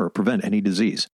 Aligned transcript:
or 0.00 0.10
prevent 0.10 0.44
any 0.44 0.60
disease. 0.60 1.08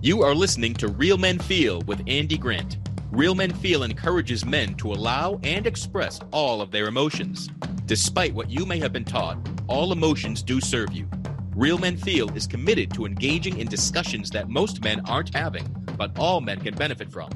You 0.00 0.22
are 0.22 0.34
listening 0.34 0.74
to 0.74 0.88
Real 0.88 1.16
Men 1.16 1.38
Feel 1.38 1.80
with 1.82 2.02
Andy 2.08 2.36
Grant. 2.36 2.78
Real 3.12 3.34
Men 3.34 3.52
Feel 3.52 3.84
encourages 3.84 4.44
men 4.44 4.74
to 4.74 4.92
allow 4.92 5.38
and 5.44 5.66
express 5.66 6.18
all 6.32 6.60
of 6.60 6.70
their 6.70 6.88
emotions. 6.88 7.48
Despite 7.86 8.34
what 8.34 8.50
you 8.50 8.66
may 8.66 8.78
have 8.78 8.92
been 8.92 9.04
taught, 9.04 9.38
all 9.68 9.92
emotions 9.92 10.42
do 10.42 10.60
serve 10.60 10.92
you. 10.92 11.08
Real 11.54 11.78
Men 11.78 11.96
Feel 11.96 12.34
is 12.34 12.46
committed 12.46 12.92
to 12.94 13.06
engaging 13.06 13.58
in 13.58 13.68
discussions 13.68 14.30
that 14.30 14.48
most 14.48 14.82
men 14.82 15.02
aren't 15.08 15.34
having, 15.34 15.66
but 15.96 16.18
all 16.18 16.40
men 16.40 16.58
can 16.58 16.74
benefit 16.74 17.12
from. 17.12 17.30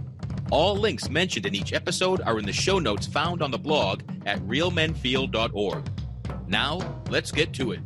All 0.51 0.75
links 0.75 1.11
mentioned 1.11 1.47
in 1.47 1.55
each 1.55 1.73
episode 1.73 2.21
are 2.23 2.39
in 2.39 2.47
the 2.47 2.53
show 2.53 2.79
notes 2.79 3.07
found 3.07 3.43
on 3.43 3.51
the 3.51 3.59
blog 3.59 4.03
at 4.25 4.41
realmenfeel.org. 4.41 5.89
Now, 6.49 7.03
let's 7.11 7.31
get 7.31 7.53
to 7.55 7.73
it. 7.73 7.81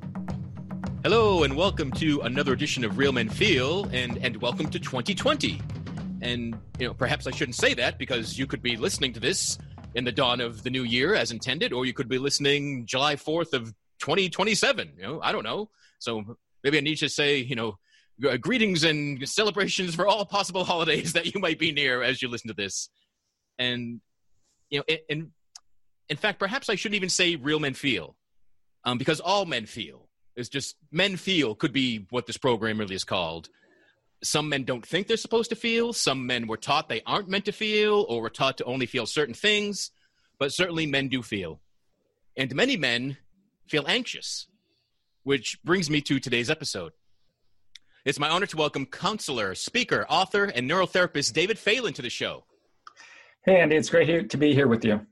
Hello, 1.02 1.45
and 1.45 1.56
welcome 1.56 1.90
to 1.92 2.20
another 2.20 2.52
edition 2.52 2.84
of 2.84 2.98
Real 2.98 3.10
Men 3.10 3.30
Feel, 3.30 3.86
and, 3.86 4.18
and 4.18 4.36
welcome 4.36 4.68
to 4.68 4.79
2020. 4.79 5.59
And, 6.20 6.54
you 6.79 6.88
know, 6.88 6.92
perhaps 6.92 7.26
I 7.26 7.30
shouldn't 7.30 7.54
say 7.54 7.73
that 7.73 7.96
because 7.96 8.38
you 8.38 8.46
could 8.46 8.60
be 8.60 8.76
listening 8.76 9.15
to 9.15 9.20
this 9.20 9.57
in 9.95 10.04
the 10.04 10.12
dawn 10.12 10.42
of 10.42 10.62
the 10.62 10.68
new 10.68 10.82
year 10.82 11.15
as 11.15 11.32
intended, 11.32 11.73
or 11.73 11.87
you 11.87 11.95
could 11.95 12.10
be 12.10 12.18
listening 12.18 12.84
July 12.84 13.16
4th 13.16 13.54
of 13.54 13.73
2027. 14.01 14.92
You 14.98 15.02
know, 15.02 15.20
I 15.23 15.32
don't 15.32 15.42
know. 15.42 15.70
So 16.01 16.37
maybe 16.62 16.76
I 16.76 16.82
need 16.82 16.96
to 16.96 17.09
say, 17.09 17.38
you 17.38 17.57
know, 17.57 17.79
greetings 18.38 18.85
and 18.85 19.26
celebrations 19.26 19.95
for 19.95 20.07
all 20.07 20.26
possible 20.26 20.64
holidays 20.64 21.12
that 21.14 21.35
you 21.35 21.40
might 21.40 21.59
be 21.59 21.73
near 21.73 22.02
as 22.02 22.20
you 22.20 22.29
listen 22.29 22.48
to 22.48 22.54
this. 22.54 22.90
And, 23.59 24.02
you 24.68 24.80
know, 24.80 24.96
in, 25.09 25.32
in 26.10 26.18
fact, 26.18 26.38
perhaps 26.38 26.68
I 26.68 26.74
shouldn't 26.74 26.96
even 26.96 27.09
say 27.09 27.37
real 27.37 27.59
men 27.59 27.73
feel, 27.73 28.16
um, 28.85 28.98
because 28.98 29.20
all 29.20 29.46
men 29.46 29.64
feel 29.64 30.10
it's 30.41 30.49
just 30.49 30.77
men 30.91 31.16
feel 31.16 31.55
could 31.55 31.73
be 31.73 32.07
what 32.10 32.27
this 32.27 32.37
program 32.37 32.79
really 32.79 32.95
is 32.95 33.05
called. 33.05 33.49
Some 34.23 34.49
men 34.49 34.65
don't 34.65 34.85
think 34.85 35.07
they're 35.07 35.16
supposed 35.16 35.51
to 35.51 35.57
feel. 35.57 35.93
Some 35.93 36.27
men 36.27 36.47
were 36.47 36.57
taught 36.57 36.88
they 36.88 37.02
aren't 37.07 37.29
meant 37.29 37.45
to 37.45 37.52
feel 37.52 38.05
or 38.09 38.21
were 38.21 38.30
taught 38.30 38.59
to 38.59 38.65
only 38.65 38.87
feel 38.87 39.07
certain 39.07 39.35
things. 39.35 39.91
But 40.38 40.52
certainly 40.52 40.87
men 40.87 41.09
do 41.09 41.23
feel. 41.23 41.60
And 42.37 42.55
many 42.55 42.77
men 42.77 43.16
feel 43.69 43.85
anxious, 43.87 44.47
which 45.23 45.59
brings 45.63 45.88
me 45.88 46.01
to 46.02 46.19
today's 46.19 46.51
episode. 46.51 46.93
It's 48.04 48.19
my 48.19 48.29
honor 48.29 48.47
to 48.47 48.57
welcome 48.57 48.87
counselor, 48.87 49.54
speaker, 49.54 50.07
author, 50.09 50.45
and 50.45 50.69
neurotherapist 50.69 51.32
David 51.35 51.59
Phelan 51.59 51.93
to 51.95 52.02
the 52.02 52.10
show. 52.10 52.45
Hey, 53.45 53.60
Andy, 53.60 53.77
it's 53.77 53.91
great 53.91 54.30
to 54.30 54.37
be 54.37 54.54
here 54.54 54.69
with 54.69 54.85
you. 54.85 55.07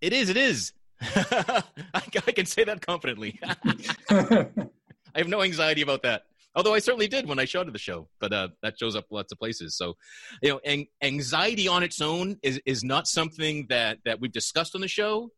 It 0.00 0.12
is, 0.12 0.28
it 0.30 0.36
is. 0.36 0.72
I, 1.02 1.62
I 1.94 2.32
can 2.32 2.46
say 2.46 2.64
that 2.64 2.84
confidently. 2.84 3.38
I 4.10 5.18
have 5.18 5.28
no 5.28 5.42
anxiety 5.42 5.82
about 5.82 6.02
that. 6.02 6.22
Although 6.54 6.74
I 6.74 6.80
certainly 6.80 7.06
did 7.06 7.28
when 7.28 7.38
I 7.38 7.44
showed 7.44 7.72
the 7.72 7.78
show, 7.78 8.08
but 8.18 8.32
uh, 8.32 8.48
that 8.62 8.78
shows 8.78 8.96
up 8.96 9.06
lots 9.10 9.30
of 9.30 9.38
places. 9.38 9.76
So, 9.76 9.94
you 10.42 10.50
know, 10.50 10.84
anxiety 11.00 11.68
on 11.68 11.84
its 11.84 12.00
own 12.00 12.38
is 12.42 12.60
is 12.66 12.82
not 12.82 13.06
something 13.06 13.66
that 13.68 13.98
that 14.04 14.20
we've 14.20 14.32
discussed 14.32 14.74
on 14.74 14.80
the 14.80 14.88
show. 14.88 15.30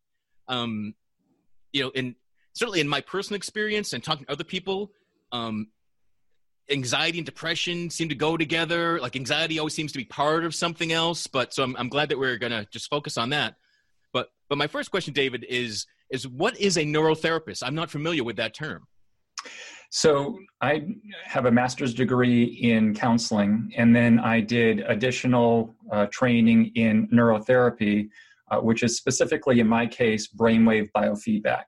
Um, 0.49 0.95
you 1.73 1.83
know, 1.83 1.91
in 1.91 2.17
certainly 2.55 2.81
in 2.81 2.89
my 2.89 3.03
personal 3.03 3.37
experience 3.37 3.93
and 3.93 4.03
talking 4.03 4.25
to 4.25 4.33
other 4.33 4.45
people, 4.45 4.93
um, 5.33 5.69
anxiety 6.71 7.19
and 7.19 7.27
depression 7.27 7.91
seem 7.91 8.09
to 8.09 8.15
go 8.15 8.39
together. 8.39 8.99
Like 8.99 9.15
anxiety 9.15 9.59
always 9.59 9.75
seems 9.75 9.93
to 9.93 9.99
be 9.99 10.05
part 10.05 10.45
of 10.45 10.55
something 10.55 10.93
else. 10.93 11.27
But 11.27 11.53
so 11.53 11.63
I'm, 11.63 11.77
I'm 11.77 11.89
glad 11.89 12.09
that 12.09 12.19
we're 12.19 12.39
going 12.39 12.53
to 12.53 12.67
just 12.71 12.89
focus 12.89 13.19
on 13.19 13.31
that. 13.31 13.57
But 14.13 14.29
but 14.49 14.59
my 14.59 14.67
first 14.67 14.91
question, 14.91 15.13
David, 15.13 15.45
is 15.49 15.87
is 16.11 16.29
what 16.29 16.59
is 16.61 16.77
a 16.77 16.85
neurotherapist? 16.85 17.63
I'm 17.65 17.75
not 17.75 17.91
familiar 17.91 18.25
with 18.25 18.37
that 18.37 18.55
term. 18.55 18.87
So 19.91 20.39
I 20.63 20.87
have 21.25 21.45
a 21.45 21.51
master's 21.51 21.93
degree 21.93 22.45
in 22.45 22.95
counseling, 22.95 23.73
and 23.77 23.95
then 23.95 24.19
I 24.19 24.41
did 24.41 24.81
additional 24.81 25.75
uh, 25.91 26.07
training 26.07 26.73
in 26.77 27.09
neurotherapy, 27.09 28.09
uh, 28.51 28.59
which 28.61 28.83
is 28.83 28.97
specifically, 28.97 29.61
in 29.61 29.69
my 29.69 29.87
case, 29.87 30.29
brainwave 30.29 30.89
biofeedback. 30.97 31.65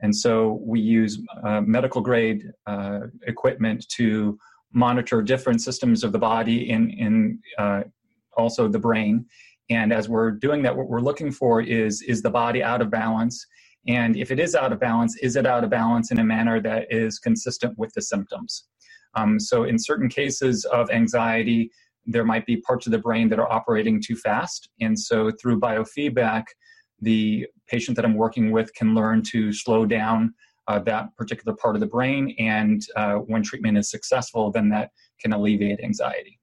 And 0.00 0.14
so 0.14 0.60
we 0.62 0.80
use 0.80 1.20
uh, 1.44 1.60
medical 1.60 2.00
grade 2.00 2.50
uh, 2.66 3.00
equipment 3.26 3.88
to 3.96 4.38
monitor 4.72 5.20
different 5.20 5.60
systems 5.60 6.04
of 6.04 6.12
the 6.12 6.18
body 6.18 6.70
in, 6.70 6.90
in 6.90 7.40
uh, 7.58 7.82
also 8.36 8.68
the 8.68 8.78
brain 8.78 9.26
and 9.70 9.92
as 9.92 10.08
we're 10.08 10.32
doing 10.32 10.62
that, 10.62 10.76
what 10.76 10.88
we're 10.88 11.00
looking 11.00 11.30
for 11.30 11.62
is 11.62 12.02
is 12.02 12.22
the 12.22 12.30
body 12.30 12.62
out 12.62 12.82
of 12.82 12.90
balance? 12.90 13.46
And 13.86 14.16
if 14.16 14.30
it 14.30 14.38
is 14.38 14.54
out 14.54 14.72
of 14.72 14.80
balance, 14.80 15.16
is 15.22 15.36
it 15.36 15.46
out 15.46 15.64
of 15.64 15.70
balance 15.70 16.10
in 16.10 16.18
a 16.18 16.24
manner 16.24 16.60
that 16.60 16.92
is 16.92 17.18
consistent 17.18 17.78
with 17.78 17.92
the 17.94 18.02
symptoms? 18.02 18.64
Um, 19.14 19.40
so, 19.40 19.64
in 19.64 19.78
certain 19.78 20.08
cases 20.08 20.64
of 20.66 20.90
anxiety, 20.90 21.70
there 22.04 22.24
might 22.24 22.46
be 22.46 22.58
parts 22.58 22.86
of 22.86 22.92
the 22.92 22.98
brain 22.98 23.28
that 23.30 23.38
are 23.38 23.50
operating 23.50 24.02
too 24.02 24.16
fast. 24.16 24.68
And 24.80 24.98
so, 24.98 25.30
through 25.30 25.60
biofeedback, 25.60 26.44
the 27.00 27.46
patient 27.68 27.96
that 27.96 28.04
I'm 28.04 28.14
working 28.14 28.50
with 28.50 28.74
can 28.74 28.94
learn 28.94 29.22
to 29.30 29.52
slow 29.52 29.86
down 29.86 30.34
uh, 30.68 30.78
that 30.80 31.16
particular 31.16 31.56
part 31.56 31.74
of 31.74 31.80
the 31.80 31.86
brain. 31.86 32.34
And 32.38 32.82
uh, 32.96 33.14
when 33.14 33.42
treatment 33.42 33.78
is 33.78 33.90
successful, 33.90 34.50
then 34.50 34.68
that 34.70 34.90
can 35.20 35.32
alleviate 35.32 35.80
anxiety. 35.80 36.38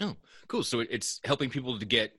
Oh, 0.00 0.16
cool. 0.46 0.62
So, 0.62 0.80
it's 0.80 1.20
helping 1.24 1.48
people 1.48 1.78
to 1.78 1.86
get 1.86 2.16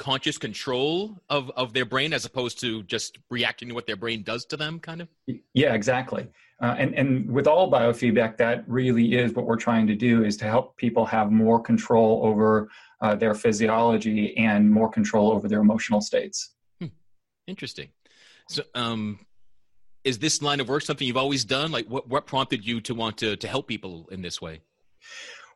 conscious 0.00 0.38
control 0.38 1.20
of 1.28 1.50
of 1.50 1.74
their 1.74 1.84
brain 1.84 2.14
as 2.14 2.24
opposed 2.24 2.58
to 2.58 2.82
just 2.84 3.18
reacting 3.28 3.68
to 3.68 3.74
what 3.74 3.86
their 3.86 3.96
brain 3.96 4.22
does 4.22 4.46
to 4.46 4.56
them 4.56 4.80
kind 4.80 5.02
of? 5.02 5.08
Yeah 5.52 5.74
exactly. 5.74 6.26
Uh, 6.62 6.74
and 6.78 6.94
and 6.94 7.30
with 7.30 7.46
all 7.46 7.70
biofeedback 7.70 8.38
that 8.38 8.64
really 8.66 9.12
is 9.12 9.34
what 9.34 9.44
we're 9.44 9.64
trying 9.68 9.86
to 9.86 9.94
do 9.94 10.24
is 10.24 10.38
to 10.38 10.46
help 10.46 10.74
people 10.78 11.04
have 11.04 11.30
more 11.30 11.60
control 11.60 12.22
over 12.24 12.70
uh, 13.02 13.14
their 13.14 13.34
physiology 13.34 14.34
and 14.38 14.70
more 14.70 14.88
control 14.88 15.30
over 15.32 15.48
their 15.48 15.60
emotional 15.60 16.00
states. 16.00 16.54
Hmm. 16.80 16.86
interesting. 17.46 17.88
So 18.48 18.62
um 18.74 19.26
is 20.02 20.18
this 20.18 20.40
line 20.40 20.60
of 20.60 20.68
work 20.70 20.82
something 20.82 21.06
you've 21.06 21.24
always 21.26 21.44
done? 21.44 21.70
Like 21.70 21.86
what 21.88 22.08
what 22.08 22.26
prompted 22.26 22.66
you 22.66 22.80
to 22.80 22.94
want 22.94 23.18
to 23.18 23.36
to 23.36 23.46
help 23.46 23.68
people 23.68 24.08
in 24.10 24.22
this 24.22 24.40
way 24.40 24.62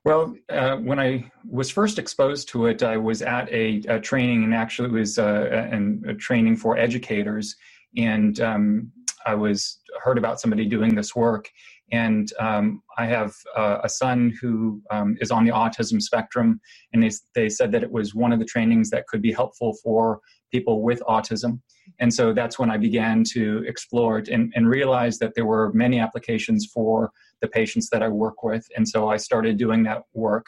well, 0.04 0.34
uh, 0.50 0.76
when 0.76 1.00
I 1.00 1.30
was 1.48 1.70
first 1.70 1.98
exposed 1.98 2.48
to 2.50 2.66
it, 2.66 2.82
I 2.82 2.96
was 2.96 3.22
at 3.22 3.50
a, 3.50 3.82
a 3.88 3.98
training, 3.98 4.44
and 4.44 4.54
actually 4.54 4.88
it 4.88 4.92
was 4.92 5.18
uh, 5.18 5.68
a, 5.72 6.10
a, 6.10 6.14
training 6.14 6.56
for 6.56 6.76
educators, 6.76 7.56
and 7.96 8.38
um, 8.40 8.92
I 9.24 9.34
was 9.34 9.80
heard 10.02 10.18
about 10.18 10.40
somebody 10.40 10.66
doing 10.66 10.94
this 10.94 11.16
work, 11.16 11.50
and 11.92 12.32
um, 12.38 12.82
I 12.96 13.06
have 13.06 13.34
uh, 13.56 13.78
a 13.82 13.88
son 13.88 14.36
who 14.40 14.82
um, 14.90 15.16
is 15.20 15.30
on 15.30 15.44
the 15.44 15.52
autism 15.52 16.00
spectrum, 16.00 16.60
and 16.92 17.02
they, 17.02 17.10
they 17.34 17.48
said 17.48 17.72
that 17.72 17.82
it 17.82 17.90
was 17.90 18.14
one 18.14 18.32
of 18.32 18.38
the 18.38 18.44
trainings 18.44 18.90
that 18.90 19.06
could 19.06 19.22
be 19.22 19.32
helpful 19.32 19.76
for 19.82 20.20
people 20.50 20.82
with 20.82 21.00
autism. 21.08 21.60
And 21.98 22.12
so 22.12 22.32
that's 22.32 22.58
when 22.58 22.70
I 22.70 22.78
began 22.78 23.24
to 23.34 23.64
explore 23.66 24.18
it 24.18 24.28
and, 24.28 24.52
and 24.56 24.68
realize 24.68 25.18
that 25.18 25.34
there 25.34 25.44
were 25.44 25.72
many 25.72 25.98
applications 26.00 26.66
for 26.72 27.10
the 27.42 27.48
patients 27.48 27.90
that 27.90 28.02
I 28.02 28.08
work 28.08 28.42
with. 28.42 28.66
And 28.76 28.88
so 28.88 29.08
I 29.08 29.16
started 29.16 29.58
doing 29.58 29.82
that 29.84 30.02
work. 30.14 30.46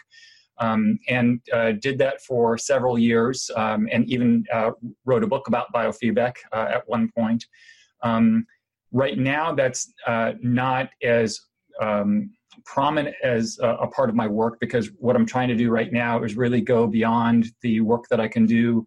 Um, 0.58 0.98
and 1.06 1.40
uh, 1.52 1.72
did 1.72 1.98
that 1.98 2.22
for 2.22 2.56
several 2.56 2.98
years 2.98 3.50
um, 3.56 3.88
and 3.92 4.08
even 4.08 4.42
uh, 4.50 4.70
wrote 5.04 5.22
a 5.22 5.26
book 5.26 5.48
about 5.48 5.70
biofeedback 5.74 6.36
uh, 6.50 6.68
at 6.76 6.88
one 6.88 7.10
point. 7.14 7.44
Um, 8.02 8.46
right 8.92 9.18
now, 9.18 9.54
that's 9.54 9.92
uh, 10.06 10.32
not 10.40 10.90
as 11.02 11.40
um, 11.80 12.30
prominent 12.64 13.14
as 13.22 13.58
a, 13.62 13.68
a, 13.68 13.86
part 13.88 14.08
of 14.08 14.16
my 14.16 14.26
work 14.26 14.58
because 14.60 14.90
what 14.98 15.14
I'm 15.14 15.26
trying 15.26 15.48
to 15.48 15.54
do 15.54 15.70
right 15.70 15.92
now 15.92 16.22
is 16.24 16.36
really 16.36 16.62
go 16.62 16.86
beyond 16.86 17.48
the 17.60 17.80
work 17.82 18.04
that 18.08 18.18
I 18.18 18.28
can 18.28 18.46
do 18.46 18.86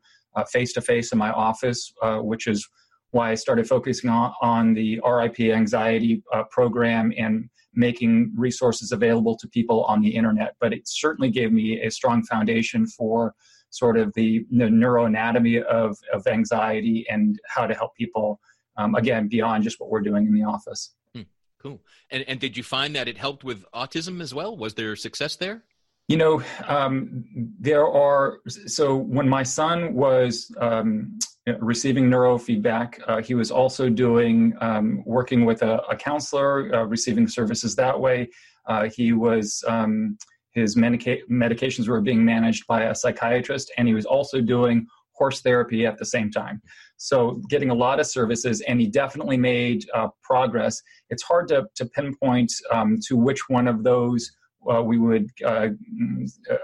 face 0.51 0.73
to 0.73 0.81
face 0.81 1.11
in 1.11 1.17
my 1.17 1.31
office, 1.31 1.93
uh, 2.01 2.17
which 2.17 2.47
is 2.47 2.67
why 3.11 3.31
I 3.31 3.35
started 3.35 3.67
focusing 3.67 4.09
on, 4.09 4.33
on 4.41 4.73
the 4.73 5.01
RIP 5.05 5.39
anxiety 5.39 6.21
uh, 6.33 6.43
program 6.51 7.11
and 7.17 7.49
making 7.73 8.31
resources 8.35 8.91
available 8.91 9.35
to 9.37 9.47
people 9.47 9.83
on 9.85 10.01
the 10.01 10.09
internet. 10.09 10.55
But 10.59 10.73
it 10.73 10.87
certainly 10.87 11.31
gave 11.31 11.51
me 11.51 11.81
a 11.81 11.89
strong 11.89 12.23
foundation 12.23 12.85
for 12.85 13.33
sort 13.71 13.97
of 13.97 14.11
the, 14.15 14.45
the 14.51 14.65
neuroanatomy 14.65 15.63
of, 15.63 15.97
of 16.13 16.25
anxiety 16.27 17.05
and 17.09 17.39
how 17.47 17.67
to 17.67 17.73
help 17.73 17.95
people, 17.95 18.39
um, 18.79 18.95
again, 18.95 19.27
beyond 19.27 19.63
just 19.63 19.79
what 19.79 19.89
we're 19.89 20.01
doing 20.01 20.25
in 20.25 20.33
the 20.33 20.43
office. 20.43 20.95
Hmm. 21.13 21.23
Cool. 21.61 21.81
And 22.09 22.23
and 22.27 22.39
did 22.39 22.55
you 22.57 22.63
find 22.63 22.95
that 22.95 23.07
it 23.07 23.17
helped 23.17 23.43
with 23.43 23.65
autism 23.71 24.21
as 24.21 24.33
well? 24.33 24.55
Was 24.55 24.73
there 24.73 24.95
success 24.95 25.35
there? 25.35 25.63
You 26.07 26.17
know, 26.17 26.41
um, 26.67 27.25
there 27.59 27.87
are. 27.87 28.39
So 28.47 28.95
when 28.95 29.27
my 29.29 29.43
son 29.43 29.93
was 29.93 30.51
um, 30.59 31.19
receiving 31.59 32.09
neurofeedback, 32.09 32.99
uh, 33.07 33.21
he 33.21 33.35
was 33.35 33.51
also 33.51 33.89
doing 33.89 34.53
um, 34.61 35.03
working 35.05 35.45
with 35.45 35.61
a, 35.61 35.81
a 35.89 35.95
counselor, 35.95 36.73
uh, 36.73 36.83
receiving 36.85 37.27
services 37.27 37.75
that 37.75 37.99
way. 37.99 38.29
Uh, 38.65 38.89
he 38.95 39.13
was 39.13 39.63
um, 39.67 40.17
his 40.51 40.75
medica- 40.75 41.23
medications 41.29 41.87
were 41.87 42.01
being 42.01 42.23
managed 42.23 42.65
by 42.65 42.83
a 42.83 42.95
psychiatrist, 42.95 43.71
and 43.77 43.87
he 43.87 43.93
was 43.93 44.05
also 44.05 44.41
doing 44.41 44.87
horse 45.19 45.41
therapy 45.41 45.85
at 45.85 45.97
the 45.97 46.05
same 46.05 46.31
time. 46.31 46.61
So 47.01 47.41
getting 47.49 47.69
a 47.69 47.73
lot 47.73 48.01
of 48.01 48.07
services, 48.07 48.61
and 48.67 48.79
he 48.79 48.85
definitely 48.87 49.37
made 49.37 49.85
uh, 49.93 50.09
progress. 50.21 50.81
It's 51.09 51.23
hard 51.23 51.47
to, 51.47 51.65
to 51.75 51.85
pinpoint 51.85 52.51
um, 52.71 52.97
to 53.07 53.15
which 53.15 53.39
one 53.47 53.69
of 53.69 53.85
those 53.85 54.29
uh, 54.69 54.83
we 54.83 54.97
would 54.97 55.29
uh, 55.45 55.69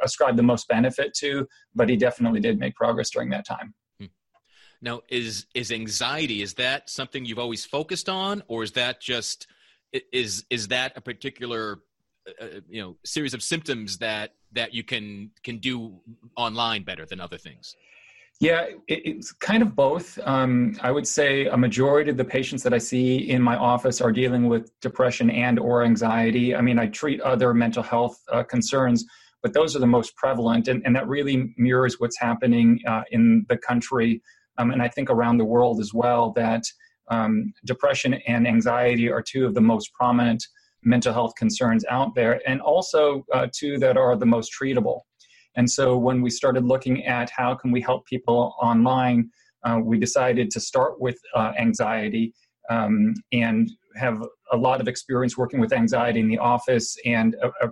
ascribe 0.03 0.35
the 0.35 0.43
most 0.43 0.67
benefit 0.67 1.13
to, 1.19 1.47
but 1.73 1.87
he 1.87 1.95
definitely 1.95 2.41
did 2.41 2.59
make 2.59 2.75
progress 2.75 3.09
during 3.09 3.29
that 3.29 3.47
time. 3.47 3.73
Hmm. 3.97 4.07
Now, 4.81 5.01
is 5.07 5.45
is 5.55 5.71
anxiety 5.71 6.41
is 6.41 6.55
that 6.55 6.89
something 6.89 7.23
you've 7.23 7.39
always 7.39 7.63
focused 7.63 8.09
on, 8.09 8.43
or 8.49 8.61
is 8.63 8.73
that 8.73 9.01
just 9.01 9.47
is 10.11 10.43
is 10.49 10.67
that 10.67 10.91
a 10.97 11.01
particular 11.01 11.79
uh, 12.27 12.43
uh, 12.43 12.59
you 12.67 12.81
know 12.81 12.97
series 13.05 13.33
of 13.33 13.41
symptoms 13.41 13.99
that 13.99 14.33
that 14.51 14.73
you 14.73 14.83
can 14.83 15.31
can 15.45 15.59
do 15.59 16.01
online 16.35 16.83
better 16.83 17.05
than 17.05 17.21
other 17.21 17.37
things? 17.37 17.73
Yeah, 18.41 18.65
it, 18.87 19.01
it's 19.05 19.31
kind 19.31 19.63
of 19.63 19.75
both. 19.75 20.19
Um, 20.23 20.77
I 20.81 20.91
would 20.91 21.07
say 21.07 21.45
a 21.45 21.57
majority 21.57 22.11
of 22.11 22.17
the 22.17 22.25
patients 22.25 22.63
that 22.63 22.73
I 22.73 22.79
see 22.79 23.29
in 23.29 23.41
my 23.41 23.55
office 23.55 24.01
are 24.01 24.11
dealing 24.11 24.47
with 24.47 24.71
depression 24.81 25.29
and 25.29 25.57
or 25.57 25.83
anxiety. 25.83 26.53
I 26.53 26.61
mean, 26.61 26.77
I 26.77 26.87
treat 26.87 27.21
other 27.21 27.53
mental 27.53 27.81
health 27.81 28.17
uh, 28.31 28.43
concerns, 28.43 29.05
but 29.41 29.53
those 29.53 29.75
are 29.75 29.79
the 29.79 29.87
most 29.87 30.15
prevalent, 30.17 30.67
and, 30.67 30.81
and 30.85 30.95
that 30.95 31.07
really 31.07 31.53
mirrors 31.57 31.99
what's 31.99 32.19
happening 32.19 32.81
uh, 32.85 33.03
in 33.11 33.45
the 33.47 33.57
country, 33.57 34.21
um, 34.57 34.71
and 34.71 34.81
I 34.81 34.89
think 34.89 35.09
around 35.09 35.37
the 35.37 35.45
world 35.45 35.79
as 35.79 35.93
well. 35.93 36.31
That 36.31 36.63
um, 37.09 37.53
depression 37.65 38.15
and 38.27 38.47
anxiety 38.47 39.09
are 39.09 39.21
two 39.21 39.45
of 39.45 39.53
the 39.53 39.61
most 39.61 39.93
prominent 39.93 40.43
mental 40.83 41.13
health 41.13 41.35
concerns 41.35 41.85
out 41.89 42.15
there, 42.15 42.41
and 42.45 42.59
also 42.59 43.25
uh, 43.33 43.47
two 43.53 43.77
that 43.79 43.95
are 43.97 44.17
the 44.17 44.25
most 44.25 44.51
treatable. 44.51 45.01
And 45.55 45.69
so 45.69 45.97
when 45.97 46.21
we 46.21 46.29
started 46.29 46.65
looking 46.65 47.05
at 47.05 47.29
how 47.29 47.55
can 47.55 47.71
we 47.71 47.81
help 47.81 48.05
people 48.05 48.55
online, 48.61 49.29
uh, 49.63 49.79
we 49.83 49.97
decided 49.97 50.51
to 50.51 50.59
start 50.59 50.99
with 50.99 51.17
uh, 51.33 51.53
anxiety 51.57 52.33
um, 52.69 53.13
and 53.31 53.71
have 53.95 54.21
a 54.51 54.57
lot 54.57 54.81
of 54.81 54.87
experience 54.87 55.37
working 55.37 55.59
with 55.59 55.73
anxiety 55.73 56.19
in 56.19 56.27
the 56.27 56.37
office 56.37 56.97
and 57.05 57.35
a, 57.35 57.67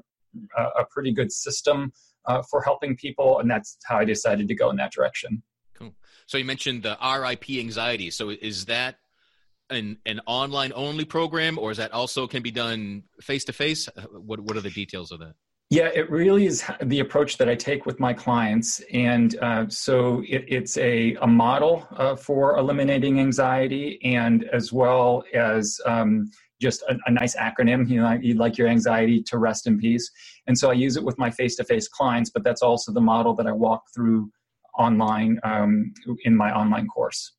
a, 0.57 0.63
a 0.63 0.85
pretty 0.89 1.11
good 1.11 1.31
system 1.31 1.91
uh, 2.25 2.41
for 2.49 2.61
helping 2.61 2.95
people. 2.95 3.39
And 3.39 3.49
that's 3.49 3.77
how 3.85 3.97
I 3.97 4.05
decided 4.05 4.47
to 4.47 4.55
go 4.55 4.69
in 4.69 4.77
that 4.77 4.91
direction. 4.91 5.43
Cool. 5.73 5.93
So 6.25 6.37
you 6.37 6.45
mentioned 6.45 6.83
the 6.83 6.97
RIP 7.01 7.49
anxiety. 7.59 8.09
So 8.09 8.29
is 8.29 8.65
that 8.65 8.95
an, 9.69 9.97
an 10.05 10.21
online 10.25 10.71
only 10.75 11.05
program 11.05 11.59
or 11.59 11.71
is 11.71 11.77
that 11.77 11.91
also 11.91 12.27
can 12.27 12.41
be 12.41 12.51
done 12.51 13.03
face 13.21 13.43
to 13.45 13.53
face? 13.53 13.89
What, 14.11 14.39
what 14.39 14.55
are 14.55 14.61
the 14.61 14.69
details 14.69 15.11
of 15.11 15.19
that? 15.19 15.33
Yeah, 15.73 15.89
it 15.91 16.07
really 16.11 16.45
is 16.45 16.63
the 16.83 16.99
approach 16.99 17.37
that 17.39 17.49
I 17.49 17.55
take 17.55 17.87
with 17.87 17.99
my 17.99 18.13
clients. 18.13 18.79
And 18.93 19.35
uh, 19.39 19.67
so 19.69 20.21
it, 20.27 20.45
it's 20.47 20.77
a, 20.77 21.15
a 21.15 21.25
model 21.25 21.87
uh, 21.97 22.15
for 22.15 22.59
eliminating 22.59 23.19
anxiety 23.19 23.99
and 24.03 24.43
as 24.53 24.71
well 24.71 25.23
as 25.33 25.81
um, 25.87 26.29
just 26.61 26.83
a, 26.83 26.95
a, 27.07 27.11
nice 27.11 27.35
acronym. 27.35 27.89
You 27.89 28.03
know, 28.03 28.11
you'd 28.21 28.37
like 28.37 28.55
your 28.55 28.67
anxiety 28.67 29.23
to 29.23 29.39
rest 29.39 29.65
in 29.65 29.79
peace. 29.79 30.11
And 30.45 30.55
so 30.55 30.69
I 30.69 30.73
use 30.73 30.95
it 30.95 31.03
with 31.03 31.17
my 31.17 31.31
face 31.31 31.55
to 31.55 31.63
face 31.63 31.87
clients, 31.87 32.29
but 32.29 32.43
that's 32.43 32.61
also 32.61 32.93
the 32.93 33.01
model 33.01 33.33
that 33.33 33.47
I 33.47 33.51
walk 33.51 33.81
through 33.95 34.29
online 34.77 35.39
um, 35.43 35.91
in 36.23 36.35
my 36.35 36.55
online 36.55 36.85
course. 36.85 37.31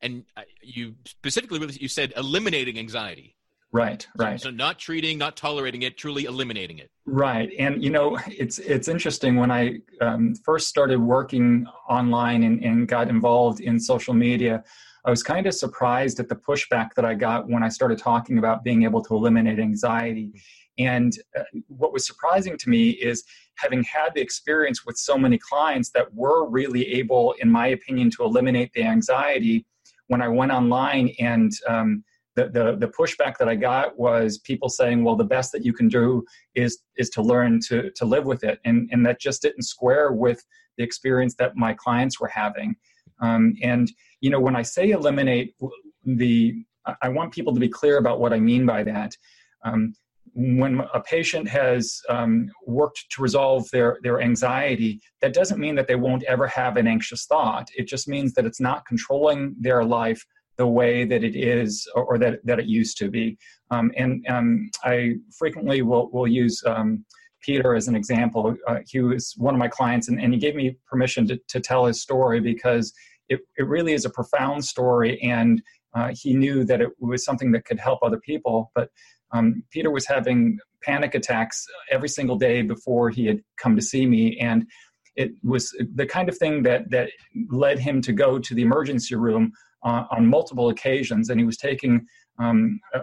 And 0.00 0.24
uh, 0.36 0.42
you 0.60 0.96
specifically, 1.04 1.64
you 1.80 1.86
said 1.86 2.12
eliminating 2.16 2.80
anxiety. 2.80 3.36
Right, 3.70 4.06
right. 4.16 4.40
So, 4.40 4.48
so, 4.48 4.50
not 4.50 4.78
treating, 4.78 5.18
not 5.18 5.36
tolerating 5.36 5.82
it, 5.82 5.98
truly 5.98 6.24
eliminating 6.24 6.78
it. 6.78 6.90
Right, 7.04 7.50
and 7.58 7.82
you 7.82 7.90
know, 7.90 8.18
it's 8.26 8.58
it's 8.58 8.88
interesting 8.88 9.36
when 9.36 9.50
I 9.50 9.80
um, 10.00 10.34
first 10.36 10.68
started 10.68 10.98
working 10.98 11.66
online 11.88 12.44
and, 12.44 12.64
and 12.64 12.88
got 12.88 13.08
involved 13.08 13.60
in 13.60 13.78
social 13.78 14.14
media. 14.14 14.64
I 15.04 15.10
was 15.10 15.22
kind 15.22 15.46
of 15.46 15.54
surprised 15.54 16.18
at 16.18 16.28
the 16.28 16.34
pushback 16.34 16.94
that 16.96 17.04
I 17.04 17.14
got 17.14 17.48
when 17.48 17.62
I 17.62 17.68
started 17.68 17.98
talking 17.98 18.38
about 18.38 18.64
being 18.64 18.84
able 18.84 19.02
to 19.04 19.14
eliminate 19.14 19.58
anxiety. 19.58 20.32
And 20.78 21.12
uh, 21.38 21.42
what 21.66 21.92
was 21.92 22.06
surprising 22.06 22.56
to 22.56 22.70
me 22.70 22.90
is 22.90 23.24
having 23.56 23.82
had 23.84 24.10
the 24.14 24.20
experience 24.20 24.86
with 24.86 24.96
so 24.96 25.18
many 25.18 25.38
clients 25.38 25.90
that 25.90 26.12
were 26.14 26.48
really 26.48 26.86
able, 26.94 27.34
in 27.40 27.50
my 27.50 27.68
opinion, 27.68 28.10
to 28.12 28.22
eliminate 28.22 28.72
the 28.72 28.84
anxiety. 28.84 29.66
When 30.06 30.22
I 30.22 30.28
went 30.28 30.52
online 30.52 31.14
and 31.18 31.52
um, 31.68 32.04
the, 32.38 32.48
the, 32.48 32.76
the 32.76 32.92
pushback 33.00 33.36
that 33.38 33.48
I 33.48 33.56
got 33.56 33.98
was 33.98 34.38
people 34.38 34.68
saying, 34.68 35.02
well, 35.02 35.16
the 35.16 35.24
best 35.24 35.50
that 35.52 35.64
you 35.64 35.72
can 35.72 35.88
do 35.88 36.24
is, 36.54 36.78
is 36.96 37.10
to 37.10 37.22
learn 37.22 37.60
to, 37.68 37.90
to 37.90 38.04
live 38.04 38.26
with 38.26 38.44
it. 38.44 38.60
And, 38.64 38.88
and 38.92 39.04
that 39.06 39.20
just 39.20 39.42
didn't 39.42 39.62
square 39.62 40.12
with 40.12 40.40
the 40.76 40.84
experience 40.84 41.34
that 41.36 41.56
my 41.56 41.74
clients 41.74 42.20
were 42.20 42.28
having. 42.28 42.76
Um, 43.20 43.54
and, 43.62 43.90
you 44.20 44.30
know, 44.30 44.38
when 44.38 44.54
I 44.54 44.62
say 44.62 44.90
eliminate 44.90 45.56
the, 46.04 46.64
I 47.02 47.08
want 47.08 47.32
people 47.32 47.52
to 47.54 47.60
be 47.60 47.68
clear 47.68 47.98
about 47.98 48.20
what 48.20 48.32
I 48.32 48.38
mean 48.38 48.64
by 48.64 48.84
that. 48.84 49.16
Um, 49.64 49.94
when 50.34 50.82
a 50.94 51.00
patient 51.00 51.48
has 51.48 52.00
um, 52.08 52.48
worked 52.64 53.06
to 53.10 53.22
resolve 53.22 53.68
their, 53.72 53.98
their 54.04 54.20
anxiety, 54.20 55.00
that 55.20 55.34
doesn't 55.34 55.58
mean 55.58 55.74
that 55.74 55.88
they 55.88 55.96
won't 55.96 56.22
ever 56.24 56.46
have 56.46 56.76
an 56.76 56.86
anxious 56.86 57.26
thought. 57.26 57.68
It 57.76 57.88
just 57.88 58.06
means 58.06 58.34
that 58.34 58.46
it's 58.46 58.60
not 58.60 58.86
controlling 58.86 59.56
their 59.58 59.82
life 59.82 60.24
the 60.58 60.66
way 60.66 61.04
that 61.04 61.24
it 61.24 61.36
is 61.36 61.88
or, 61.94 62.04
or 62.04 62.18
that, 62.18 62.44
that 62.44 62.58
it 62.58 62.66
used 62.66 62.98
to 62.98 63.08
be. 63.08 63.38
Um, 63.70 63.90
and 63.96 64.26
um, 64.28 64.70
I 64.84 65.14
frequently 65.38 65.82
will, 65.82 66.10
will 66.10 66.26
use 66.26 66.62
um, 66.66 67.04
Peter 67.40 67.74
as 67.74 67.88
an 67.88 67.94
example. 67.94 68.56
Uh, 68.66 68.78
he 68.86 69.00
was 69.00 69.34
one 69.38 69.54
of 69.54 69.58
my 69.58 69.68
clients, 69.68 70.08
and, 70.08 70.20
and 70.20 70.34
he 70.34 70.38
gave 70.38 70.56
me 70.56 70.76
permission 70.90 71.26
to, 71.28 71.38
to 71.48 71.60
tell 71.60 71.86
his 71.86 72.02
story 72.02 72.40
because 72.40 72.92
it, 73.28 73.40
it 73.56 73.66
really 73.66 73.92
is 73.92 74.04
a 74.04 74.10
profound 74.10 74.64
story, 74.64 75.20
and 75.22 75.62
uh, 75.94 76.10
he 76.12 76.34
knew 76.34 76.64
that 76.64 76.80
it 76.80 76.90
was 76.98 77.24
something 77.24 77.52
that 77.52 77.64
could 77.64 77.78
help 77.78 78.00
other 78.02 78.20
people. 78.20 78.70
But 78.74 78.90
um, 79.30 79.62
Peter 79.70 79.90
was 79.90 80.06
having 80.06 80.58
panic 80.82 81.14
attacks 81.14 81.64
every 81.90 82.08
single 82.08 82.36
day 82.36 82.62
before 82.62 83.10
he 83.10 83.26
had 83.26 83.40
come 83.58 83.76
to 83.76 83.82
see 83.82 84.06
me, 84.06 84.38
and 84.38 84.66
it 85.14 85.32
was 85.42 85.76
the 85.94 86.06
kind 86.06 86.28
of 86.28 86.38
thing 86.38 86.62
that 86.62 86.90
that 86.90 87.10
led 87.50 87.78
him 87.78 88.00
to 88.02 88.12
go 88.12 88.38
to 88.38 88.54
the 88.54 88.62
emergency 88.62 89.14
room 89.14 89.52
uh, 89.88 90.04
on 90.10 90.26
multiple 90.26 90.68
occasions, 90.68 91.30
and 91.30 91.40
he 91.40 91.46
was 91.46 91.56
taking 91.56 92.06
um, 92.38 92.78
a, 92.94 93.00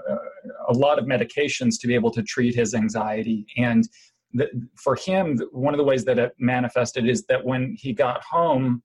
a, 0.69 0.73
lot 0.73 0.99
of 0.99 1.05
medications 1.05 1.79
to 1.79 1.87
be 1.87 1.95
able 1.95 2.11
to 2.11 2.23
treat 2.23 2.55
his 2.55 2.73
anxiety. 2.73 3.45
And 3.57 3.87
the, 4.33 4.47
for 4.75 4.95
him, 4.95 5.39
one 5.51 5.73
of 5.73 5.77
the 5.77 5.83
ways 5.83 6.05
that 6.05 6.19
it 6.19 6.33
manifested 6.39 7.07
is 7.07 7.25
that 7.25 7.43
when 7.43 7.75
he 7.77 7.91
got 7.91 8.23
home, 8.23 8.81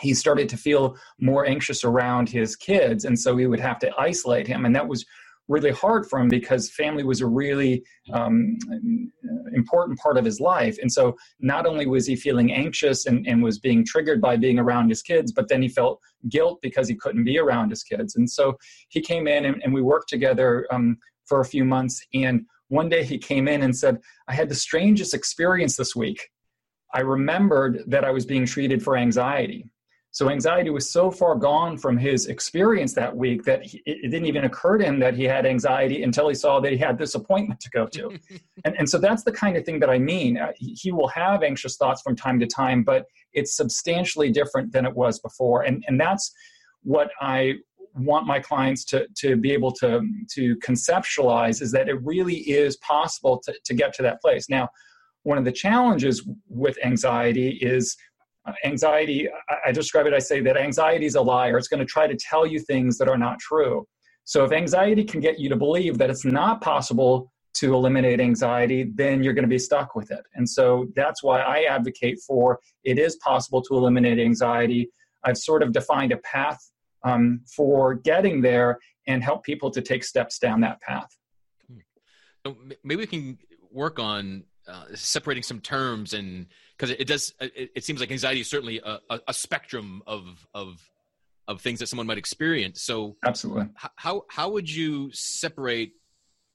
he 0.00 0.14
started 0.14 0.48
to 0.48 0.56
feel 0.56 0.96
more 1.20 1.46
anxious 1.46 1.84
around 1.84 2.28
his 2.28 2.56
kids, 2.56 3.04
and 3.04 3.18
so 3.18 3.36
he 3.36 3.46
would 3.46 3.60
have 3.60 3.78
to 3.80 3.90
isolate 3.98 4.46
him, 4.46 4.64
and 4.64 4.74
that 4.74 4.88
was 4.88 5.04
really 5.48 5.70
hard 5.70 6.06
for 6.06 6.18
him 6.18 6.28
because 6.28 6.70
family 6.70 7.04
was 7.04 7.20
a 7.20 7.26
really 7.26 7.82
um, 8.12 8.56
important 9.54 9.98
part 9.98 10.16
of 10.16 10.24
his 10.24 10.40
life. 10.40 10.78
And 10.80 10.90
so 10.90 11.16
not 11.40 11.66
only 11.66 11.86
was 11.86 12.06
he 12.06 12.16
feeling 12.16 12.52
anxious 12.52 13.06
and, 13.06 13.26
and 13.26 13.42
was 13.42 13.58
being 13.58 13.84
triggered 13.84 14.20
by 14.20 14.36
being 14.36 14.58
around 14.58 14.88
his 14.88 15.02
kids, 15.02 15.32
but 15.32 15.48
then 15.48 15.62
he 15.62 15.68
felt 15.68 16.00
guilt 16.28 16.60
because 16.62 16.88
he 16.88 16.94
couldn't 16.94 17.24
be 17.24 17.38
around 17.38 17.70
his 17.70 17.82
kids. 17.82 18.16
And 18.16 18.28
so 18.28 18.56
he 18.88 19.00
came 19.00 19.26
in 19.26 19.44
and, 19.44 19.62
and 19.62 19.74
we 19.74 19.82
worked 19.82 20.08
together 20.08 20.66
um, 20.70 20.96
for 21.26 21.40
a 21.40 21.44
few 21.44 21.64
months. 21.64 22.04
And 22.14 22.46
one 22.68 22.88
day 22.88 23.04
he 23.04 23.18
came 23.18 23.46
in 23.48 23.62
and 23.62 23.76
said, 23.76 23.98
I 24.28 24.34
had 24.34 24.48
the 24.48 24.54
strangest 24.54 25.14
experience 25.14 25.76
this 25.76 25.94
week. 25.94 26.28
I 26.94 27.00
remembered 27.00 27.82
that 27.88 28.04
I 28.04 28.10
was 28.10 28.24
being 28.24 28.46
treated 28.46 28.82
for 28.82 28.96
anxiety. 28.96 29.66
So 30.14 30.30
anxiety 30.30 30.70
was 30.70 30.88
so 30.88 31.10
far 31.10 31.34
gone 31.34 31.76
from 31.76 31.98
his 31.98 32.26
experience 32.26 32.94
that 32.94 33.16
week 33.16 33.42
that 33.46 33.64
he, 33.64 33.82
it 33.84 34.12
didn't 34.12 34.26
even 34.26 34.44
occur 34.44 34.78
to 34.78 34.84
him 34.84 35.00
that 35.00 35.14
he 35.14 35.24
had 35.24 35.44
anxiety 35.44 36.04
until 36.04 36.28
he 36.28 36.36
saw 36.36 36.60
that 36.60 36.70
he 36.70 36.78
had 36.78 36.96
this 36.96 37.16
appointment 37.16 37.58
to 37.58 37.70
go 37.70 37.88
to. 37.88 38.16
and, 38.64 38.76
and 38.78 38.88
so 38.88 38.96
that's 38.96 39.24
the 39.24 39.32
kind 39.32 39.56
of 39.56 39.64
thing 39.64 39.80
that 39.80 39.90
I 39.90 39.98
mean. 39.98 40.38
Uh, 40.38 40.52
he 40.56 40.92
will 40.92 41.08
have 41.08 41.42
anxious 41.42 41.76
thoughts 41.76 42.00
from 42.00 42.14
time 42.14 42.38
to 42.38 42.46
time, 42.46 42.84
but 42.84 43.06
it's 43.32 43.56
substantially 43.56 44.30
different 44.30 44.72
than 44.72 44.86
it 44.86 44.94
was 44.94 45.18
before. 45.18 45.62
And, 45.62 45.82
and 45.88 46.00
that's 46.00 46.32
what 46.84 47.10
I 47.20 47.54
want 47.96 48.24
my 48.24 48.38
clients 48.38 48.84
to, 48.84 49.08
to 49.16 49.34
be 49.34 49.50
able 49.50 49.72
to, 49.72 50.00
to 50.34 50.54
conceptualize 50.58 51.60
is 51.60 51.72
that 51.72 51.88
it 51.88 52.00
really 52.04 52.36
is 52.36 52.76
possible 52.76 53.42
to, 53.46 53.54
to 53.64 53.74
get 53.74 53.92
to 53.94 54.02
that 54.04 54.20
place. 54.20 54.48
Now, 54.48 54.68
one 55.24 55.38
of 55.38 55.44
the 55.44 55.50
challenges 55.50 56.24
with 56.48 56.78
anxiety 56.84 57.58
is 57.60 57.96
anxiety, 58.64 59.28
I, 59.48 59.68
I 59.68 59.72
describe 59.72 60.06
it, 60.06 60.14
I 60.14 60.18
say 60.18 60.40
that 60.40 60.56
anxiety 60.56 61.06
is 61.06 61.14
a 61.14 61.20
liar. 61.20 61.56
It's 61.58 61.68
going 61.68 61.80
to 61.80 61.86
try 61.86 62.06
to 62.06 62.16
tell 62.16 62.46
you 62.46 62.60
things 62.60 62.98
that 62.98 63.08
are 63.08 63.18
not 63.18 63.38
true. 63.38 63.86
So 64.24 64.44
if 64.44 64.52
anxiety 64.52 65.04
can 65.04 65.20
get 65.20 65.38
you 65.38 65.48
to 65.50 65.56
believe 65.56 65.98
that 65.98 66.10
it's 66.10 66.24
not 66.24 66.60
possible 66.60 67.30
to 67.54 67.74
eliminate 67.74 68.20
anxiety, 68.20 68.90
then 68.94 69.22
you're 69.22 69.32
going 69.32 69.44
to 69.44 69.48
be 69.48 69.58
stuck 69.58 69.94
with 69.94 70.10
it. 70.10 70.22
And 70.34 70.48
so 70.48 70.86
that's 70.96 71.22
why 71.22 71.40
I 71.40 71.62
advocate 71.64 72.18
for 72.26 72.58
it 72.82 72.98
is 72.98 73.16
possible 73.16 73.62
to 73.62 73.76
eliminate 73.76 74.18
anxiety. 74.18 74.90
I've 75.24 75.38
sort 75.38 75.62
of 75.62 75.72
defined 75.72 76.12
a 76.12 76.16
path 76.18 76.58
um, 77.04 77.42
for 77.54 77.94
getting 77.94 78.40
there 78.40 78.78
and 79.06 79.22
help 79.22 79.44
people 79.44 79.70
to 79.70 79.82
take 79.82 80.02
steps 80.02 80.38
down 80.38 80.60
that 80.62 80.80
path. 80.80 81.08
So 82.44 82.56
maybe 82.82 83.00
we 83.00 83.06
can 83.06 83.38
work 83.70 83.98
on 83.98 84.44
uh, 84.66 84.84
separating 84.94 85.42
some 85.42 85.60
terms 85.60 86.12
and 86.12 86.46
because 86.76 86.90
it, 86.90 87.00
it, 87.00 87.06
does 87.06 87.34
it, 87.40 87.70
it, 87.76 87.84
seems 87.84 88.00
like 88.00 88.10
anxiety 88.10 88.40
is 88.40 88.48
certainly 88.48 88.80
a, 88.84 88.98
a, 89.10 89.20
a, 89.28 89.34
spectrum 89.34 90.02
of 90.06 90.46
of 90.54 90.80
of 91.46 91.60
things 91.60 91.78
that 91.78 91.88
someone 91.88 92.06
might 92.06 92.18
experience 92.18 92.82
so 92.82 93.16
absolutely 93.24 93.66
how 93.96 94.22
how 94.30 94.50
would 94.50 94.70
you 94.70 95.10
separate 95.12 95.92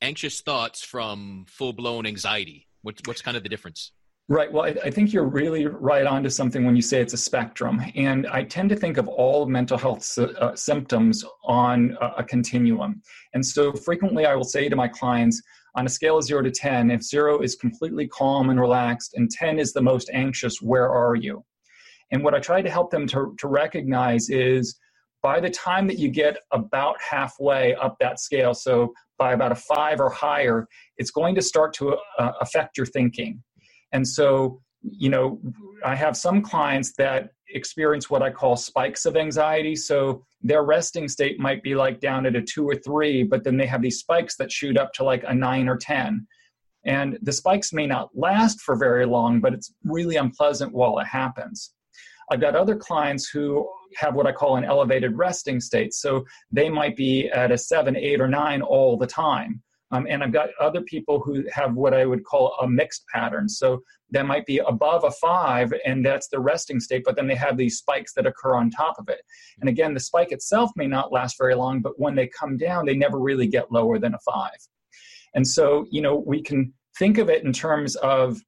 anxious 0.02 0.42
thoughts 0.42 0.84
from 0.84 1.46
full-blown 1.48 2.06
anxiety 2.06 2.68
what's 2.82 3.02
what's 3.06 3.22
kind 3.22 3.38
of 3.38 3.44
the 3.44 3.50
difference 3.50 3.92
Right. 4.32 4.54
Well, 4.54 4.66
I, 4.66 4.76
I, 4.86 4.92
think 4.92 5.12
you're 5.12 5.26
really 5.26 5.66
right 5.66 6.06
on 6.06 6.22
to 6.22 6.30
something 6.30 6.64
when 6.64 6.76
you 6.76 6.84
say 6.84 7.02
it's 7.02 7.14
a 7.14 7.18
spectrum. 7.18 7.82
And 7.96 8.28
I 8.28 8.44
tend 8.44 8.70
to 8.70 8.76
think 8.76 8.98
of 8.98 9.08
all 9.08 9.48
mental 9.48 9.76
health 9.76 10.16
uh, 10.20 10.56
symptoms 10.56 11.26
on 11.44 11.98
a, 12.00 12.08
a 12.18 12.24
continuum. 12.24 13.02
And 13.34 13.44
so 13.44 13.74
frequently 13.74 14.28
I 14.28 14.36
will 14.36 14.44
say 14.44 14.70
to 14.70 14.76
my 14.76 14.88
clients, 14.88 15.42
on 15.76 15.86
a 15.86 15.90
scale 15.90 16.18
of 16.18 16.24
zero 16.24 16.42
to 16.42 16.52
10, 16.52 16.92
if 16.92 17.04
zero 17.04 17.42
is 17.42 17.56
completely 17.56 18.08
calm 18.08 18.50
and 18.50 18.60
relaxed 18.60 19.14
and 19.16 19.30
10 19.30 19.60
is 19.60 19.74
the 19.74 19.82
most 19.82 20.10
anxious, 20.14 20.62
where 20.62 20.90
are 20.90 21.16
you? 21.16 21.44
And 22.12 22.24
what 22.24 22.34
I 22.34 22.40
try 22.40 22.62
to 22.62 22.70
help 22.70 22.92
them 22.92 23.06
to, 23.08 23.36
to 23.38 23.48
recognize 23.48 24.30
is 24.30 24.78
by 25.22 25.40
the 25.40 25.50
time 25.50 25.88
that 25.88 26.00
you 26.00 26.10
get 26.10 26.38
about 26.52 26.96
halfway 27.02 27.76
up 27.76 27.98
that 28.00 28.20
scale, 28.20 28.54
so 28.54 28.94
by 29.18 29.34
about 29.34 29.52
a 29.52 29.56
five 29.56 30.00
or 30.00 30.10
higher, 30.10 30.68
it's 30.98 31.12
going 31.12 31.36
to 31.36 31.42
start 31.42 31.74
to 31.74 31.98
uh, 32.18 32.32
affect 32.42 32.78
your 32.78 32.86
thinking. 32.86 33.44
And 33.92 34.08
so, 34.08 34.62
you 34.82 35.10
know, 35.10 35.40
I 35.86 35.96
have 35.96 36.16
some 36.16 36.42
clients 36.42 36.94
that 36.98 37.32
experience 37.54 38.10
what 38.10 38.22
I 38.22 38.30
call 38.30 38.56
spikes 38.56 39.06
of 39.06 39.16
anxiety. 39.16 39.76
So 39.76 40.24
their 40.42 40.64
resting 40.64 41.08
state 41.08 41.40
might 41.40 41.64
be 41.64 41.76
like 41.76 42.00
down 42.00 42.26
at 42.26 42.36
a 42.36 42.42
two 42.42 42.68
or 42.68 42.76
three, 42.76 43.24
but 43.24 43.44
then 43.44 43.58
they 43.58 43.66
have 43.66 43.82
these 43.82 44.00
spikes 44.00 44.38
that 44.38 44.52
shoot 44.52 44.78
up 44.78 44.94
to 44.94 45.04
like 45.04 45.24
a 45.28 45.34
nine 45.34 45.68
or 45.68 45.78
10. 45.78 46.28
And 46.86 47.18
the 47.22 47.34
spikes 47.34 47.74
may 47.74 47.88
not 47.88 48.10
last 48.14 48.62
for 48.62 48.76
very 48.78 49.06
long, 49.06 49.42
but 49.42 49.54
it's 49.54 49.74
really 49.84 50.16
unpleasant 50.16 50.74
while 50.74 51.00
it 51.00 51.08
happens. 51.08 51.74
I've 52.32 52.42
got 52.42 52.56
other 52.56 52.76
clients 52.76 53.30
who 53.30 53.68
have 53.98 54.16
what 54.16 54.28
I 54.28 54.32
call 54.32 54.56
an 54.56 54.64
elevated 54.64 55.18
resting 55.18 55.60
state. 55.60 55.94
So 55.94 56.26
they 56.52 56.70
might 56.70 56.96
be 56.96 57.28
at 57.30 57.52
a 57.52 57.58
seven, 57.58 57.96
eight, 57.96 58.22
or 58.22 58.28
nine 58.28 58.62
all 58.62 58.98
the 58.98 59.08
time. 59.08 59.62
Um, 59.92 60.06
and 60.10 60.24
I've 60.24 60.32
got 60.32 60.50
other 60.60 60.82
people 60.82 61.20
who 61.20 61.44
have 61.52 61.74
what 61.74 61.94
I 61.94 62.06
would 62.06 62.24
call 62.24 62.56
a 62.62 62.68
mixed 62.68 63.06
pattern. 63.08 63.50
So 63.50 63.82
that 64.12 64.26
might 64.26 64.46
be 64.46 64.60
above 64.60 65.04
a 65.04 65.12
five, 65.12 65.74
and 65.86 66.06
that's 66.06 66.28
the 66.30 66.40
resting 66.40 66.80
state, 66.80 67.04
but 67.06 67.16
then 67.16 67.28
they 67.28 67.36
have 67.36 67.58
these 67.58 67.78
spikes 67.78 68.14
that 68.14 68.28
occur 68.28 68.56
on 68.56 68.70
top 68.70 68.96
of 69.00 69.10
it. 69.10 69.22
And 69.60 69.70
again, 69.70 69.94
the 69.94 70.00
spike 70.00 70.32
itself 70.32 70.72
may 70.76 70.88
not 70.88 71.12
last 71.12 71.38
very 71.38 71.56
long, 71.56 71.82
but 71.82 72.00
when 72.00 72.16
they 72.16 72.28
come 72.28 72.58
down, 72.58 72.86
they 72.86 72.96
never 72.96 73.20
really 73.20 73.48
get 73.48 73.72
lower 73.72 74.00
than 74.00 74.14
a 74.14 74.20
five. 74.20 74.58
And 75.36 75.48
so, 75.48 75.86
you 75.92 76.02
know, 76.02 76.16
we 76.16 76.42
can 76.42 76.74
think 76.98 77.18
of 77.18 77.30
it 77.30 77.44
in 77.44 77.54
terms 77.54 77.96
of, 77.98 78.40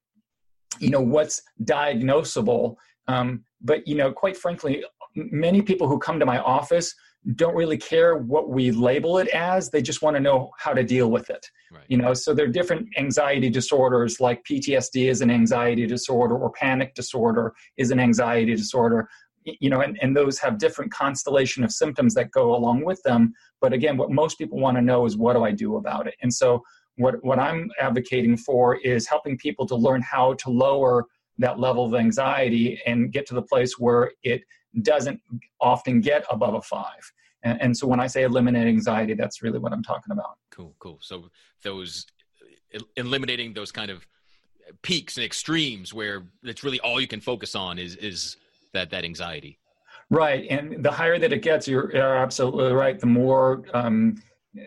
you 0.78 0.90
know, 0.90 1.00
what's 1.00 1.42
diagnosable. 1.64 2.76
Um, 3.08 3.44
but, 3.60 3.86
you 3.86 3.94
know, 3.94 4.12
quite 4.12 4.36
frankly, 4.36 4.84
many 5.14 5.62
people 5.62 5.88
who 5.88 5.98
come 5.98 6.18
to 6.18 6.26
my 6.26 6.38
office 6.38 6.94
don't 7.36 7.54
really 7.54 7.78
care 7.78 8.16
what 8.16 8.50
we 8.50 8.72
label 8.72 9.18
it 9.18 9.28
as 9.28 9.70
they 9.70 9.80
just 9.80 10.02
want 10.02 10.16
to 10.16 10.20
know 10.20 10.50
how 10.58 10.72
to 10.72 10.82
deal 10.82 11.10
with 11.10 11.30
it. 11.30 11.46
Right. 11.70 11.84
you 11.88 11.96
know 11.96 12.12
so 12.12 12.34
there 12.34 12.46
are 12.46 12.50
different 12.50 12.88
anxiety 12.98 13.48
disorders 13.48 14.20
like 14.20 14.44
ptsd 14.44 15.08
is 15.08 15.22
an 15.22 15.30
anxiety 15.30 15.86
disorder 15.86 16.36
or 16.36 16.50
panic 16.50 16.94
disorder 16.94 17.54
is 17.78 17.90
an 17.90 17.98
anxiety 17.98 18.54
disorder. 18.54 19.08
You 19.44 19.70
know 19.70 19.80
and, 19.80 19.98
and 20.02 20.14
those 20.14 20.38
have 20.40 20.58
different 20.58 20.92
constellation 20.92 21.64
of 21.64 21.72
symptoms 21.72 22.14
that 22.14 22.30
go 22.30 22.54
along 22.54 22.84
with 22.84 23.02
them 23.04 23.32
but 23.60 23.72
again 23.72 23.96
what 23.96 24.10
most 24.10 24.36
people 24.36 24.58
want 24.58 24.76
to 24.76 24.82
know 24.82 25.06
is 25.06 25.16
what 25.16 25.34
do 25.34 25.44
i 25.44 25.52
do 25.52 25.76
about 25.76 26.06
it? 26.06 26.14
And 26.22 26.32
so 26.32 26.62
what 26.96 27.14
what 27.24 27.38
i'm 27.38 27.70
advocating 27.80 28.36
for 28.36 28.76
is 28.80 29.08
helping 29.08 29.38
people 29.38 29.66
to 29.66 29.76
learn 29.76 30.02
how 30.02 30.34
to 30.34 30.50
lower 30.50 31.06
that 31.38 31.58
level 31.58 31.86
of 31.86 31.94
anxiety 31.94 32.80
and 32.86 33.12
get 33.12 33.26
to 33.26 33.34
the 33.34 33.42
place 33.42 33.78
where 33.78 34.12
it 34.22 34.42
doesn't 34.80 35.20
often 35.60 36.00
get 36.00 36.24
above 36.30 36.54
a 36.54 36.62
five. 36.62 37.12
And, 37.42 37.60
and, 37.60 37.76
so 37.76 37.86
when 37.86 38.00
I 38.00 38.06
say 38.06 38.22
eliminate 38.22 38.66
anxiety, 38.66 39.14
that's 39.14 39.42
really 39.42 39.58
what 39.58 39.72
I'm 39.72 39.82
talking 39.82 40.12
about. 40.12 40.36
Cool, 40.50 40.74
cool. 40.78 40.98
So 41.02 41.28
those 41.62 42.06
eliminating 42.96 43.52
those 43.52 43.70
kind 43.72 43.90
of 43.90 44.06
peaks 44.82 45.16
and 45.16 45.24
extremes 45.24 45.92
where 45.92 46.24
it's 46.42 46.64
really 46.64 46.80
all 46.80 47.00
you 47.00 47.08
can 47.08 47.20
focus 47.20 47.54
on 47.54 47.78
is 47.78 47.96
is 47.96 48.36
that 48.72 48.90
that 48.90 49.04
anxiety. 49.04 49.58
Right, 50.10 50.46
and 50.50 50.84
the 50.84 50.90
higher 50.90 51.18
that 51.18 51.32
it 51.32 51.42
gets, 51.42 51.66
you're, 51.66 51.90
you're 51.94 52.16
absolutely 52.16 52.72
right. 52.72 52.98
The 52.98 53.06
more 53.06 53.64
um, 53.74 54.22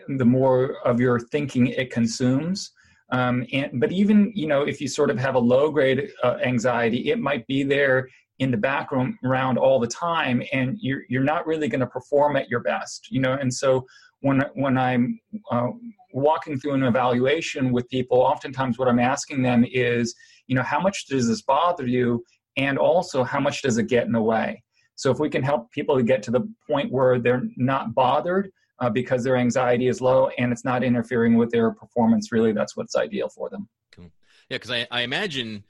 the 0.08 0.24
more 0.24 0.76
of 0.84 1.00
your 1.00 1.20
thinking 1.20 1.68
it 1.68 1.90
consumes. 1.90 2.72
Um, 3.10 3.46
and 3.52 3.80
but 3.80 3.92
even 3.92 4.32
you 4.34 4.48
know 4.48 4.62
if 4.62 4.80
you 4.80 4.88
sort 4.88 5.10
of 5.10 5.18
have 5.18 5.36
a 5.36 5.38
low 5.38 5.70
grade 5.70 6.10
uh, 6.22 6.38
anxiety, 6.42 7.10
it 7.10 7.18
might 7.18 7.46
be 7.46 7.62
there 7.62 8.08
in 8.38 8.50
the 8.50 8.56
background 8.56 9.58
all 9.58 9.80
the 9.80 9.86
time 9.86 10.42
and 10.52 10.76
you're, 10.80 11.02
you're 11.08 11.24
not 11.24 11.46
really 11.46 11.68
going 11.68 11.80
to 11.80 11.86
perform 11.86 12.36
at 12.36 12.48
your 12.48 12.60
best 12.60 13.10
you 13.10 13.20
know? 13.20 13.34
And 13.34 13.52
so 13.52 13.86
when 14.20 14.42
when 14.54 14.78
i'm 14.78 15.20
uh, 15.50 15.68
walking 16.12 16.58
through 16.58 16.72
an 16.72 16.82
evaluation 16.82 17.70
with 17.72 17.88
people 17.90 18.18
oftentimes 18.18 18.78
what 18.78 18.88
i'm 18.88 18.98
asking 18.98 19.42
them 19.42 19.64
is 19.70 20.14
you 20.46 20.54
know 20.54 20.62
how 20.62 20.80
much 20.80 21.06
does 21.06 21.28
this 21.28 21.42
bother 21.42 21.86
you? 21.86 22.24
And 22.56 22.78
also 22.78 23.22
how 23.22 23.40
much 23.40 23.62
does 23.62 23.78
it 23.78 23.88
get 23.88 24.06
in 24.06 24.12
the 24.12 24.22
way? 24.22 24.62
So 24.94 25.10
if 25.10 25.18
we 25.18 25.28
can 25.28 25.42
help 25.42 25.70
people 25.72 25.96
to 25.96 26.02
get 26.02 26.22
to 26.24 26.30
the 26.30 26.40
point 26.68 26.90
where 26.90 27.18
they're 27.18 27.42
not 27.56 27.94
bothered 27.94 28.50
uh, 28.78 28.88
because 28.88 29.22
their 29.22 29.36
anxiety 29.36 29.88
is 29.88 30.00
low 30.00 30.28
and 30.38 30.52
it's 30.52 30.64
not 30.64 30.82
interfering 30.82 31.36
with 31.36 31.50
their 31.50 31.70
performance 31.70 32.32
really 32.32 32.52
that's 32.52 32.76
what's 32.76 32.96
ideal 32.96 33.28
for 33.28 33.50
them. 33.50 33.68
Cool. 33.92 34.10
yeah 34.48 34.56
because 34.56 34.70
I, 34.70 34.86
I 34.90 35.02
imagine 35.02 35.64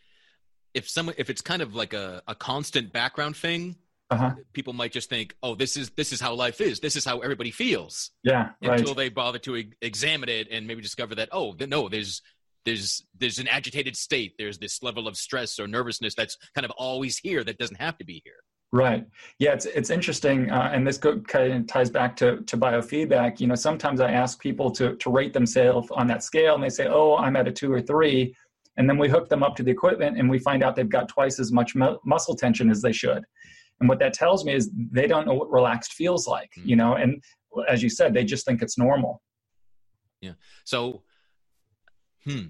if 0.76 0.88
someone 0.88 1.14
if 1.18 1.30
it's 1.30 1.40
kind 1.40 1.62
of 1.62 1.74
like 1.74 1.94
a, 1.94 2.22
a 2.28 2.34
constant 2.34 2.92
background 2.92 3.34
thing 3.34 3.74
uh-huh. 4.10 4.32
people 4.52 4.74
might 4.74 4.92
just 4.92 5.08
think 5.08 5.34
oh 5.42 5.54
this 5.54 5.76
is 5.76 5.90
this 5.90 6.12
is 6.12 6.20
how 6.20 6.34
life 6.34 6.60
is 6.60 6.78
this 6.78 6.94
is 6.94 7.04
how 7.04 7.18
everybody 7.20 7.50
feels 7.50 8.10
yeah 8.22 8.50
until 8.62 8.88
right. 8.88 8.96
they 8.96 9.08
bother 9.08 9.38
to 9.38 9.64
examine 9.80 10.28
it 10.28 10.46
and 10.50 10.66
maybe 10.66 10.82
discover 10.82 11.14
that 11.14 11.30
oh 11.32 11.56
no 11.66 11.88
there's 11.88 12.22
there's 12.66 13.04
there's 13.18 13.38
an 13.38 13.48
agitated 13.48 13.96
state 13.96 14.34
there's 14.38 14.58
this 14.58 14.82
level 14.82 15.08
of 15.08 15.16
stress 15.16 15.58
or 15.58 15.66
nervousness 15.66 16.14
that's 16.14 16.36
kind 16.54 16.64
of 16.64 16.70
always 16.72 17.16
here 17.16 17.42
that 17.42 17.58
doesn't 17.58 17.80
have 17.80 17.96
to 17.96 18.04
be 18.04 18.20
here 18.22 18.40
Right. 18.72 19.06
Yeah, 19.38 19.52
it's 19.52 19.64
it's 19.64 19.90
interesting, 19.90 20.50
uh, 20.50 20.70
and 20.74 20.84
this 20.84 20.98
go, 20.98 21.20
kind 21.20 21.52
of 21.52 21.66
ties 21.68 21.88
back 21.88 22.16
to 22.16 22.42
to 22.42 22.56
biofeedback. 22.58 23.38
You 23.38 23.46
know, 23.46 23.54
sometimes 23.54 24.00
I 24.00 24.10
ask 24.10 24.40
people 24.40 24.72
to 24.72 24.96
to 24.96 25.08
rate 25.08 25.32
themselves 25.32 25.88
on 25.92 26.08
that 26.08 26.24
scale, 26.24 26.56
and 26.56 26.64
they 26.64 26.68
say, 26.68 26.88
"Oh, 26.88 27.16
I'm 27.16 27.36
at 27.36 27.46
a 27.46 27.52
two 27.52 27.72
or 27.72 27.80
three 27.80 28.34
and 28.76 28.88
then 28.88 28.98
we 28.98 29.08
hook 29.08 29.28
them 29.28 29.42
up 29.42 29.56
to 29.56 29.62
the 29.62 29.70
equipment 29.70 30.18
and 30.18 30.28
we 30.28 30.38
find 30.38 30.62
out 30.62 30.76
they've 30.76 30.88
got 30.88 31.08
twice 31.08 31.38
as 31.38 31.52
much 31.52 31.74
mu- 31.74 31.96
muscle 32.04 32.36
tension 32.36 32.70
as 32.70 32.82
they 32.82 32.92
should. 32.92 33.24
And 33.80 33.88
what 33.88 33.98
that 33.98 34.14
tells 34.14 34.44
me 34.44 34.54
is 34.54 34.70
they 34.74 35.06
don't 35.06 35.26
know 35.26 35.34
what 35.34 35.50
relaxed 35.50 35.92
feels 35.92 36.26
like 36.26 36.50
mm-hmm. 36.58 36.68
you 36.68 36.76
know 36.76 36.94
and 36.94 37.22
as 37.68 37.82
you 37.82 37.90
said 37.90 38.14
they 38.14 38.24
just 38.24 38.44
think 38.44 38.62
it's 38.62 38.78
normal. 38.78 39.22
Yeah. 40.20 40.32
So 40.64 41.02
hmm 42.24 42.46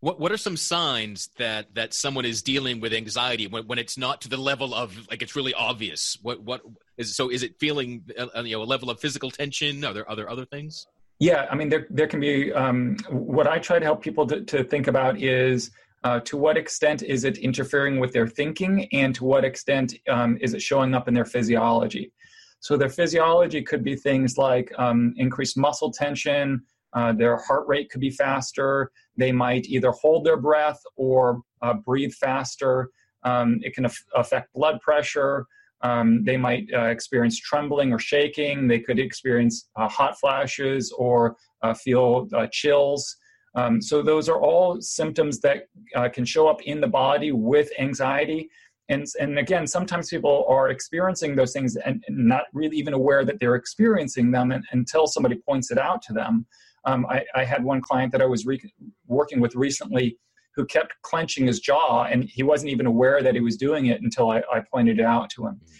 what 0.00 0.20
what 0.20 0.30
are 0.30 0.36
some 0.36 0.56
signs 0.56 1.28
that 1.38 1.74
that 1.74 1.92
someone 1.92 2.24
is 2.24 2.42
dealing 2.42 2.80
with 2.80 2.92
anxiety 2.92 3.46
when, 3.46 3.66
when 3.66 3.78
it's 3.78 3.98
not 3.98 4.20
to 4.20 4.28
the 4.28 4.36
level 4.36 4.74
of 4.74 5.08
like 5.10 5.22
it's 5.22 5.34
really 5.34 5.54
obvious? 5.54 6.16
What 6.22 6.42
what 6.42 6.62
is 6.96 7.16
so 7.16 7.30
is 7.30 7.42
it 7.42 7.58
feeling 7.58 8.04
uh, 8.16 8.42
you 8.42 8.56
know 8.56 8.62
a 8.62 8.64
level 8.64 8.90
of 8.90 9.00
physical 9.00 9.30
tension? 9.30 9.84
Are 9.84 9.92
there 9.92 10.08
other 10.08 10.28
other 10.30 10.44
things 10.44 10.86
yeah, 11.18 11.46
I 11.50 11.56
mean, 11.56 11.68
there 11.68 11.86
there 11.90 12.06
can 12.06 12.20
be 12.20 12.52
um, 12.52 12.96
what 13.10 13.46
I 13.46 13.58
try 13.58 13.78
to 13.78 13.84
help 13.84 14.02
people 14.02 14.26
to, 14.28 14.42
to 14.42 14.62
think 14.62 14.86
about 14.86 15.20
is 15.20 15.70
uh, 16.04 16.20
to 16.20 16.36
what 16.36 16.56
extent 16.56 17.02
is 17.02 17.24
it 17.24 17.38
interfering 17.38 17.98
with 17.98 18.12
their 18.12 18.26
thinking, 18.26 18.88
and 18.92 19.14
to 19.16 19.24
what 19.24 19.44
extent 19.44 19.94
um, 20.08 20.38
is 20.40 20.54
it 20.54 20.62
showing 20.62 20.94
up 20.94 21.08
in 21.08 21.14
their 21.14 21.24
physiology. 21.24 22.12
So 22.60 22.76
their 22.76 22.88
physiology 22.88 23.62
could 23.62 23.82
be 23.82 23.96
things 23.96 24.38
like 24.38 24.72
um, 24.78 25.14
increased 25.16 25.56
muscle 25.56 25.92
tension. 25.92 26.62
Uh, 26.92 27.12
their 27.12 27.36
heart 27.36 27.66
rate 27.68 27.90
could 27.90 28.00
be 28.00 28.10
faster. 28.10 28.90
They 29.16 29.32
might 29.32 29.66
either 29.66 29.90
hold 29.90 30.24
their 30.24 30.36
breath 30.36 30.80
or 30.96 31.42
uh, 31.62 31.74
breathe 31.74 32.12
faster. 32.12 32.90
Um, 33.24 33.58
it 33.62 33.74
can 33.74 33.84
af- 33.84 34.04
affect 34.14 34.52
blood 34.54 34.80
pressure. 34.80 35.46
Um, 35.82 36.24
they 36.24 36.36
might 36.36 36.68
uh, 36.74 36.86
experience 36.86 37.38
trembling 37.38 37.92
or 37.92 37.98
shaking. 37.98 38.66
They 38.66 38.80
could 38.80 38.98
experience 38.98 39.68
uh, 39.76 39.88
hot 39.88 40.18
flashes 40.18 40.92
or 40.96 41.36
uh, 41.62 41.74
feel 41.74 42.28
uh, 42.34 42.48
chills. 42.50 43.16
Um, 43.54 43.80
so, 43.80 44.02
those 44.02 44.28
are 44.28 44.40
all 44.40 44.80
symptoms 44.80 45.40
that 45.40 45.68
uh, 45.94 46.08
can 46.08 46.24
show 46.24 46.48
up 46.48 46.62
in 46.62 46.80
the 46.80 46.86
body 46.86 47.32
with 47.32 47.70
anxiety. 47.78 48.50
and 48.88 49.06
and 49.20 49.38
again 49.38 49.66
sometimes 49.66 50.08
people 50.08 50.46
are 50.48 50.70
experiencing 50.70 51.36
those 51.36 51.52
things 51.52 51.76
and, 51.76 52.04
not 52.08 52.44
really 52.52 52.76
even 52.76 52.94
aware 52.94 53.24
that 53.24 53.38
they're 53.38 53.54
experiencing 53.64 54.30
them 54.30 54.52
until 54.72 55.06
somebody 55.06 55.36
points 55.48 55.70
it 55.70 55.78
out 55.78 56.00
to 56.06 56.12
them 56.12 56.46
um, 56.88 57.04
I, 57.06 57.18
I, 57.40 57.44
had 57.44 57.62
one 57.72 57.80
client 57.88 58.10
that 58.12 58.22
i 58.22 58.28
was 58.34 58.46
re- 58.46 58.72
working 59.06 59.40
with 59.40 59.54
recently 59.54 60.16
who 60.54 60.64
kept 60.66 60.94
clenching 61.02 61.46
his 61.46 61.60
jaw 61.60 62.04
and 62.04 62.24
he 62.24 62.42
wasn't 62.42 62.70
even 62.70 62.86
aware 62.86 63.22
that 63.22 63.34
he 63.34 63.40
was 63.40 63.56
doing 63.56 63.86
it 63.86 64.00
until 64.02 64.30
i, 64.30 64.38
I 64.52 64.62
pointed 64.72 64.98
it 64.98 65.06
out 65.06 65.30
to 65.30 65.46
him 65.46 65.54
mm-hmm. 65.54 65.74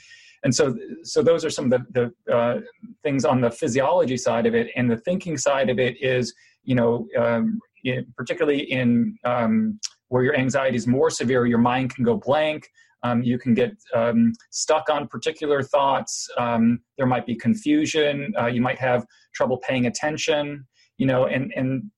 and 0.45 0.55
so 0.55 0.77
so 1.03 1.23
those 1.23 1.45
are 1.45 1.51
some 1.51 1.73
of 1.73 1.83
the, 1.93 2.13
the 2.27 2.35
uh, 2.35 2.61
things 3.03 3.25
on 3.25 3.41
the 3.41 3.51
physiology 3.51 4.17
side 4.17 4.47
of 4.47 4.55
it 4.55 4.69
and 4.77 4.91
the 4.91 4.99
thinking 4.99 5.37
side 5.37 5.71
of 5.71 5.79
it 5.79 5.97
is 6.03 6.35
you 6.65 6.75
know 6.75 7.07
um, 7.19 7.61
in, 7.85 8.07
particularly 8.17 8.71
in 8.71 9.17
um, 9.25 9.79
where 10.09 10.25
your 10.25 10.37
anxiety 10.37 10.77
is 10.77 10.87
more 10.87 11.11
severe 11.11 11.47
your 11.47 11.59
mind 11.59 11.95
can 11.95 12.05
go 12.05 12.17
blank 12.17 12.69
um, 13.03 13.23
you 13.23 13.39
can 13.39 13.55
get 13.55 13.73
um, 13.95 14.33
stuck 14.51 14.91
on 14.91 15.07
particular 15.09 15.63
thoughts. 15.63 16.29
Um, 16.37 16.81
there 16.97 17.07
might 17.07 17.27
be 17.27 17.35
confusion. 17.35 18.33
Uh, 18.39 18.47
you 18.47 18.61
might 18.61 18.79
have 18.79 19.07
trouble 19.35 19.59
paying 19.59 19.87
attention. 19.87 20.67
You 20.99 21.07
know, 21.07 21.27
and 21.27 21.53
and 21.57 21.91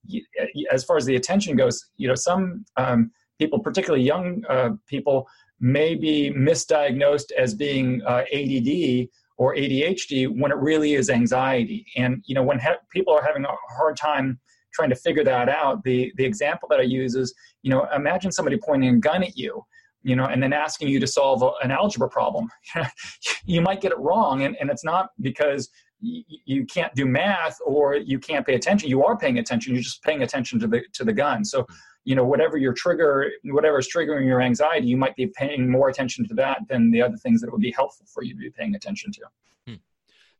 as 0.71 0.85
far 0.85 0.97
as 0.97 1.05
the 1.05 1.17
attention 1.17 1.57
goes, 1.57 1.87
you 1.97 2.07
know, 2.09 2.15
some 2.15 2.65
um, 2.77 3.11
people, 3.39 3.59
particularly 3.59 4.05
young 4.05 4.45
uh, 4.49 4.71
people, 4.87 5.27
may 5.59 5.95
be 5.95 6.31
misdiagnosed 6.31 7.33
as 7.37 7.55
being 7.55 8.03
uh, 8.07 8.25
ADD 8.33 9.09
or 9.39 9.55
ADHD 9.55 10.29
when 10.39 10.53
it 10.53 10.59
really 10.59 10.95
is 10.95 11.09
anxiety. 11.09 11.87
And 11.97 12.23
you 12.27 12.35
know, 12.35 12.43
when 12.43 12.59
ha- 12.59 12.77
people 12.93 13.15
are 13.15 13.25
having 13.25 13.45
a 13.45 13.55
hard 13.77 13.97
time 13.97 14.39
trying 14.73 14.91
to 14.91 14.97
figure 14.97 15.25
that 15.25 15.49
out, 15.49 15.83
the 15.83 16.13
the 16.17 16.25
example 16.25 16.69
that 16.71 16.81
I 16.81 16.85
use 16.85 17.15
is, 17.15 17.35
you 17.63 17.71
know, 17.71 17.89
imagine 17.95 18.31
somebody 18.31 18.59
pointing 18.59 18.95
a 18.95 18.99
gun 18.99 19.23
at 19.23 19.37
you 19.37 19.65
you 20.03 20.17
know, 20.17 20.27
and 20.27 20.43
then 20.43 20.53
asking 20.53 20.89
you 20.89 20.99
to 21.01 21.07
solve 21.07 21.43
an 21.63 21.71
algebra 21.71 22.09
problem. 22.09 22.49
you 23.45 23.61
might 23.61 23.81
get 23.81 23.93
it 23.93 23.99
wrong, 23.99 24.43
and, 24.43 24.57
and 24.61 24.71
it's 24.71 24.85
not 24.85 25.11
because 25.21 25.69
you 26.01 26.65
can't 26.67 26.95
do 26.95 27.07
math 27.07 27.59
or 27.65 27.95
you 27.95 28.19
can't 28.19 28.47
pay 28.47 28.55
attention. 28.55 28.89
You 28.89 29.05
are 29.05 29.17
paying 29.17 29.39
attention. 29.39 29.75
You're 29.75 29.83
just 29.83 30.03
paying 30.03 30.23
attention 30.23 30.59
to 30.61 30.67
the 30.67 30.83
to 30.95 31.05
the 31.05 31.13
gun. 31.13 31.45
So, 31.45 31.67
you 32.05 32.15
know, 32.15 32.25
whatever 32.25 32.57
your 32.57 32.73
trigger, 32.73 33.31
whatever 33.45 33.79
is 33.79 33.89
triggering 33.95 34.27
your 34.27 34.41
anxiety, 34.41 34.87
you 34.87 34.97
might 34.97 35.15
be 35.17 35.27
paying 35.27 35.71
more 35.71 35.89
attention 35.89 36.27
to 36.29 36.35
that 36.35 36.61
than 36.69 36.91
the 36.91 37.03
other 37.03 37.17
things 37.17 37.41
that 37.43 37.53
would 37.53 37.61
be 37.61 37.73
helpful 37.73 38.07
for 38.13 38.23
you 38.23 38.33
to 38.35 38.41
be 38.41 38.51
paying 38.51 38.75
attention 38.75 39.13
to. 39.13 39.21
Hmm. 39.67 39.75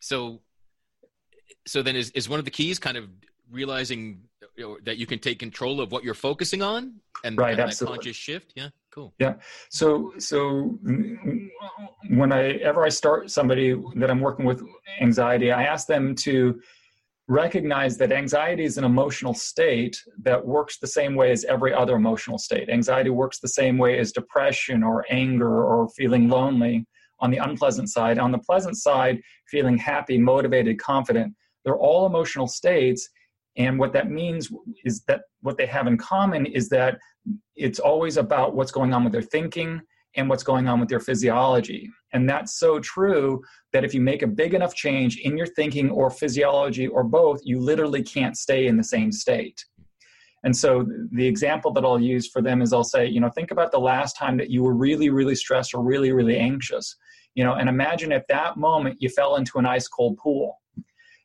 So, 0.01 0.41
so 1.67 1.83
then 1.83 1.97
is 1.97 2.11
is 2.11 2.29
one 2.29 2.39
of 2.39 2.45
the 2.45 2.51
keys 2.51 2.79
kind 2.79 2.97
of 2.97 3.09
realizing 3.51 4.23
you 4.57 4.65
know, 4.65 4.79
that 4.85 4.97
you 4.97 5.07
can 5.07 5.19
take 5.19 5.39
control 5.39 5.81
of 5.81 5.93
what 5.93 6.05
you're 6.05 6.15
focusing 6.15 6.63
on 6.63 6.95
and, 7.25 7.37
right, 7.37 7.59
and 7.59 7.71
that 7.71 7.85
conscious 7.85 8.17
shift 8.17 8.53
yeah 8.55 8.69
cool. 8.91 9.15
Yeah. 9.19 9.35
So 9.71 10.13
so 10.19 10.79
when 12.09 12.33
i 12.33 12.53
ever 12.71 12.85
i 12.85 12.89
start 12.89 13.31
somebody 13.31 13.75
that 13.97 14.11
i'm 14.11 14.21
working 14.21 14.45
with 14.45 14.63
anxiety 15.01 15.53
i 15.53 15.63
ask 15.63 15.87
them 15.87 16.15
to 16.15 16.61
recognize 17.29 17.97
that 17.97 18.11
anxiety 18.11 18.65
is 18.65 18.77
an 18.77 18.83
emotional 18.83 19.33
state 19.33 20.03
that 20.21 20.45
works 20.45 20.79
the 20.79 20.87
same 20.87 21.15
way 21.15 21.31
as 21.31 21.45
every 21.45 21.73
other 21.73 21.95
emotional 21.95 22.39
state. 22.39 22.69
Anxiety 22.69 23.11
works 23.11 23.39
the 23.39 23.47
same 23.47 23.79
way 23.79 24.01
as 24.01 24.11
depression 24.11 24.83
or 24.83 25.07
anger 25.11 25.63
or 25.63 25.89
feeling 25.91 26.29
lonely 26.29 26.85
on 27.21 27.31
the 27.31 27.37
unpleasant 27.37 27.89
side. 27.89 28.19
On 28.19 28.33
the 28.33 28.39
pleasant 28.39 28.77
side 28.77 29.21
feeling 29.49 29.79
happy 29.79 30.19
motivated 30.19 30.81
confident 30.81 31.33
they're 31.65 31.79
all 31.79 32.07
emotional 32.07 32.47
states 32.47 33.09
and 33.57 33.79
what 33.79 33.93
that 33.93 34.11
means 34.11 34.51
is 34.85 35.03
that 35.09 35.23
what 35.41 35.57
they 35.57 35.67
have 35.67 35.87
in 35.87 35.99
common 35.99 36.47
is 36.47 36.69
that 36.69 36.99
it's 37.57 37.79
always 37.79 38.17
about 38.17 38.55
what's 38.55 38.71
going 38.71 38.95
on 38.95 39.05
with 39.05 39.13
their 39.13 39.23
thinking 39.23 39.81
and 40.17 40.29
what's 40.29 40.43
going 40.43 40.69
on 40.69 40.81
with 40.81 40.89
their 40.89 41.01
physiology. 41.01 41.89
And 42.13 42.29
that's 42.29 42.59
so 42.59 42.81
true 42.81 43.41
that 43.73 43.85
if 43.85 43.95
you 43.95 44.01
make 44.01 44.23
a 44.23 44.27
big 44.27 44.55
enough 44.55 44.75
change 44.75 45.19
in 45.19 45.37
your 45.37 45.47
thinking 45.47 45.91
or 45.91 46.11
physiology 46.11 46.87
or 46.87 47.05
both, 47.05 47.41
you 47.45 47.61
literally 47.61 48.03
can't 48.03 48.37
stay 48.37 48.67
in 48.67 48.77
the 48.77 48.85
same 48.85 49.13
state. 49.13 49.65
And 50.43 50.57
so 50.57 50.87
the 51.13 51.27
example 51.27 51.73
that 51.75 51.85
I'll 51.85 52.01
use 52.01 52.29
for 52.29 52.41
them 52.41 52.63
is 52.63 52.73
I'll 52.73 52.83
say, 52.83 53.07
you 53.07 53.21
know, 53.21 53.29
think 53.29 53.51
about 53.51 53.73
the 53.73 53.79
last 53.79 54.17
time 54.17 54.37
that 54.39 54.51
you 54.51 54.63
were 54.63 54.75
really, 54.75 55.11
really 55.11 55.35
stressed 55.35 55.75
or 55.75 55.85
really, 55.85 56.13
really 56.13 56.39
anxious. 56.39 56.97
You 57.35 57.45
know, 57.45 57.55
and 57.55 57.69
imagine 57.69 58.11
at 58.11 58.27
that 58.29 58.57
moment 58.57 58.97
you 59.01 59.09
fell 59.11 59.37
into 59.37 59.59
an 59.59 59.67
ice 59.67 59.87
cold 59.87 60.17
pool 60.17 60.60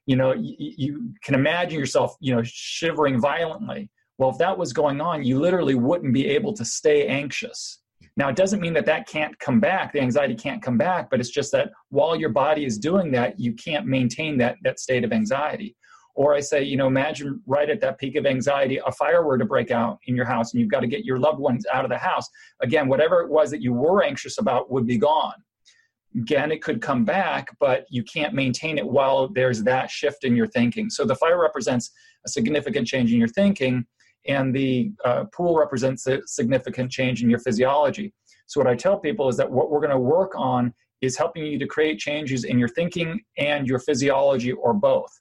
you 0.06 0.16
know 0.16 0.34
you, 0.34 0.56
you 0.60 1.14
can 1.24 1.36
imagine 1.36 1.80
yourself 1.80 2.16
you 2.20 2.36
know 2.36 2.42
shivering 2.44 3.20
violently. 3.20 3.90
Well 4.18 4.30
if 4.30 4.38
that 4.38 4.58
was 4.58 4.74
going 4.74 5.02
on 5.02 5.24
you 5.24 5.40
literally 5.40 5.76
wouldn't 5.76 6.14
be 6.14 6.28
able 6.28 6.54
to 6.54 6.66
stay 6.66 7.08
anxious. 7.08 7.80
Now 8.18 8.30
it 8.30 8.36
doesn't 8.36 8.62
mean 8.62 8.74
that 8.74 8.86
that 8.86 9.08
can't 9.08 9.38
come 9.40 9.60
back 9.60 9.94
the 9.94 10.02
anxiety 10.02 10.36
can't 10.36 10.62
come 10.62 10.78
back 10.78 11.10
but 11.10 11.20
it's 11.20 11.30
just 11.30 11.52
that 11.52 11.72
while 11.90 12.16
your 12.16 12.30
body 12.30 12.66
is 12.66 12.78
doing 12.78 13.12
that 13.12 13.40
you 13.40 13.54
can't 13.54 13.86
maintain 13.86 14.38
that 14.38 14.58
that 14.64 14.80
state 14.80 15.04
of 15.04 15.12
anxiety. 15.12 15.76
Or 16.18 16.34
i 16.34 16.40
say 16.40 16.64
you 16.64 16.78
know 16.78 16.88
imagine 16.88 17.42
right 17.46 17.70
at 17.70 17.82
that 17.82 17.98
peak 17.98 18.16
of 18.16 18.26
anxiety 18.26 18.80
a 18.86 18.92
fire 18.92 19.26
were 19.26 19.38
to 19.38 19.46
break 19.46 19.72
out 19.72 20.00
in 20.08 20.16
your 20.16 20.26
house 20.26 20.54
and 20.54 20.62
you've 20.62 20.72
got 20.72 20.82
to 20.82 20.88
get 20.88 21.04
your 21.04 21.20
loved 21.20 21.40
ones 21.40 21.66
out 21.74 21.84
of 21.84 21.90
the 21.90 21.98
house. 21.98 22.28
Again 22.62 22.88
whatever 22.88 23.22
it 23.22 23.30
was 23.30 23.52
that 23.52 23.62
you 23.62 23.74
were 23.74 24.04
anxious 24.04 24.38
about 24.38 24.72
would 24.72 24.86
be 24.86 24.98
gone 24.98 25.34
again 26.18 26.52
it 26.52 26.62
could 26.62 26.82
come 26.82 27.04
back 27.04 27.50
but 27.60 27.86
you 27.90 28.04
can't 28.04 28.34
maintain 28.34 28.78
it 28.78 28.86
while 28.86 29.28
there's 29.28 29.64
that 29.64 29.90
shift 29.90 30.24
in 30.24 30.36
your 30.36 30.48
thinking. 30.48 30.90
So 30.90 31.06
the 31.06 31.16
fire 31.16 31.40
represents 31.40 31.92
a 32.26 32.30
significant 32.30 32.88
change 32.88 33.12
in 33.12 33.20
your 33.20 33.28
thinking 33.28 33.86
and 34.28 34.56
the 34.56 34.92
uh, 35.04 35.26
pool 35.26 35.58
represents 35.58 36.08
a 36.08 36.20
significant 36.26 36.92
change 36.92 37.22
in 37.22 37.30
your 37.30 37.40
physiology. 37.40 38.14
So 38.48 38.60
what 38.60 38.68
i 38.68 38.76
tell 38.76 38.98
people 39.00 39.30
is 39.30 39.38
that 39.38 39.52
what 39.52 39.70
we're 39.70 39.80
going 39.80 39.92
to 39.92 40.00
work 40.00 40.34
on 40.36 40.74
is 41.02 41.18
helping 41.18 41.46
you 41.46 41.60
to 41.60 41.68
create 41.68 42.00
changes 42.00 42.44
in 42.46 42.58
your 42.58 42.70
thinking 42.70 43.22
and 43.38 43.68
your 43.68 43.80
physiology 43.80 44.52
or 44.52 44.74
both. 44.74 45.12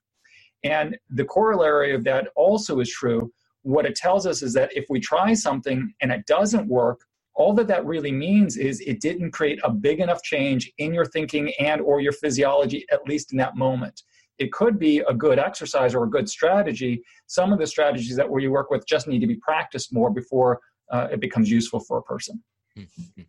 And 0.62 0.96
the 1.10 1.24
corollary 1.24 1.94
of 1.94 2.04
that 2.04 2.28
also 2.36 2.80
is 2.80 2.90
true. 2.90 3.30
What 3.62 3.86
it 3.86 3.94
tells 3.94 4.26
us 4.26 4.42
is 4.42 4.52
that 4.54 4.74
if 4.74 4.86
we 4.88 5.00
try 5.00 5.34
something 5.34 5.92
and 6.00 6.10
it 6.10 6.24
doesn't 6.26 6.68
work 6.68 7.00
all 7.34 7.52
that 7.52 7.66
that 7.66 7.84
really 7.84 8.12
means 8.12 8.56
is 8.56 8.80
it 8.80 9.00
didn't 9.00 9.32
create 9.32 9.58
a 9.64 9.70
big 9.70 10.00
enough 10.00 10.22
change 10.22 10.72
in 10.78 10.94
your 10.94 11.04
thinking 11.04 11.52
and 11.58 11.80
or 11.80 12.00
your 12.00 12.12
physiology 12.12 12.84
at 12.92 13.06
least 13.06 13.32
in 13.32 13.38
that 13.38 13.56
moment 13.56 14.02
it 14.38 14.52
could 14.52 14.78
be 14.78 14.98
a 15.00 15.14
good 15.14 15.38
exercise 15.38 15.94
or 15.94 16.04
a 16.04 16.10
good 16.10 16.28
strategy 16.28 17.02
some 17.26 17.52
of 17.52 17.58
the 17.58 17.66
strategies 17.66 18.16
that 18.16 18.28
we 18.28 18.48
work 18.48 18.70
with 18.70 18.86
just 18.86 19.06
need 19.08 19.20
to 19.20 19.26
be 19.26 19.36
practiced 19.36 19.92
more 19.92 20.10
before 20.10 20.60
uh, 20.90 21.08
it 21.10 21.20
becomes 21.20 21.50
useful 21.50 21.80
for 21.80 21.98
a 21.98 22.02
person 22.02 22.42
mm-hmm. 22.78 23.22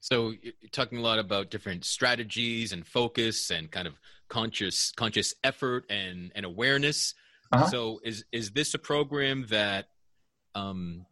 so 0.00 0.32
you're 0.42 0.52
talking 0.72 0.98
a 0.98 1.02
lot 1.02 1.18
about 1.18 1.50
different 1.50 1.84
strategies 1.84 2.72
and 2.72 2.86
focus 2.86 3.50
and 3.50 3.70
kind 3.70 3.86
of 3.86 3.94
conscious 4.28 4.92
conscious 4.96 5.34
effort 5.44 5.84
and 5.90 6.32
and 6.34 6.46
awareness 6.46 7.14
uh-huh. 7.52 7.66
so 7.68 8.00
is 8.04 8.24
is 8.32 8.50
this 8.52 8.74
a 8.74 8.78
program 8.78 9.46
that 9.48 9.88
um 10.54 11.04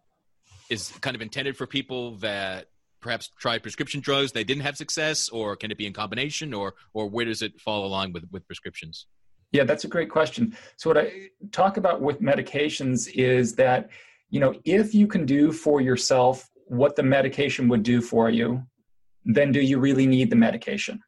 is 0.71 0.91
kind 1.01 1.17
of 1.17 1.21
intended 1.21 1.57
for 1.57 1.67
people 1.67 2.17
that 2.17 2.67
perhaps 3.01 3.31
tried 3.39 3.63
prescription 3.63 4.01
drugs 4.01 4.33
they 4.33 4.45
didn't 4.45 4.63
have 4.63 4.77
success 4.77 5.29
or 5.31 5.57
can 5.57 5.71
it 5.71 5.79
be 5.79 5.87
in 5.87 5.93
combination 5.93 6.55
or 6.55 6.75
or 6.95 7.09
where 7.09 7.25
does 7.25 7.43
it 7.43 7.61
fall 7.61 7.85
along 7.85 8.13
with 8.13 8.25
with 8.31 8.47
prescriptions? 8.47 9.07
Yeah 9.53 9.65
that's 9.65 9.85
a 9.85 9.89
great 9.89 10.11
question. 10.11 10.57
So 10.77 10.91
what 10.91 10.99
i 10.99 11.29
talk 11.51 11.77
about 11.77 12.01
with 12.01 12.21
medications 12.21 13.11
is 13.15 13.55
that 13.57 13.91
you 14.31 14.41
know 14.41 14.55
if 14.65 14.95
you 14.95 15.07
can 15.07 15.27
do 15.27 15.53
for 15.53 15.81
yourself 15.81 16.49
what 16.67 16.95
the 16.95 17.03
medication 17.03 17.69
would 17.69 17.83
do 17.83 18.01
for 18.01 18.31
you 18.31 18.63
then 19.25 19.53
do 19.53 19.61
you 19.61 19.79
really 19.79 20.07
need 20.07 20.31
the 20.31 20.37
medication 20.37 21.01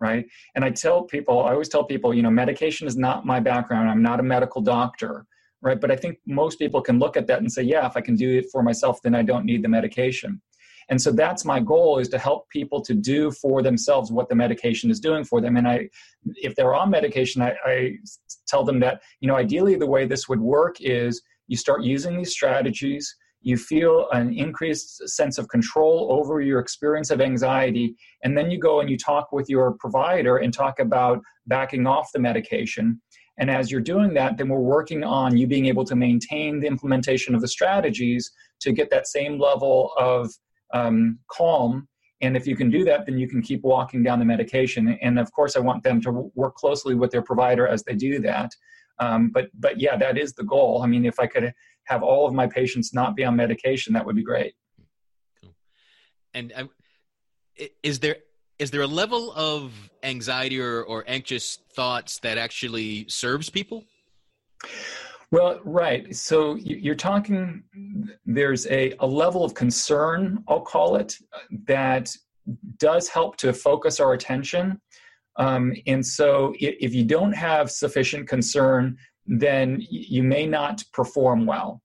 right? 0.00 0.26
And 0.54 0.64
i 0.64 0.70
tell 0.70 1.02
people 1.02 1.44
i 1.44 1.52
always 1.52 1.68
tell 1.68 1.84
people 1.84 2.14
you 2.14 2.22
know 2.22 2.30
medication 2.30 2.86
is 2.86 2.96
not 2.96 3.26
my 3.26 3.40
background. 3.40 3.90
I'm 3.90 4.02
not 4.02 4.20
a 4.20 4.22
medical 4.22 4.60
doctor 4.60 5.26
right? 5.62 5.80
But 5.80 5.90
I 5.90 5.96
think 5.96 6.18
most 6.26 6.58
people 6.58 6.82
can 6.82 6.98
look 6.98 7.16
at 7.16 7.26
that 7.28 7.38
and 7.38 7.50
say, 7.50 7.62
yeah, 7.62 7.86
if 7.86 7.96
I 7.96 8.00
can 8.00 8.16
do 8.16 8.38
it 8.38 8.46
for 8.50 8.62
myself, 8.62 9.00
then 9.02 9.14
I 9.14 9.22
don't 9.22 9.46
need 9.46 9.62
the 9.62 9.68
medication. 9.68 10.42
And 10.88 11.00
so 11.00 11.12
that's 11.12 11.44
my 11.44 11.60
goal 11.60 11.98
is 11.98 12.08
to 12.10 12.18
help 12.18 12.48
people 12.50 12.82
to 12.82 12.92
do 12.92 13.30
for 13.30 13.62
themselves 13.62 14.10
what 14.10 14.28
the 14.28 14.34
medication 14.34 14.90
is 14.90 15.00
doing 15.00 15.24
for 15.24 15.40
them. 15.40 15.56
And 15.56 15.66
I, 15.66 15.88
if 16.34 16.56
they're 16.56 16.74
on 16.74 16.90
medication, 16.90 17.40
I, 17.40 17.54
I 17.64 17.92
tell 18.48 18.64
them 18.64 18.80
that, 18.80 19.00
you 19.20 19.28
know, 19.28 19.36
ideally 19.36 19.76
the 19.76 19.86
way 19.86 20.06
this 20.06 20.28
would 20.28 20.40
work 20.40 20.76
is 20.80 21.22
you 21.46 21.56
start 21.56 21.82
using 21.82 22.16
these 22.16 22.32
strategies, 22.32 23.14
you 23.42 23.56
feel 23.56 24.08
an 24.12 24.32
increased 24.34 25.08
sense 25.08 25.38
of 25.38 25.48
control 25.48 26.08
over 26.10 26.40
your 26.40 26.60
experience 26.60 27.10
of 27.10 27.20
anxiety, 27.20 27.94
and 28.22 28.36
then 28.36 28.50
you 28.50 28.58
go 28.58 28.80
and 28.80 28.88
you 28.88 28.96
talk 28.96 29.32
with 29.32 29.48
your 29.48 29.72
provider 29.78 30.36
and 30.38 30.52
talk 30.52 30.78
about 30.78 31.20
backing 31.46 31.86
off 31.86 32.10
the 32.12 32.20
medication. 32.20 33.00
And 33.38 33.50
as 33.50 33.70
you're 33.70 33.80
doing 33.80 34.14
that, 34.14 34.36
then 34.36 34.48
we're 34.48 34.60
working 34.60 35.02
on 35.04 35.36
you 35.36 35.46
being 35.46 35.66
able 35.66 35.84
to 35.86 35.96
maintain 35.96 36.60
the 36.60 36.66
implementation 36.66 37.34
of 37.34 37.40
the 37.40 37.48
strategies 37.48 38.30
to 38.60 38.72
get 38.72 38.90
that 38.90 39.06
same 39.06 39.38
level 39.38 39.92
of 39.96 40.30
um, 40.74 41.18
calm. 41.30 41.88
And 42.20 42.36
if 42.36 42.46
you 42.46 42.54
can 42.54 42.70
do 42.70 42.84
that, 42.84 43.06
then 43.06 43.18
you 43.18 43.28
can 43.28 43.42
keep 43.42 43.62
walking 43.62 44.02
down 44.02 44.18
the 44.18 44.24
medication. 44.24 44.96
And 45.02 45.18
of 45.18 45.32
course, 45.32 45.56
I 45.56 45.60
want 45.60 45.82
them 45.82 46.00
to 46.02 46.30
work 46.34 46.54
closely 46.56 46.94
with 46.94 47.10
their 47.10 47.22
provider 47.22 47.66
as 47.66 47.82
they 47.82 47.94
do 47.94 48.20
that. 48.20 48.50
Um, 48.98 49.30
but 49.32 49.48
but 49.54 49.80
yeah, 49.80 49.96
that 49.96 50.18
is 50.18 50.34
the 50.34 50.44
goal. 50.44 50.82
I 50.82 50.86
mean, 50.86 51.04
if 51.04 51.18
I 51.18 51.26
could 51.26 51.52
have 51.84 52.02
all 52.02 52.26
of 52.26 52.34
my 52.34 52.46
patients 52.46 52.94
not 52.94 53.16
be 53.16 53.24
on 53.24 53.34
medication, 53.34 53.92
that 53.94 54.06
would 54.06 54.14
be 54.14 54.22
great. 54.22 54.54
Cool. 55.40 55.54
And 56.34 56.52
I, 56.56 56.68
is 57.82 57.98
there 57.98 58.16
is 58.62 58.70
there 58.70 58.82
a 58.82 58.86
level 58.86 59.32
of 59.32 59.72
anxiety 60.04 60.60
or, 60.60 60.84
or 60.84 61.02
anxious 61.08 61.58
thoughts 61.74 62.20
that 62.20 62.38
actually 62.38 63.04
serves 63.08 63.50
people? 63.50 63.84
Well, 65.32 65.60
right. 65.64 66.14
So 66.14 66.54
you're 66.54 66.94
talking, 66.94 67.64
there's 68.24 68.68
a, 68.68 68.94
a 69.00 69.06
level 69.06 69.44
of 69.44 69.54
concern, 69.54 70.44
I'll 70.46 70.60
call 70.60 70.94
it, 70.94 71.16
that 71.66 72.14
does 72.78 73.08
help 73.08 73.36
to 73.38 73.52
focus 73.52 73.98
our 73.98 74.12
attention. 74.12 74.80
Um, 75.36 75.74
and 75.88 76.06
so 76.06 76.54
if 76.60 76.94
you 76.94 77.04
don't 77.04 77.32
have 77.32 77.68
sufficient 77.68 78.28
concern, 78.28 78.96
then 79.26 79.84
you 79.90 80.22
may 80.22 80.46
not 80.46 80.84
perform 80.92 81.46
well. 81.46 81.82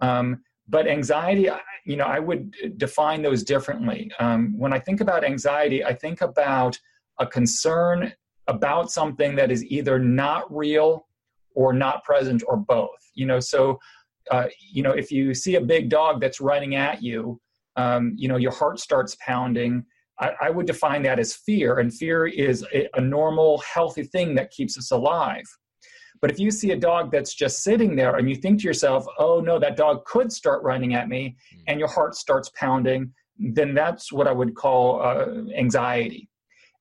Um, 0.00 0.44
but 0.70 0.86
anxiety, 0.86 1.48
you 1.84 1.96
know, 1.96 2.04
I 2.04 2.18
would 2.18 2.78
define 2.78 3.22
those 3.22 3.42
differently. 3.42 4.10
Um, 4.18 4.56
when 4.56 4.72
I 4.72 4.78
think 4.78 5.00
about 5.00 5.24
anxiety, 5.24 5.84
I 5.84 5.94
think 5.94 6.20
about 6.20 6.78
a 7.18 7.26
concern 7.26 8.12
about 8.46 8.90
something 8.90 9.36
that 9.36 9.50
is 9.50 9.64
either 9.64 9.98
not 9.98 10.44
real 10.54 11.06
or 11.54 11.72
not 11.72 12.04
present 12.04 12.42
or 12.46 12.56
both. 12.56 13.10
You 13.14 13.26
know, 13.26 13.40
so 13.40 13.78
uh, 14.30 14.46
you 14.72 14.82
know, 14.82 14.92
if 14.92 15.10
you 15.10 15.34
see 15.34 15.56
a 15.56 15.60
big 15.60 15.88
dog 15.88 16.20
that's 16.20 16.40
running 16.40 16.76
at 16.76 17.02
you, 17.02 17.40
um, 17.76 18.14
you 18.16 18.28
know, 18.28 18.36
your 18.36 18.52
heart 18.52 18.78
starts 18.78 19.16
pounding. 19.24 19.84
I, 20.18 20.32
I, 20.42 20.50
would 20.50 20.66
define 20.66 21.02
that 21.04 21.18
as 21.18 21.34
fear, 21.34 21.78
and 21.78 21.92
fear 21.92 22.26
is 22.26 22.64
a, 22.74 22.88
a 22.94 23.00
normal, 23.00 23.58
healthy 23.58 24.02
thing 24.02 24.34
that 24.34 24.50
keeps 24.50 24.76
us 24.76 24.90
alive. 24.90 25.44
But 26.20 26.30
if 26.30 26.38
you 26.38 26.50
see 26.50 26.72
a 26.72 26.76
dog 26.76 27.10
that's 27.10 27.34
just 27.34 27.62
sitting 27.62 27.96
there 27.96 28.16
and 28.16 28.28
you 28.28 28.36
think 28.36 28.60
to 28.60 28.66
yourself, 28.66 29.06
oh 29.18 29.40
no, 29.40 29.58
that 29.58 29.76
dog 29.76 30.04
could 30.04 30.30
start 30.32 30.62
running 30.62 30.94
at 30.94 31.08
me, 31.08 31.36
hmm. 31.52 31.60
and 31.66 31.78
your 31.78 31.88
heart 31.88 32.14
starts 32.14 32.50
pounding, 32.54 33.12
then 33.38 33.74
that's 33.74 34.12
what 34.12 34.26
I 34.26 34.32
would 34.32 34.54
call 34.54 35.02
uh, 35.02 35.26
anxiety. 35.56 36.28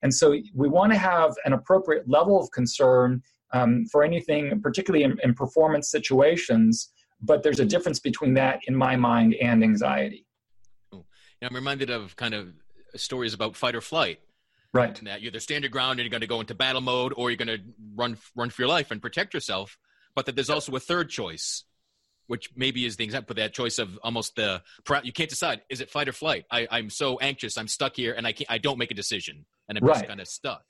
And 0.01 0.13
so 0.13 0.35
we 0.53 0.67
want 0.67 0.91
to 0.91 0.97
have 0.97 1.33
an 1.45 1.53
appropriate 1.53 2.07
level 2.07 2.41
of 2.41 2.49
concern 2.51 3.21
um, 3.51 3.85
for 3.91 4.03
anything, 4.03 4.61
particularly 4.61 5.03
in, 5.03 5.17
in 5.23 5.33
performance 5.33 5.89
situations, 5.89 6.91
but 7.21 7.43
there's 7.43 7.59
a 7.59 7.65
difference 7.65 7.99
between 7.99 8.33
that, 8.35 8.59
in 8.67 8.75
my 8.75 8.95
mind, 8.95 9.35
and 9.41 9.63
anxiety. 9.63 10.25
Yeah, 10.93 11.47
I'm 11.49 11.55
reminded 11.55 11.89
of 11.89 12.15
kind 12.15 12.33
of 12.33 12.53
stories 12.95 13.33
about 13.33 13.55
fight 13.55 13.75
or 13.75 13.81
flight 13.81 14.19
Right. 14.73 14.97
And 14.97 15.07
that 15.07 15.21
you 15.21 15.27
either 15.27 15.39
stand 15.39 15.63
your 15.63 15.71
ground 15.71 15.99
and 15.99 16.05
you're 16.05 16.11
going 16.11 16.21
to 16.21 16.27
go 16.27 16.41
into 16.41 16.53
battle 16.53 16.81
mode 16.81 17.13
or 17.15 17.29
you're 17.29 17.37
going 17.37 17.47
to 17.47 17.59
run 17.95 18.17
run 18.35 18.49
for 18.49 18.61
your 18.61 18.69
life 18.69 18.91
and 18.91 19.01
protect 19.01 19.33
yourself. 19.33 19.77
But 20.15 20.25
that 20.25 20.35
there's 20.35 20.49
also 20.49 20.75
a 20.75 20.79
third 20.79 21.09
choice, 21.09 21.63
which 22.27 22.49
maybe 22.55 22.85
is 22.85 22.95
the 22.97 23.03
example 23.03 23.35
that 23.35 23.53
choice 23.53 23.79
of 23.79 23.97
almost 24.03 24.35
the 24.35 24.61
you 25.03 25.11
can't 25.11 25.29
decide 25.29 25.61
is 25.69 25.81
it 25.81 25.89
fight 25.89 26.07
or 26.07 26.13
flight. 26.13 26.45
I, 26.51 26.67
I'm 26.69 26.89
so 26.89 27.17
anxious, 27.19 27.57
I'm 27.57 27.67
stuck 27.67 27.95
here, 27.95 28.13
and 28.13 28.27
I 28.27 28.31
can't 28.31 28.49
I 28.51 28.57
don't 28.57 28.77
make 28.77 28.91
a 28.91 28.95
decision, 28.95 29.45
and 29.67 29.77
I'm 29.77 29.83
right. 29.83 29.95
just 29.95 30.07
kind 30.07 30.19
of 30.19 30.27
stuck. 30.27 30.63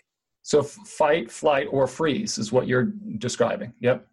So 0.44 0.64
fight, 0.64 1.30
flight, 1.30 1.68
or 1.70 1.86
freeze 1.86 2.38
is 2.38 2.52
what 2.52 2.68
you're 2.68 2.94
describing. 3.18 3.74
Yep. 3.82 4.08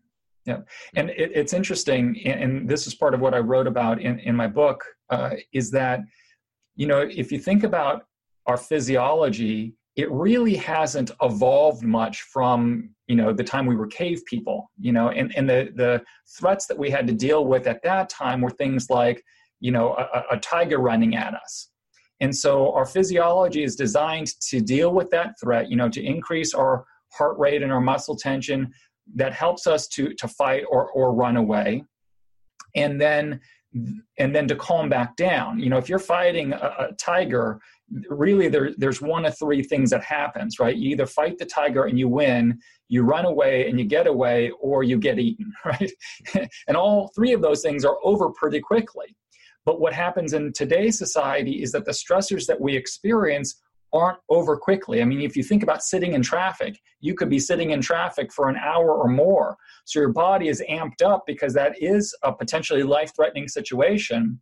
Yep. 0.46 0.68
And 0.94 1.10
it, 1.10 1.30
it's 1.34 1.52
interesting, 1.52 2.20
and 2.26 2.68
this 2.68 2.86
is 2.86 2.94
part 2.94 3.14
of 3.14 3.20
what 3.20 3.34
I 3.34 3.38
wrote 3.38 3.66
about 3.66 4.00
in, 4.00 4.18
in 4.20 4.34
my 4.36 4.46
book, 4.46 4.84
uh, 5.10 5.30
is 5.52 5.70
that, 5.70 6.00
you 6.74 6.86
know, 6.86 7.00
if 7.00 7.30
you 7.32 7.38
think 7.38 7.64
about 7.64 8.06
our 8.46 8.56
physiology, 8.56 9.74
it 9.96 10.10
really 10.10 10.54
hasn't 10.54 11.10
evolved 11.22 11.82
much 11.82 12.22
from 12.22 12.90
you 13.06 13.16
know 13.16 13.32
the 13.32 13.44
time 13.44 13.66
we 13.66 13.76
were 13.76 13.86
cave 13.86 14.20
people 14.26 14.70
you 14.78 14.92
know 14.92 15.10
and, 15.10 15.32
and 15.36 15.48
the 15.48 15.70
the 15.76 16.02
threats 16.38 16.66
that 16.66 16.76
we 16.76 16.90
had 16.90 17.06
to 17.06 17.12
deal 17.12 17.46
with 17.46 17.66
at 17.66 17.82
that 17.82 18.08
time 18.08 18.40
were 18.40 18.50
things 18.50 18.90
like 18.90 19.22
you 19.60 19.70
know 19.70 19.94
a, 19.94 20.34
a 20.36 20.38
tiger 20.38 20.78
running 20.78 21.16
at 21.16 21.34
us. 21.34 21.70
And 22.20 22.34
so 22.34 22.72
our 22.72 22.86
physiology 22.86 23.62
is 23.62 23.76
designed 23.76 24.28
to 24.48 24.60
deal 24.60 24.92
with 24.92 25.10
that 25.10 25.34
threat 25.40 25.70
you 25.70 25.76
know 25.76 25.88
to 25.88 26.02
increase 26.02 26.54
our 26.54 26.84
heart 27.12 27.38
rate 27.38 27.62
and 27.62 27.72
our 27.72 27.80
muscle 27.80 28.16
tension. 28.16 28.72
That 29.14 29.32
helps 29.32 29.66
us 29.66 29.86
to 29.88 30.14
to 30.14 30.28
fight 30.28 30.64
or 30.70 30.90
or 30.90 31.14
run 31.14 31.36
away. 31.36 31.84
And 32.74 33.00
then 33.00 33.40
and 34.18 34.34
then 34.34 34.48
to 34.48 34.56
calm 34.56 34.88
back 34.88 35.16
down. 35.16 35.58
You 35.58 35.70
know 35.70 35.78
if 35.78 35.88
you're 35.88 35.98
fighting 35.98 36.52
a, 36.52 36.74
a 36.78 36.92
tiger 36.98 37.60
really 38.08 38.48
there, 38.48 38.70
there's 38.76 39.00
one 39.00 39.24
of 39.24 39.38
three 39.38 39.62
things 39.62 39.90
that 39.90 40.02
happens 40.02 40.58
right 40.58 40.76
you 40.76 40.90
either 40.90 41.06
fight 41.06 41.38
the 41.38 41.44
tiger 41.44 41.84
and 41.84 41.98
you 41.98 42.08
win 42.08 42.58
you 42.88 43.02
run 43.02 43.24
away 43.24 43.68
and 43.68 43.78
you 43.78 43.84
get 43.84 44.06
away 44.06 44.50
or 44.60 44.82
you 44.82 44.98
get 44.98 45.18
eaten 45.18 45.52
right 45.64 45.92
and 46.68 46.76
all 46.76 47.10
three 47.14 47.32
of 47.32 47.40
those 47.40 47.62
things 47.62 47.84
are 47.84 47.98
over 48.02 48.30
pretty 48.30 48.60
quickly 48.60 49.14
but 49.64 49.80
what 49.80 49.92
happens 49.92 50.32
in 50.32 50.52
today's 50.52 50.98
society 50.98 51.62
is 51.62 51.72
that 51.72 51.84
the 51.84 51.92
stressors 51.92 52.46
that 52.46 52.60
we 52.60 52.76
experience 52.76 53.60
aren't 53.92 54.18
over 54.28 54.56
quickly. 54.56 55.00
I 55.00 55.04
mean, 55.04 55.20
if 55.20 55.36
you 55.36 55.42
think 55.42 55.62
about 55.62 55.82
sitting 55.82 56.14
in 56.14 56.22
traffic, 56.22 56.80
you 57.00 57.14
could 57.14 57.30
be 57.30 57.38
sitting 57.38 57.70
in 57.70 57.80
traffic 57.80 58.32
for 58.32 58.48
an 58.48 58.56
hour 58.56 58.92
or 58.92 59.08
more. 59.08 59.56
So 59.84 60.00
your 60.00 60.12
body 60.12 60.48
is 60.48 60.62
amped 60.68 61.02
up 61.02 61.24
because 61.26 61.54
that 61.54 61.80
is 61.80 62.14
a 62.22 62.32
potentially 62.32 62.82
life 62.82 63.12
threatening 63.14 63.48
situation 63.48 64.40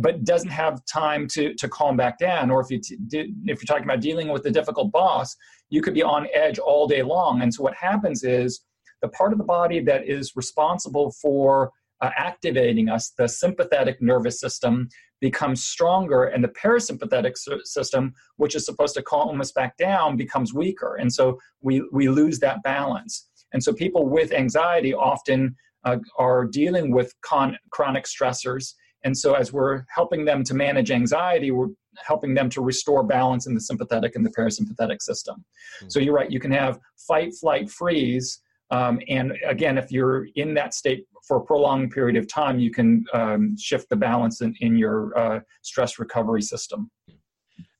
but 0.00 0.24
doesn't 0.24 0.50
have 0.50 0.84
time 0.84 1.26
to 1.28 1.54
to 1.54 1.68
calm 1.68 1.96
back 1.96 2.18
down. 2.18 2.50
Or 2.50 2.60
if 2.60 2.70
you 2.70 2.80
t- 2.80 2.98
if 3.10 3.62
you're 3.62 3.66
talking 3.66 3.84
about 3.84 4.00
dealing 4.00 4.28
with 4.28 4.46
a 4.46 4.50
difficult 4.50 4.90
boss 4.92 5.36
you 5.72 5.80
could 5.80 5.94
be 5.94 6.02
on 6.02 6.28
edge 6.34 6.58
all 6.58 6.86
day 6.86 7.02
long. 7.02 7.40
And 7.40 7.52
so 7.52 7.62
what 7.62 7.74
happens 7.74 8.22
is 8.22 8.60
the 9.00 9.08
part 9.08 9.32
of 9.32 9.38
the 9.38 9.44
body 9.44 9.80
that 9.80 10.06
is 10.06 10.36
responsible 10.36 11.12
for 11.12 11.72
uh, 12.02 12.10
activating 12.16 12.90
us 12.90 13.12
the 13.16 13.26
sympathetic 13.26 14.02
nervous 14.02 14.38
system 14.38 14.88
becomes 15.20 15.64
stronger 15.64 16.24
and 16.24 16.44
the 16.44 16.48
parasympathetic 16.48 17.36
system 17.64 18.12
which 18.36 18.54
is 18.54 18.66
supposed 18.66 18.94
to 18.94 19.02
calm 19.02 19.40
us 19.40 19.52
back 19.52 19.76
down 19.78 20.16
becomes 20.16 20.52
weaker. 20.52 20.96
And 20.96 21.12
so 21.12 21.38
we 21.62 21.82
we 21.90 22.08
lose 22.08 22.38
that 22.40 22.62
balance. 22.62 23.28
And 23.54 23.62
so 23.62 23.72
people 23.72 24.08
with 24.08 24.32
anxiety 24.32 24.92
often 24.92 25.56
uh, 25.84 25.98
are 26.18 26.44
dealing 26.44 26.92
with 26.92 27.14
con- 27.22 27.58
chronic 27.70 28.04
stressors 28.04 28.74
and 29.04 29.16
so, 29.16 29.34
as 29.34 29.52
we're 29.52 29.84
helping 29.88 30.24
them 30.24 30.44
to 30.44 30.54
manage 30.54 30.90
anxiety, 30.90 31.50
we're 31.50 31.68
helping 32.06 32.34
them 32.34 32.48
to 32.50 32.60
restore 32.60 33.02
balance 33.02 33.46
in 33.46 33.54
the 33.54 33.60
sympathetic 33.60 34.16
and 34.16 34.24
the 34.24 34.30
parasympathetic 34.30 35.02
system. 35.02 35.36
Mm-hmm. 35.36 35.88
So, 35.88 36.00
you're 36.00 36.14
right, 36.14 36.30
you 36.30 36.40
can 36.40 36.52
have 36.52 36.78
fight, 36.96 37.34
flight, 37.34 37.70
freeze. 37.70 38.40
Um, 38.70 39.00
and 39.08 39.34
again, 39.46 39.76
if 39.76 39.92
you're 39.92 40.28
in 40.34 40.54
that 40.54 40.72
state 40.72 41.06
for 41.26 41.36
a 41.36 41.40
prolonged 41.40 41.90
period 41.90 42.16
of 42.16 42.26
time, 42.26 42.58
you 42.58 42.70
can 42.70 43.04
um, 43.12 43.56
shift 43.58 43.88
the 43.90 43.96
balance 43.96 44.40
in, 44.40 44.54
in 44.60 44.76
your 44.76 45.16
uh, 45.18 45.40
stress 45.60 45.98
recovery 45.98 46.40
system. 46.40 46.90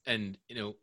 And, 0.05 0.37
you 0.49 0.57
know, 0.57 0.75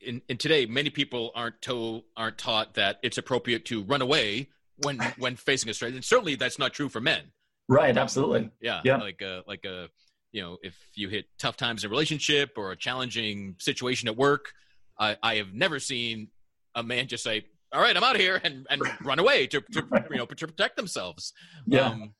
in, 0.00 0.22
in 0.28 0.36
today, 0.38 0.64
many 0.64 0.88
people 0.88 1.32
aren't 1.34 1.60
told, 1.60 2.04
aren't 2.16 2.38
taught 2.38 2.74
that 2.74 2.98
it's 3.02 3.18
appropriate 3.18 3.64
to 3.66 3.82
run 3.82 4.00
away 4.00 4.48
when 4.82 4.98
when 5.18 5.36
facing 5.36 5.70
a 5.70 5.74
stress. 5.74 5.92
And 5.92 6.04
certainly, 6.04 6.34
that's 6.34 6.58
not 6.58 6.72
true 6.72 6.88
for 6.88 7.00
men. 7.00 7.32
Right. 7.70 7.96
Absolutely. 7.96 8.50
Yeah. 8.60 8.80
Yeah. 8.84 8.96
Like 8.96 9.22
a, 9.22 9.44
like 9.46 9.64
a, 9.64 9.88
you 10.32 10.42
know, 10.42 10.58
if 10.60 10.76
you 10.94 11.08
hit 11.08 11.26
tough 11.38 11.56
times 11.56 11.84
in 11.84 11.88
a 11.88 11.90
relationship 11.90 12.54
or 12.56 12.72
a 12.72 12.76
challenging 12.76 13.54
situation 13.60 14.08
at 14.08 14.16
work, 14.16 14.52
I, 14.98 15.16
I 15.22 15.36
have 15.36 15.54
never 15.54 15.78
seen 15.78 16.28
a 16.74 16.82
man 16.82 17.06
just 17.06 17.22
say, 17.22 17.44
all 17.72 17.80
right, 17.80 17.96
I'm 17.96 18.02
out 18.02 18.16
of 18.16 18.20
here 18.20 18.40
and, 18.42 18.66
and 18.68 18.82
run 19.04 19.20
away 19.20 19.46
to, 19.46 19.60
to 19.60 20.04
you 20.10 20.16
know, 20.16 20.26
to 20.26 20.46
protect 20.48 20.76
themselves. 20.76 21.32
Yeah. 21.64 21.86
Um, 21.90 22.14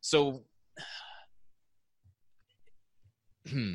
so, 0.00 0.42
hmm. 3.48 3.74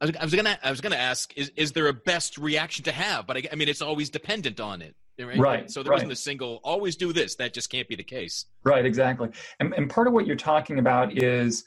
I 0.00 0.06
was, 0.06 0.16
I 0.16 0.24
was, 0.24 0.34
gonna 0.34 0.58
I 0.62 0.70
was 0.70 0.80
gonna 0.80 0.96
ask 0.96 1.32
is 1.38 1.52
is 1.56 1.70
there 1.70 1.86
a 1.86 1.94
best 1.94 2.36
reaction 2.36 2.84
to 2.84 2.92
have? 2.92 3.28
But 3.28 3.36
I, 3.36 3.42
I 3.52 3.54
mean 3.54 3.68
it's 3.68 3.80
always 3.80 4.10
dependent 4.10 4.58
on 4.58 4.82
it. 4.82 4.96
Right. 5.18 5.38
right. 5.38 5.70
So 5.70 5.82
there 5.82 5.90
right. 5.90 5.96
wasn't 5.96 6.12
a 6.12 6.16
single 6.16 6.60
always 6.64 6.96
do 6.96 7.12
this. 7.12 7.36
That 7.36 7.54
just 7.54 7.70
can't 7.70 7.88
be 7.88 7.94
the 7.94 8.02
case. 8.02 8.46
Right. 8.64 8.84
Exactly. 8.84 9.28
And, 9.60 9.72
and 9.74 9.88
part 9.88 10.06
of 10.06 10.12
what 10.12 10.26
you're 10.26 10.36
talking 10.36 10.78
about 10.78 11.16
is 11.16 11.64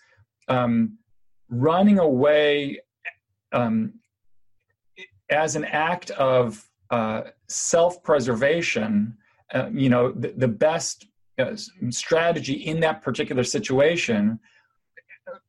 um, 0.48 0.98
running 1.50 2.00
away 2.00 2.80
um, 3.54 3.94
as 5.30 5.56
an 5.56 5.66
act 5.66 6.12
of 6.12 6.68
uh, 6.92 7.22
self-preservation. 7.48 9.16
Uh, 9.54 9.70
you 9.72 9.90
know, 9.90 10.12
the, 10.12 10.34
the 10.36 10.48
best 10.48 11.08
uh, 11.40 11.56
strategy 11.90 12.54
in 12.54 12.80
that 12.82 13.02
particular 13.02 13.44
situation 13.44 14.40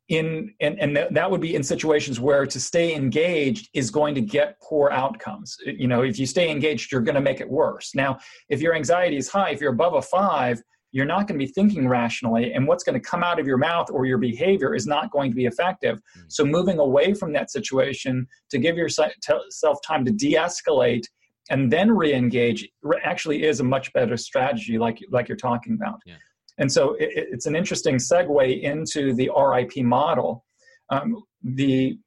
in 0.09 0.55
and, 0.61 0.79
and 0.81 0.97
that 1.11 1.31
would 1.31 1.41
be 1.41 1.55
in 1.55 1.63
situations 1.63 2.19
where 2.19 2.47
to 2.47 2.59
stay 2.59 2.95
engaged 2.95 3.69
is 3.75 3.91
going 3.91 4.15
to 4.15 4.23
get 4.23 4.59
poor 4.61 4.91
outcomes 4.91 5.57
you 5.67 5.87
know 5.87 6.03
if 6.03 6.19
you 6.19 6.27
stay 6.27 6.51
engaged 6.51 6.91
you're 6.91 7.03
going 7.03 7.15
to 7.15 7.21
make 7.21 7.41
it 7.41 7.49
worse 7.49 7.95
now 7.95 8.19
if 8.49 8.61
your 8.61 8.75
anxiety 8.75 9.17
is 9.17 9.29
high 9.29 9.51
if 9.51 9.61
you're 9.61 9.73
above 9.73 9.95
a 9.95 10.03
five 10.03 10.63
you're 10.93 11.05
not 11.05 11.29
going 11.29 11.39
to 11.39 11.45
be 11.45 11.53
thinking 11.53 11.87
rationally 11.87 12.55
and 12.55 12.67
what's 12.67 12.83
going 12.83 12.95
to 12.95 13.07
come 13.07 13.23
out 13.23 13.39
of 13.39 13.47
your 13.47 13.59
mouth 13.59 13.91
or 13.91 14.07
your 14.07 14.17
behavior 14.17 14.75
is 14.75 14.87
not 14.87 15.11
going 15.11 15.31
to 15.31 15.37
be 15.37 15.45
effective 15.45 15.97
mm-hmm. 15.97 16.23
so 16.29 16.43
moving 16.45 16.79
away 16.79 17.13
from 17.13 17.33
that 17.33 17.51
situation 17.51 18.27
to 18.51 18.59
give 18.59 18.77
yourself 18.77 19.79
time 19.87 20.07
to 20.07 20.11
de-escalate 20.11 21.05
and 21.51 21.71
then 21.71 21.91
re-engage 21.91 22.67
actually 23.05 23.43
is 23.45 23.61
a 23.61 23.65
much 23.65 23.93
better 23.93 24.17
strategy 24.17 24.79
like 24.79 24.99
like 25.11 25.29
you're 25.29 25.37
talking 25.37 25.75
about 25.75 26.01
yeah. 26.07 26.15
And 26.59 26.71
so 26.71 26.95
it, 26.95 27.11
it's 27.15 27.47
an 27.47 27.57
interesting 27.57 27.97
segue 27.97 28.63
into 28.63 29.15
the 29.15 29.31
RIP 29.37 29.85
model. 29.85 30.45
Um, 30.91 31.23
the 31.43 31.99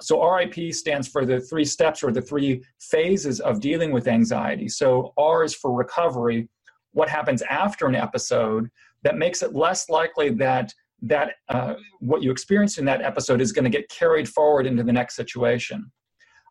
so 0.00 0.22
RIP 0.22 0.74
stands 0.74 1.08
for 1.08 1.24
the 1.24 1.40
three 1.40 1.64
steps 1.64 2.02
or 2.02 2.12
the 2.12 2.20
three 2.20 2.62
phases 2.78 3.40
of 3.40 3.60
dealing 3.60 3.92
with 3.92 4.08
anxiety. 4.08 4.68
So 4.68 5.14
R 5.16 5.42
is 5.42 5.54
for 5.54 5.72
recovery, 5.72 6.48
what 6.92 7.08
happens 7.08 7.42
after 7.42 7.86
an 7.86 7.94
episode 7.94 8.68
that 9.02 9.16
makes 9.16 9.42
it 9.42 9.54
less 9.54 9.88
likely 9.88 10.30
that 10.30 10.72
that 11.02 11.34
uh, 11.48 11.74
what 12.00 12.22
you 12.22 12.30
experienced 12.30 12.78
in 12.78 12.86
that 12.86 13.02
episode 13.02 13.40
is 13.40 13.52
going 13.52 13.64
to 13.64 13.70
get 13.70 13.88
carried 13.90 14.28
forward 14.28 14.66
into 14.66 14.82
the 14.82 14.92
next 14.92 15.14
situation. 15.14 15.92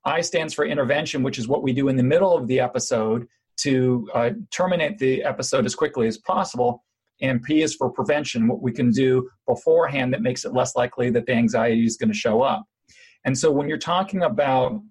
I 0.06 0.22
stands 0.22 0.54
for 0.54 0.66
intervention, 0.66 1.24
which 1.24 1.40
is 1.40 1.48
what 1.48 1.64
we 1.64 1.74
do 1.74 1.88
in 1.88 1.96
the 1.96 2.04
middle 2.04 2.38
of 2.38 2.48
the 2.48 2.60
episode 2.60 3.28
to 3.58 4.08
uh, 4.14 4.30
terminate 4.52 5.00
the 5.00 5.24
episode 5.24 5.66
as 5.66 5.74
quickly 5.74 6.08
as 6.08 6.20
possible. 6.20 6.84
And 7.22 7.42
P 7.42 7.62
is 7.62 7.76
for 7.76 7.90
prevention, 7.90 8.48
what 8.48 8.62
we 8.62 8.72
can 8.72 8.92
do 8.92 9.30
beforehand 9.48 10.14
that 10.14 10.22
makes 10.22 10.46
it 10.46 10.54
less 10.54 10.76
likely 10.76 11.10
that 11.12 11.26
the 11.26 11.34
anxiety 11.34 11.86
is 11.86 11.98
going 11.98 12.12
to 12.12 12.18
show 12.18 12.42
up. 12.42 12.66
And 13.24 13.38
so 13.38 13.52
when 13.52 13.68
you're 13.68 13.78
talking 13.78 14.24
about 14.24 14.82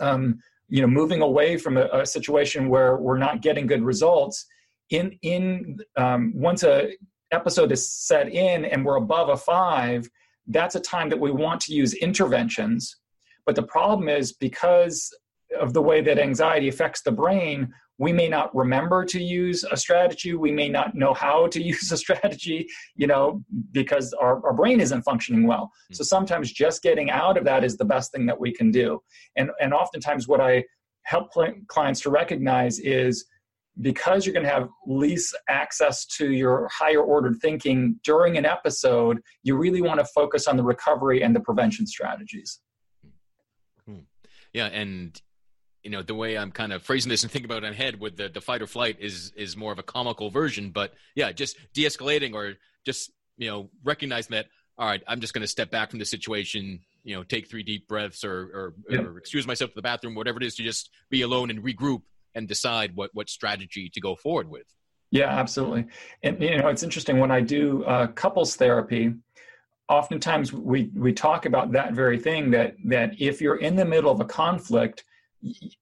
um, 0.00 0.40
you 0.68 0.80
know 0.80 0.86
moving 0.86 1.22
away 1.22 1.56
from 1.56 1.76
a, 1.76 1.86
a, 1.92 2.06
situation 2.06 2.68
where 2.68 2.96
we're 2.96 3.18
not 3.18 3.42
getting 3.42 3.66
good 3.66 3.82
results 3.82 4.46
in 4.90 5.16
in 5.22 5.78
um, 5.96 6.32
once 6.34 6.62
a 6.62 6.92
episode 7.30 7.72
is 7.72 7.88
set 7.88 8.28
in 8.28 8.64
and 8.64 8.84
we're 8.84 8.96
above 8.96 9.28
a 9.28 9.36
five 9.36 10.08
that's 10.48 10.74
a 10.74 10.80
time 10.80 11.08
that 11.08 11.18
we 11.18 11.30
want 11.30 11.60
to 11.60 11.72
use 11.72 11.94
interventions 11.94 12.96
but 13.46 13.54
the 13.54 13.62
problem 13.62 14.08
is 14.08 14.32
because 14.32 15.14
of 15.60 15.72
the 15.72 15.82
way 15.82 16.00
that 16.00 16.18
anxiety 16.18 16.68
affects 16.68 17.02
the 17.02 17.12
brain 17.12 17.72
we 17.98 18.12
may 18.12 18.28
not 18.28 18.54
remember 18.54 19.04
to 19.04 19.22
use 19.22 19.64
a 19.70 19.76
strategy. 19.76 20.34
We 20.34 20.50
may 20.50 20.68
not 20.68 20.94
know 20.94 21.14
how 21.14 21.46
to 21.48 21.62
use 21.72 21.90
a 21.92 21.96
strategy 21.96 22.66
you 22.96 23.06
know 23.06 23.42
because 23.72 24.12
our, 24.14 24.44
our 24.46 24.52
brain 24.52 24.80
isn't 24.80 25.02
functioning 25.02 25.46
well. 25.46 25.70
So 25.92 26.02
hmm. 26.02 26.06
sometimes 26.06 26.52
just 26.52 26.82
getting 26.82 27.10
out 27.10 27.36
of 27.36 27.44
that 27.44 27.64
is 27.64 27.76
the 27.76 27.84
best 27.84 28.12
thing 28.12 28.26
that 28.26 28.38
we 28.38 28.52
can 28.52 28.70
do. 28.70 29.00
And 29.36 29.50
and 29.60 29.72
oftentimes 29.72 30.28
what 30.28 30.40
i 30.40 30.64
help 31.04 31.30
clients 31.68 32.00
to 32.00 32.10
recognize 32.10 32.78
is 32.78 33.26
because 33.80 34.24
you're 34.24 34.32
going 34.32 34.46
to 34.46 34.52
have 34.52 34.68
least 34.86 35.36
access 35.48 36.06
to 36.06 36.32
your 36.32 36.68
higher 36.72 37.02
ordered 37.02 37.36
thinking 37.42 37.98
during 38.04 38.38
an 38.38 38.46
episode 38.46 39.20
you 39.42 39.56
really 39.56 39.82
want 39.82 39.98
to 39.98 40.06
focus 40.06 40.46
on 40.46 40.56
the 40.56 40.62
recovery 40.62 41.22
and 41.22 41.34
the 41.34 41.40
prevention 41.40 41.86
strategies. 41.86 42.60
Hmm. 43.86 44.00
yeah 44.52 44.66
and 44.66 45.20
you 45.84 45.90
know 45.90 46.02
the 46.02 46.14
way 46.14 46.36
I'm 46.36 46.50
kind 46.50 46.72
of 46.72 46.82
phrasing 46.82 47.10
this 47.10 47.22
and 47.22 47.30
thinking 47.30 47.50
about 47.50 47.62
it 47.62 47.66
in 47.66 47.74
head 47.74 48.00
with 48.00 48.16
the, 48.16 48.28
the 48.28 48.40
fight 48.40 48.62
or 48.62 48.66
flight 48.66 48.96
is 49.00 49.32
is 49.36 49.56
more 49.56 49.72
of 49.72 49.78
a 49.78 49.82
comical 49.82 50.30
version, 50.30 50.70
but 50.70 50.94
yeah, 51.14 51.30
just 51.30 51.56
de-escalating 51.74 52.34
or 52.34 52.54
just 52.84 53.12
you 53.36 53.48
know 53.48 53.70
recognizing 53.84 54.34
that 54.34 54.46
all 54.76 54.88
right, 54.88 55.02
I'm 55.06 55.20
just 55.20 55.34
going 55.34 55.42
to 55.42 55.48
step 55.48 55.70
back 55.70 55.90
from 55.90 55.98
the 55.98 56.04
situation, 56.04 56.80
you 57.04 57.14
know, 57.14 57.22
take 57.22 57.48
three 57.48 57.62
deep 57.62 57.86
breaths 57.86 58.24
or 58.24 58.32
or, 58.32 58.74
yeah. 58.90 59.00
or 59.02 59.18
excuse 59.18 59.46
myself 59.46 59.70
to 59.70 59.76
the 59.76 59.82
bathroom, 59.82 60.14
whatever 60.14 60.38
it 60.38 60.44
is, 60.44 60.56
to 60.56 60.62
just 60.62 60.90
be 61.10 61.22
alone 61.22 61.50
and 61.50 61.62
regroup 61.62 62.02
and 62.34 62.48
decide 62.48 62.96
what 62.96 63.10
what 63.12 63.28
strategy 63.28 63.90
to 63.92 64.00
go 64.00 64.16
forward 64.16 64.48
with. 64.48 64.66
Yeah, 65.10 65.28
absolutely. 65.28 65.86
And 66.22 66.42
you 66.42 66.58
know, 66.58 66.68
it's 66.68 66.82
interesting 66.82 67.18
when 67.18 67.30
I 67.30 67.40
do 67.40 67.84
uh, 67.84 68.08
couples 68.08 68.56
therapy. 68.56 69.14
Oftentimes, 69.88 70.52
we 70.52 70.90
we 70.94 71.12
talk 71.12 71.46
about 71.46 71.70
that 71.72 71.92
very 71.92 72.18
thing 72.18 72.50
that 72.50 72.74
that 72.86 73.20
if 73.20 73.40
you're 73.40 73.56
in 73.56 73.76
the 73.76 73.84
middle 73.84 74.10
of 74.10 74.20
a 74.20 74.24
conflict, 74.24 75.04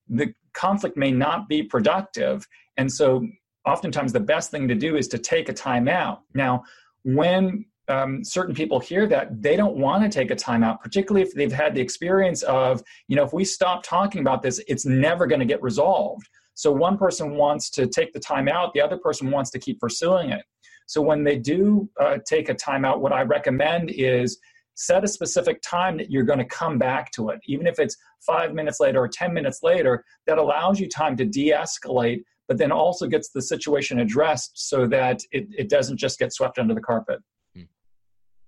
the 0.08 0.34
conflict 0.52 0.96
may 0.96 1.10
not 1.10 1.48
be 1.48 1.62
productive. 1.62 2.46
And 2.76 2.90
so 2.90 3.26
oftentimes 3.66 4.12
the 4.12 4.20
best 4.20 4.50
thing 4.50 4.68
to 4.68 4.74
do 4.74 4.96
is 4.96 5.08
to 5.08 5.18
take 5.18 5.48
a 5.48 5.52
time 5.52 5.88
out. 5.88 6.22
Now, 6.34 6.64
when 7.04 7.64
um, 7.88 8.24
certain 8.24 8.54
people 8.54 8.80
hear 8.80 9.06
that 9.08 9.42
they 9.42 9.56
don't 9.56 9.76
want 9.76 10.02
to 10.04 10.08
take 10.08 10.30
a 10.30 10.36
timeout, 10.36 10.80
particularly 10.80 11.26
if 11.26 11.34
they've 11.34 11.52
had 11.52 11.74
the 11.74 11.80
experience 11.80 12.42
of, 12.42 12.82
you 13.08 13.16
know, 13.16 13.24
if 13.24 13.32
we 13.32 13.44
stop 13.44 13.82
talking 13.82 14.20
about 14.20 14.42
this, 14.42 14.60
it's 14.68 14.86
never 14.86 15.26
going 15.26 15.40
to 15.40 15.46
get 15.46 15.62
resolved. 15.62 16.28
So 16.54 16.70
one 16.70 16.98
person 16.98 17.34
wants 17.34 17.70
to 17.70 17.86
take 17.86 18.12
the 18.12 18.20
time 18.20 18.48
out, 18.48 18.72
the 18.74 18.80
other 18.80 18.98
person 18.98 19.30
wants 19.30 19.50
to 19.50 19.58
keep 19.58 19.80
pursuing 19.80 20.30
it. 20.30 20.44
So 20.86 21.00
when 21.00 21.24
they 21.24 21.38
do 21.38 21.88
uh, 22.00 22.18
take 22.26 22.48
a 22.48 22.54
time 22.54 22.84
out, 22.84 23.00
what 23.00 23.12
I 23.12 23.22
recommend 23.22 23.90
is 23.90 24.38
set 24.74 25.04
a 25.04 25.08
specific 25.08 25.60
time 25.62 25.96
that 25.96 26.10
you're 26.10 26.22
going 26.22 26.38
to 26.38 26.44
come 26.44 26.78
back 26.78 27.10
to 27.12 27.28
it. 27.28 27.40
Even 27.46 27.66
if 27.66 27.78
it's 27.78 27.96
five 28.26 28.54
minutes 28.54 28.80
later 28.80 29.00
or 29.00 29.08
10 29.08 29.32
minutes 29.32 29.60
later 29.62 30.04
that 30.26 30.38
allows 30.38 30.78
you 30.80 30.88
time 30.88 31.16
to 31.16 31.24
de-escalate 31.24 32.22
but 32.48 32.58
then 32.58 32.72
also 32.72 33.06
gets 33.06 33.30
the 33.30 33.40
situation 33.40 34.00
addressed 34.00 34.50
so 34.54 34.86
that 34.86 35.20
it, 35.30 35.46
it 35.56 35.68
doesn't 35.68 35.96
just 35.96 36.18
get 36.18 36.32
swept 36.32 36.58
under 36.58 36.74
the 36.74 36.80
carpet. 36.80 37.20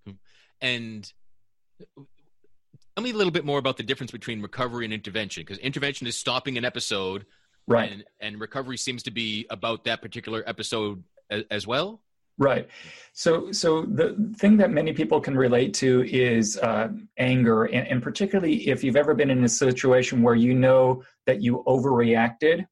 Hmm. 0.06 0.12
and 0.60 1.12
tell 2.96 3.02
me 3.02 3.10
a 3.10 3.14
little 3.14 3.30
bit 3.30 3.44
more 3.44 3.58
about 3.58 3.76
the 3.76 3.82
difference 3.82 4.12
between 4.12 4.42
recovery 4.42 4.84
and 4.84 4.92
intervention 4.92 5.42
because 5.42 5.58
intervention 5.58 6.06
is 6.06 6.16
stopping 6.16 6.58
an 6.58 6.64
episode 6.64 7.24
right. 7.66 7.90
and, 7.90 8.04
and 8.20 8.40
recovery 8.40 8.76
seems 8.76 9.02
to 9.04 9.10
be 9.10 9.46
about 9.50 9.84
that 9.84 10.02
particular 10.02 10.42
episode 10.46 11.02
as, 11.30 11.44
as 11.50 11.66
well 11.66 12.02
Right. 12.36 12.68
So, 13.12 13.52
so 13.52 13.82
the 13.82 14.32
thing 14.36 14.56
that 14.56 14.72
many 14.72 14.92
people 14.92 15.20
can 15.20 15.36
relate 15.36 15.72
to 15.74 16.04
is 16.08 16.58
uh, 16.58 16.88
anger, 17.16 17.66
and, 17.66 17.86
and, 17.86 18.02
particularly 18.02 18.68
if 18.68 18.82
you've 18.82 18.96
ever 18.96 19.14
been 19.14 19.30
in 19.30 19.44
a 19.44 19.48
situation 19.48 20.20
where 20.20 20.34
you 20.34 20.52
know 20.52 21.04
that 21.26 21.40
you 21.40 21.62
overreacted. 21.68 22.66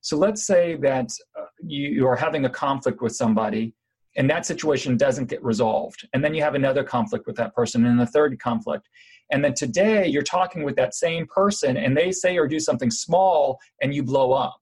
So, 0.00 0.16
let's 0.16 0.46
say 0.46 0.76
that 0.76 1.10
uh, 1.36 1.46
you, 1.60 1.88
you 1.88 2.06
are 2.06 2.14
having 2.14 2.44
a 2.44 2.48
conflict 2.50 3.02
with 3.02 3.16
somebody, 3.16 3.74
and 4.16 4.30
that 4.30 4.46
situation 4.46 4.96
doesn't 4.96 5.28
get 5.28 5.42
resolved, 5.42 6.06
and 6.12 6.24
then 6.24 6.32
you 6.32 6.42
have 6.42 6.54
another 6.54 6.84
conflict 6.84 7.26
with 7.26 7.34
that 7.36 7.52
person, 7.52 7.84
and 7.86 8.00
a 8.00 8.06
third 8.06 8.38
conflict, 8.38 8.88
and 9.32 9.44
then 9.44 9.54
today 9.54 10.06
you're 10.06 10.22
talking 10.22 10.62
with 10.62 10.76
that 10.76 10.94
same 10.94 11.26
person, 11.26 11.76
and 11.76 11.96
they 11.96 12.12
say 12.12 12.38
or 12.38 12.46
do 12.46 12.60
something 12.60 12.92
small, 12.92 13.58
and 13.82 13.92
you 13.92 14.04
blow 14.04 14.30
up 14.30 14.60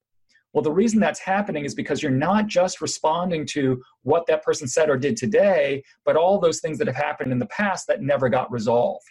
well, 0.53 0.63
the 0.63 0.73
reason 0.73 0.99
that's 0.99 1.21
happening 1.21 1.65
is 1.65 1.75
because 1.75 2.03
you're 2.03 2.11
not 2.11 2.47
just 2.47 2.81
responding 2.81 3.47
to 3.47 3.83
what 4.03 4.27
that 4.27 4.43
person 4.43 4.67
said 4.67 4.89
or 4.89 4.97
did 4.97 5.17
today, 5.17 5.83
but 6.05 6.17
all 6.17 6.41
those 6.41 6.61
things 6.61 6.79
that 6.79 6.87
have 6.87 6.97
happened 6.97 7.33
in 7.33 7.39
the 7.39 7.47
past 7.47 7.87
that 7.87 8.01
never 8.01 8.29
got 8.29 8.51
resolved. 8.51 9.07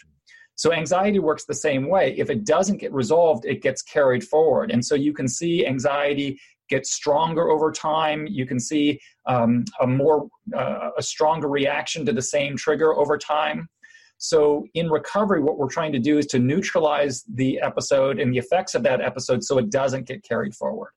So 0.56 0.73
anxiety 0.73 1.19
works 1.19 1.45
the 1.45 1.54
same 1.54 1.88
way. 1.88 2.15
If 2.17 2.32
it 2.32 2.43
doesn't 2.43 2.78
get 2.78 2.91
resolved, 2.91 3.45
it 3.45 3.62
gets 3.62 3.84
carried 3.84 4.23
forward. 4.23 4.71
And 4.71 4.84
so 4.84 4.95
you 4.95 5.13
can 5.13 5.28
see 5.28 5.67
anxiety 5.67 6.39
get 6.67 6.88
stronger 6.88 7.50
over 7.50 7.71
time. 7.71 8.26
You 8.28 8.47
can 8.47 8.60
see 8.60 9.00
um, 9.28 9.65
a 9.80 9.86
more 9.86 10.28
uh, 10.56 10.89
a 10.97 11.04
stronger 11.04 11.47
reaction 11.47 12.06
to 12.08 12.12
the 12.12 12.21
same 12.23 12.58
trigger 12.58 12.95
over 12.95 13.17
time. 13.17 13.69
So 14.17 14.65
in 14.73 14.89
recovery, 14.89 15.41
what 15.41 15.60
we're 15.60 15.69
trying 15.69 15.91
to 15.91 16.00
do 16.00 16.17
is 16.17 16.26
to 16.28 16.39
neutralize 16.39 17.23
the 17.32 17.60
episode 17.62 18.19
and 18.19 18.34
the 18.34 18.39
effects 18.39 18.73
of 18.73 18.82
that 18.84 19.00
episode 19.00 19.43
so 19.43 19.60
it 19.60 19.69
doesn't 19.69 20.08
get 20.08 20.23
carried 20.23 20.56
forward. 20.56 20.89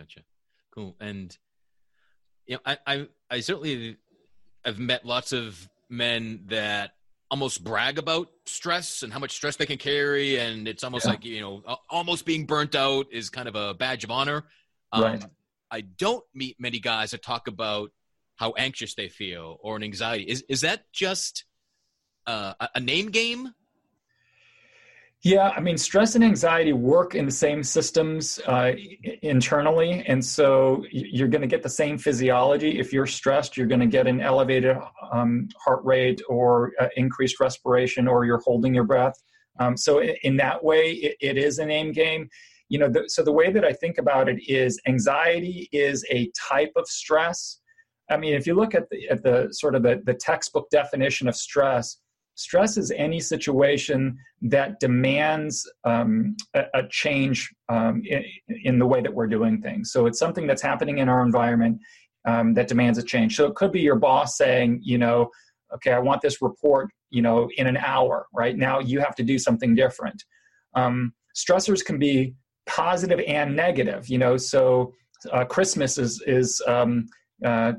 Gotcha. 0.00 0.20
Cool. 0.74 0.96
And 0.98 1.36
you 2.46 2.56
know, 2.56 2.60
I, 2.64 2.78
I, 2.86 3.08
I 3.30 3.40
certainly 3.40 3.98
have 4.64 4.78
met 4.78 5.04
lots 5.04 5.32
of 5.32 5.68
men 5.90 6.44
that 6.46 6.92
almost 7.30 7.62
brag 7.62 7.98
about 7.98 8.28
stress 8.46 9.02
and 9.02 9.12
how 9.12 9.18
much 9.18 9.32
stress 9.32 9.56
they 9.56 9.66
can 9.66 9.78
carry, 9.78 10.38
and 10.38 10.66
it's 10.66 10.82
almost 10.82 11.04
yeah. 11.04 11.10
like 11.10 11.24
you 11.24 11.40
know, 11.40 11.62
almost 11.90 12.24
being 12.24 12.46
burnt 12.46 12.74
out 12.74 13.06
is 13.12 13.28
kind 13.28 13.46
of 13.46 13.54
a 13.54 13.74
badge 13.74 14.04
of 14.04 14.10
honor. 14.10 14.44
Um, 14.92 15.02
right. 15.02 15.24
I 15.70 15.82
don't 15.82 16.24
meet 16.34 16.56
many 16.58 16.80
guys 16.80 17.10
that 17.10 17.22
talk 17.22 17.46
about 17.46 17.90
how 18.36 18.52
anxious 18.56 18.94
they 18.94 19.08
feel 19.08 19.58
or 19.60 19.76
an 19.76 19.82
anxiety. 19.82 20.24
Is 20.24 20.44
is 20.48 20.62
that 20.62 20.84
just 20.92 21.44
uh, 22.26 22.54
a 22.74 22.80
name 22.80 23.10
game 23.10 23.52
yeah, 25.22 25.52
I 25.54 25.60
mean, 25.60 25.76
stress 25.76 26.14
and 26.14 26.24
anxiety 26.24 26.72
work 26.72 27.14
in 27.14 27.26
the 27.26 27.32
same 27.32 27.62
systems 27.62 28.40
uh, 28.46 28.72
internally. 29.20 30.02
And 30.06 30.24
so 30.24 30.82
you're 30.90 31.28
going 31.28 31.42
to 31.42 31.46
get 31.46 31.62
the 31.62 31.68
same 31.68 31.98
physiology. 31.98 32.78
If 32.78 32.90
you're 32.90 33.06
stressed, 33.06 33.54
you're 33.54 33.66
going 33.66 33.82
to 33.82 33.86
get 33.86 34.06
an 34.06 34.22
elevated 34.22 34.78
um, 35.12 35.48
heart 35.62 35.84
rate 35.84 36.22
or 36.26 36.72
uh, 36.80 36.88
increased 36.96 37.38
respiration, 37.38 38.08
or 38.08 38.24
you're 38.24 38.40
holding 38.40 38.74
your 38.74 38.84
breath. 38.84 39.14
Um, 39.58 39.76
so, 39.76 40.02
in 40.02 40.38
that 40.38 40.64
way, 40.64 40.92
it, 40.92 41.16
it 41.20 41.36
is 41.36 41.58
a 41.58 41.66
name 41.66 41.92
game. 41.92 42.30
You 42.70 42.78
know, 42.78 42.88
the, 42.88 43.04
so 43.08 43.22
the 43.22 43.32
way 43.32 43.52
that 43.52 43.64
I 43.64 43.74
think 43.74 43.98
about 43.98 44.26
it 44.26 44.40
is 44.48 44.80
anxiety 44.86 45.68
is 45.70 46.02
a 46.10 46.30
type 46.48 46.72
of 46.76 46.86
stress. 46.86 47.60
I 48.10 48.16
mean, 48.16 48.32
if 48.32 48.46
you 48.46 48.54
look 48.54 48.74
at 48.74 48.88
the, 48.88 49.08
at 49.10 49.22
the 49.22 49.48
sort 49.52 49.74
of 49.74 49.82
the, 49.82 50.00
the 50.02 50.14
textbook 50.14 50.70
definition 50.70 51.28
of 51.28 51.36
stress, 51.36 51.98
Stress 52.40 52.78
is 52.78 52.90
any 52.92 53.20
situation 53.20 54.16
that 54.40 54.80
demands 54.80 55.70
um, 55.84 56.34
a, 56.54 56.64
a, 56.72 56.88
change 56.88 57.50
um, 57.68 58.00
in, 58.06 58.24
in, 58.64 58.78
the 58.78 58.86
way 58.86 59.02
that 59.02 59.12
we're 59.12 59.26
doing 59.26 59.60
things. 59.60 59.92
So 59.92 60.06
it's 60.06 60.18
something 60.18 60.46
that's 60.46 60.62
happening 60.62 60.98
in 60.98 61.10
our 61.10 61.22
environment 61.22 61.82
um, 62.24 62.54
that 62.54 62.66
demands 62.66 62.96
a 62.96 63.02
change. 63.02 63.36
So 63.36 63.44
it 63.44 63.56
could 63.56 63.72
be 63.72 63.82
your 63.82 63.96
boss 63.96 64.38
saying, 64.38 64.80
you 64.82 64.96
know, 64.96 65.28
okay, 65.74 65.92
I 65.92 65.98
want 65.98 66.22
this 66.22 66.40
report, 66.40 66.88
you 67.10 67.20
know, 67.20 67.50
in 67.58 67.66
an 67.66 67.76
hour. 67.76 68.26
Right 68.32 68.56
now, 68.56 68.80
you 68.80 69.00
have 69.00 69.14
to 69.16 69.22
do 69.22 69.38
something 69.38 69.74
different. 69.74 70.24
Um, 70.74 71.12
stressors 71.36 71.84
can 71.84 71.98
be 71.98 72.34
positive 72.64 73.20
and 73.26 73.54
negative. 73.54 74.08
You 74.08 74.16
know, 74.16 74.38
so 74.38 74.94
uh, 75.30 75.44
Christmas 75.44 75.98
is 75.98 76.22
is 76.26 76.62
um, 76.66 77.04
uh, 77.44 77.74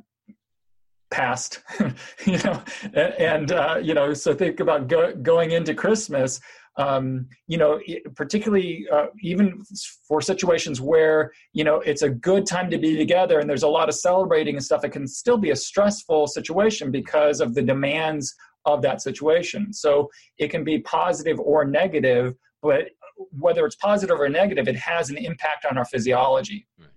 past 1.12 1.62
you 2.26 2.38
know 2.40 2.64
and 2.94 3.52
uh, 3.52 3.78
you 3.82 3.94
know 3.94 4.14
so 4.14 4.34
think 4.34 4.60
about 4.60 4.88
go, 4.88 5.14
going 5.16 5.52
into 5.52 5.74
christmas 5.74 6.40
um, 6.78 7.28
you 7.48 7.58
know, 7.58 7.80
particularly 8.16 8.88
uh, 8.92 9.08
even 9.22 9.62
for 10.08 10.22
situations 10.22 10.80
where, 10.80 11.32
you 11.54 11.64
know, 11.64 11.82
it's 11.82 12.02
a 12.02 12.10
good 12.10 12.46
time 12.46 12.70
to 12.70 12.78
be 12.78 12.96
together 12.96 13.40
and 13.40 13.50
there's 13.50 13.64
a 13.64 13.68
lot 13.68 13.90
of 13.90 13.96
celebrating 13.96 14.56
and 14.56 14.64
stuff, 14.64 14.84
it 14.84 14.92
can 14.92 15.08
still 15.08 15.38
be 15.38 15.50
a 15.52 15.56
stressful 15.56 16.28
situation 16.28 16.90
because 16.90 17.42
of 17.42 17.56
the 17.56 17.62
demands 17.62 18.34
of 18.66 18.82
that 18.84 19.02
situation. 19.02 19.74
So 19.74 20.10
it 20.38 20.50
can 20.50 20.64
be 20.64 20.80
positive 20.80 21.40
or 21.40 21.66
negative, 21.66 22.36
but 22.62 22.90
whether 23.32 23.66
it's 23.66 23.76
positive 23.76 24.20
or 24.20 24.30
negative, 24.30 24.68
it 24.68 24.78
has 24.78 25.10
an 25.10 25.18
impact 25.18 25.66
on 25.66 25.78
our 25.78 25.86
physiology. 25.86 26.68
Right. 26.80 26.88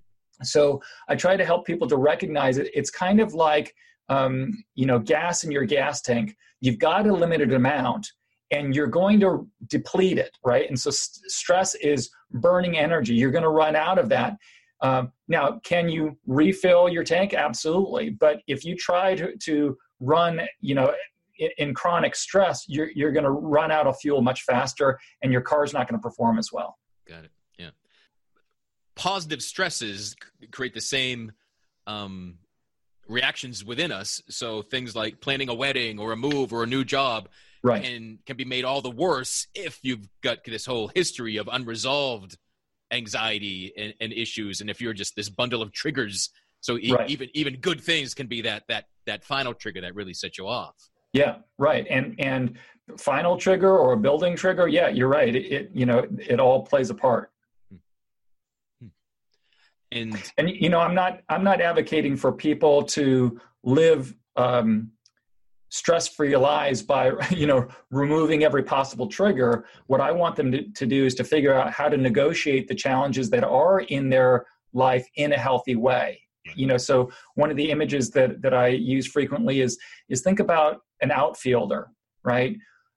So 0.42 0.81
I 1.09 1.16
try 1.16 1.37
to 1.37 1.44
help 1.44 1.66
people 1.66 1.88
to 1.88 1.96
recognize 1.96 2.59
it. 2.59 2.70
It's 2.74 2.90
kind 2.90 3.20
of 3.20 3.35
like, 3.35 3.74
um, 4.08 4.52
you 4.74 4.86
know, 4.86 4.98
gas 4.98 5.44
in 5.44 5.50
your 5.50 5.64
gas 5.64 6.00
tank. 6.00 6.36
You've 6.60 6.78
got 6.78 7.06
a 7.06 7.12
limited 7.12 7.52
amount 7.52 8.10
and 8.50 8.74
you're 8.74 8.86
going 8.86 9.20
to 9.20 9.48
deplete 9.68 10.18
it, 10.18 10.36
right? 10.44 10.68
And 10.68 10.78
so 10.78 10.90
st- 10.90 11.30
stress 11.30 11.74
is 11.76 12.10
burning 12.30 12.76
energy. 12.76 13.14
You're 13.14 13.30
going 13.30 13.42
to 13.42 13.50
run 13.50 13.76
out 13.76 13.98
of 13.98 14.08
that. 14.10 14.36
Um, 14.80 15.12
now, 15.28 15.60
can 15.64 15.88
you 15.88 16.18
refill 16.26 16.88
your 16.88 17.04
tank? 17.04 17.32
Absolutely. 17.34 18.10
But 18.10 18.40
if 18.46 18.64
you 18.64 18.76
try 18.76 19.14
to, 19.14 19.36
to 19.44 19.76
run, 20.00 20.40
you 20.60 20.74
know, 20.74 20.92
in, 21.38 21.50
in 21.58 21.74
chronic 21.74 22.14
stress, 22.14 22.64
you're, 22.68 22.90
you're 22.94 23.12
going 23.12 23.24
to 23.24 23.30
run 23.30 23.70
out 23.70 23.86
of 23.86 23.98
fuel 23.98 24.20
much 24.20 24.42
faster 24.42 24.98
and 25.22 25.32
your 25.32 25.40
car's 25.40 25.72
not 25.72 25.88
going 25.88 25.98
to 25.98 26.02
perform 26.02 26.38
as 26.38 26.50
well. 26.52 26.76
Got 27.08 27.24
it. 27.24 27.30
Yeah. 27.58 27.70
Positive 28.94 29.42
stresses 29.42 30.14
create 30.52 30.74
the 30.74 30.80
same 30.80 31.32
um, 31.86 32.38
reactions 33.08 33.64
within 33.64 33.92
us. 33.92 34.22
So 34.28 34.62
things 34.62 34.94
like 34.94 35.20
planning 35.20 35.48
a 35.48 35.54
wedding 35.54 35.98
or 35.98 36.12
a 36.12 36.16
move 36.16 36.52
or 36.52 36.62
a 36.62 36.66
new 36.66 36.84
job 36.84 37.28
right. 37.64 37.84
and 37.84 38.24
can 38.26 38.36
be 38.36 38.44
made 38.44 38.64
all 38.64 38.80
the 38.80 38.90
worse 38.90 39.48
if 39.54 39.80
you've 39.82 40.06
got 40.22 40.44
this 40.44 40.66
whole 40.66 40.88
history 40.94 41.38
of 41.38 41.48
unresolved 41.50 42.36
anxiety 42.92 43.72
and, 43.76 43.94
and 44.00 44.12
issues 44.12 44.60
and 44.60 44.70
if 44.70 44.80
you're 44.80 44.92
just 44.92 45.16
this 45.16 45.28
bundle 45.28 45.62
of 45.62 45.72
triggers 45.72 46.30
so 46.60 46.78
e- 46.78 46.92
right. 46.92 47.10
even 47.10 47.28
even 47.32 47.56
good 47.56 47.80
things 47.80 48.14
can 48.14 48.26
be 48.26 48.42
that 48.42 48.62
that 48.68 48.84
that 49.06 49.24
final 49.24 49.54
trigger 49.54 49.80
that 49.80 49.94
really 49.94 50.14
sets 50.14 50.38
you 50.38 50.46
off 50.46 50.74
yeah 51.12 51.36
right 51.58 51.86
and 51.88 52.14
and 52.18 52.56
final 52.98 53.36
trigger 53.36 53.76
or 53.78 53.94
a 53.94 53.96
building 53.96 54.36
trigger 54.36 54.68
yeah 54.68 54.88
you're 54.88 55.08
right 55.08 55.34
it, 55.34 55.46
it 55.46 55.70
you 55.72 55.86
know 55.86 56.06
it 56.18 56.38
all 56.38 56.62
plays 56.62 56.90
a 56.90 56.94
part. 56.94 57.30
And 59.94 60.33
and 60.37 60.50
you 60.50 60.68
know 60.68 60.80
i'm 60.80 60.94
not 60.94 61.20
i'm 61.28 61.44
not 61.44 61.61
advocating 61.61 62.16
for 62.16 62.33
people 62.33 62.83
to 62.83 63.40
live 63.62 64.14
um 64.37 64.90
stress-free 65.70 66.37
lives 66.37 66.83
by 66.83 67.12
you 67.30 67.46
know 67.46 67.66
removing 67.90 68.44
every 68.44 68.62
possible 68.62 69.09
trigger. 69.09 69.64
What 69.87 70.00
i 70.00 70.12
want 70.12 70.37
them 70.37 70.52
to, 70.52 70.70
to 70.70 70.87
do 70.87 71.04
is 71.07 71.14
to 71.16 71.24
figure 71.24 71.54
out 71.54 71.72
how 71.72 71.88
to 71.88 71.96
negotiate 71.96 72.68
the 72.68 72.74
challenges 72.74 73.30
that 73.30 73.44
are 73.44 73.80
in 73.80 74.09
their 74.09 74.46
life 74.72 75.07
in 75.16 75.33
a 75.33 75.38
healthy 75.38 75.76
way. 75.76 76.20
You 76.54 76.66
know 76.66 76.76
so 76.76 77.11
one 77.35 77.50
of 77.50 77.57
the 77.57 77.70
images 77.70 78.11
that 78.11 78.42
that 78.42 78.54
i 78.54 78.68
use 78.68 79.07
frequently 79.07 79.61
is 79.61 79.78
is 80.09 80.20
think 80.20 80.40
about 80.40 80.83
an 81.00 81.11
outfielder 81.11 81.88
right? 82.24 82.57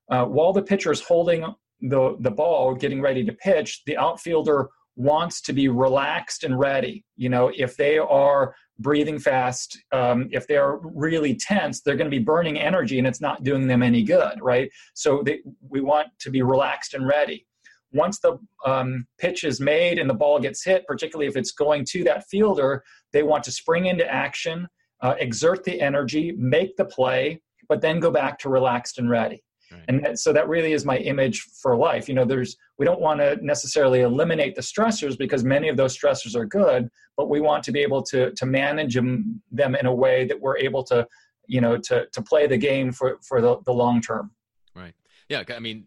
Uh, 0.09 0.25
while 0.25 0.53
the 0.53 0.61
pitcher 0.61 0.91
is 0.91 1.01
holding 1.01 1.45
the 1.81 2.17
the 2.21 2.31
ball 2.31 2.73
getting 2.73 3.01
ready 3.01 3.23
to 3.23 3.33
pitch 3.33 3.83
the 3.85 3.95
outfielder 3.97 4.69
wants 4.97 5.41
to 5.41 5.53
be 5.53 5.67
relaxed 5.69 6.43
and 6.43 6.59
ready 6.59 7.05
you 7.15 7.29
know 7.29 7.51
if 7.55 7.77
they 7.77 7.97
are 7.97 8.53
breathing 8.79 9.19
fast, 9.19 9.79
um, 9.91 10.29
if 10.31 10.47
they're 10.47 10.77
really 10.83 11.35
tense, 11.35 11.81
they're 11.81 11.95
going 11.95 12.09
to 12.09 12.15
be 12.15 12.23
burning 12.23 12.59
energy 12.59 12.97
and 12.97 13.07
it's 13.07 13.21
not 13.21 13.43
doing 13.43 13.67
them 13.67 13.81
any 13.81 14.03
good, 14.03 14.39
right? 14.41 14.69
So 14.93 15.23
they, 15.25 15.39
we 15.67 15.81
want 15.81 16.07
to 16.19 16.29
be 16.29 16.41
relaxed 16.41 16.93
and 16.93 17.07
ready. 17.07 17.45
Once 17.93 18.19
the 18.19 18.37
um, 18.65 19.07
pitch 19.17 19.43
is 19.43 19.59
made 19.59 19.97
and 19.97 20.09
the 20.09 20.13
ball 20.13 20.39
gets 20.39 20.63
hit, 20.63 20.85
particularly 20.85 21.27
if 21.27 21.37
it's 21.37 21.51
going 21.51 21.85
to 21.85 22.03
that 22.03 22.25
fielder, 22.29 22.83
they 23.13 23.23
want 23.23 23.43
to 23.45 23.51
spring 23.51 23.85
into 23.85 24.05
action, 24.11 24.67
uh, 25.01 25.15
exert 25.19 25.63
the 25.63 25.81
energy, 25.81 26.33
make 26.37 26.75
the 26.75 26.85
play, 26.85 27.41
but 27.69 27.81
then 27.81 27.99
go 27.99 28.11
back 28.11 28.37
to 28.39 28.49
relaxed 28.49 28.99
and 28.99 29.09
ready. 29.09 29.41
Right. 29.71 29.83
And 29.87 30.05
that, 30.05 30.19
so 30.19 30.31
that 30.31 30.47
really 30.47 30.73
is 30.73 30.85
my 30.85 30.97
image 30.97 31.41
for 31.61 31.75
life. 31.75 32.07
You 32.07 32.15
know, 32.15 32.25
there's 32.25 32.55
we 32.77 32.85
don't 32.85 33.01
want 33.01 33.19
to 33.19 33.37
necessarily 33.41 34.01
eliminate 34.01 34.55
the 34.55 34.61
stressors 34.61 35.17
because 35.17 35.43
many 35.43 35.67
of 35.67 35.75
those 35.75 35.97
stressors 35.97 36.35
are 36.35 36.45
good, 36.45 36.89
but 37.17 37.29
we 37.29 37.41
want 37.41 37.63
to 37.65 37.71
be 37.71 37.81
able 37.81 38.01
to 38.03 38.31
to 38.31 38.45
manage 38.45 38.95
them, 38.95 39.41
them 39.51 39.75
in 39.75 39.85
a 39.85 39.93
way 39.93 40.25
that 40.25 40.39
we're 40.39 40.57
able 40.57 40.83
to, 40.85 41.07
you 41.47 41.59
know, 41.59 41.77
to 41.77 42.07
to 42.13 42.21
play 42.21 42.47
the 42.47 42.57
game 42.57 42.91
for 42.91 43.17
for 43.21 43.41
the, 43.41 43.57
the 43.65 43.73
long 43.73 44.01
term. 44.01 44.31
Right. 44.73 44.93
Yeah. 45.27 45.43
I 45.53 45.59
mean, 45.59 45.85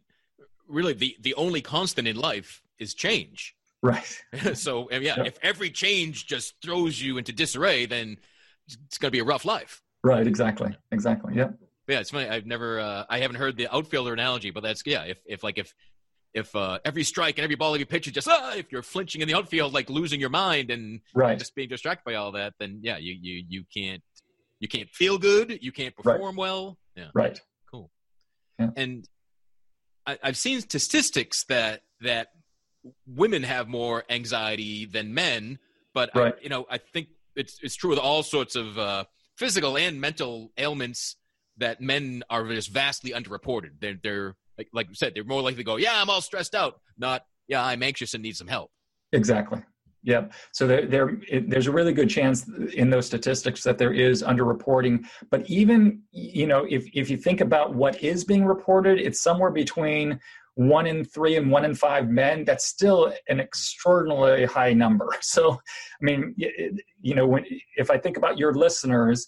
really, 0.69 0.93
the 0.93 1.17
the 1.21 1.35
only 1.35 1.63
constant 1.63 2.07
in 2.07 2.17
life 2.17 2.63
is 2.79 2.93
change. 2.93 3.57
Right. 3.83 4.23
so 4.55 4.91
yeah, 4.91 5.23
if 5.25 5.39
every 5.43 5.71
change 5.71 6.27
just 6.27 6.55
throws 6.63 7.01
you 7.01 7.17
into 7.17 7.33
disarray, 7.33 7.87
then 7.87 8.19
it's 8.87 8.99
going 8.99 9.09
to 9.09 9.13
be 9.13 9.21
a 9.21 9.25
rough 9.25 9.47
life. 9.47 9.83
Right. 10.03 10.27
Exactly. 10.27 10.77
Exactly. 10.93 11.35
Yeah 11.35 11.51
yeah, 11.91 12.01
it's 12.01 12.11
funny. 12.11 12.29
I've 12.29 12.47
never, 12.47 12.81
uh, 12.81 13.05
I 13.09 13.19
haven't 13.21 13.37
heard 13.37 13.57
the 13.57 13.69
outfielder 13.75 14.13
analogy, 14.13 14.51
but 14.51 14.63
that's 14.63 14.83
yeah. 14.87 15.03
If 15.03 15.21
if 15.27 15.43
like 15.43 15.59
if 15.59 15.75
if 16.33 16.55
uh, 16.55 16.79
every 16.85 17.03
strike 17.05 17.39
and 17.39 17.45
every 17.45 17.57
ball 17.57 17.77
you 17.77 17.87
pitch 17.87 18.07
is 18.07 18.13
just 18.13 18.29
ah, 18.29 18.55
if 18.55 18.71
you're 18.71 18.83
flinching 18.83 19.21
in 19.21 19.29
the 19.29 19.35
outfield, 19.35 19.73
like 19.73 19.91
losing 19.91 20.21
your 20.21 20.31
mind 20.31 20.71
and 20.71 21.01
right. 21.15 21.39
just 21.39 21.55
being 21.55 21.69
distracted 21.69 22.05
by 22.05 22.15
all 22.15 22.33
that, 22.33 22.55
then 22.59 22.81
yeah, 22.83 22.99
you 22.99 23.17
you 23.21 23.45
you 23.49 23.65
can't 23.75 24.03
you 24.61 24.69
can't 24.69 24.89
feel 24.91 25.19
good, 25.19 25.59
you 25.61 25.73
can't 25.73 25.95
perform 25.97 26.21
right. 26.21 26.37
well. 26.37 26.79
Yeah, 26.97 27.09
right. 27.15 27.41
Cool. 27.71 27.91
Yeah. 28.59 28.71
And 28.77 29.09
I, 30.07 30.19
I've 30.23 30.37
seen 30.37 30.61
statistics 30.61 31.45
that 31.45 31.83
that 32.03 32.29
women 33.07 33.43
have 33.43 33.69
more 33.69 34.05
anxiety 34.09 34.87
than 34.87 35.13
men, 35.13 35.59
but 35.95 36.11
right. 36.15 36.35
I, 36.35 36.43
you 36.43 36.49
know 36.49 36.67
I 36.71 36.79
think 36.79 37.09
it's 37.35 37.59
it's 37.63 37.75
true 37.75 37.91
with 37.91 37.99
all 37.99 38.23
sorts 38.23 38.55
of 38.55 38.79
uh, 38.79 39.05
physical 39.37 39.77
and 39.77 40.01
mental 40.01 40.53
ailments 40.57 41.17
that 41.61 41.81
men 41.81 42.23
are 42.29 42.47
just 42.49 42.71
vastly 42.71 43.13
underreported. 43.13 43.71
They're 43.81 43.99
they're 44.03 44.37
like 44.59 44.69
like 44.73 44.89
you 44.89 44.95
said, 44.95 45.13
they're 45.15 45.25
more 45.25 45.43
likely 45.43 45.59
to 45.59 45.65
go, 45.65 45.77
yeah, 45.77 46.01
I'm 46.01 46.11
all 46.11 46.21
stressed 46.21 46.55
out, 46.55 46.81
not 46.99 47.23
yeah, 47.49 47.65
I'm 47.65 47.83
anxious 47.83 48.15
and 48.15 48.23
need 48.23 48.37
some 48.37 48.49
help. 48.49 48.71
Exactly. 49.13 49.63
Yep. 50.03 50.33
So 50.53 50.67
there, 50.67 50.87
there, 50.87 51.11
it, 51.29 51.51
there's 51.51 51.67
a 51.67 51.73
really 51.73 51.93
good 51.93 52.09
chance 52.09 52.49
in 52.75 52.89
those 52.89 53.07
statistics 53.07 53.63
that 53.65 53.77
there 53.77 53.93
is 53.93 54.23
underreporting. 54.23 55.05
But 55.31 55.49
even, 55.51 56.03
you 56.11 56.47
know, 56.47 56.67
if 56.69 56.89
if 56.95 57.11
you 57.11 57.17
think 57.17 57.41
about 57.41 57.75
what 57.75 58.03
is 58.03 58.25
being 58.25 58.47
reported, 58.47 58.99
it's 58.99 59.21
somewhere 59.21 59.51
between 59.51 60.19
one 60.55 60.87
in 60.87 61.05
three 61.05 61.37
and 61.37 61.51
one 61.51 61.65
in 61.65 61.75
five 61.75 62.09
men. 62.09 62.45
That's 62.45 62.67
still 62.67 63.13
an 63.29 63.41
extraordinarily 63.41 64.47
high 64.47 64.73
number. 64.73 65.09
So, 65.23 65.53
I 65.53 66.05
mean, 66.05 66.35
you 66.37 67.15
know, 67.15 67.27
when 67.27 67.45
if 67.77 67.91
I 67.91 67.99
think 67.99 68.17
about 68.17 68.39
your 68.39 68.55
listeners, 68.55 69.27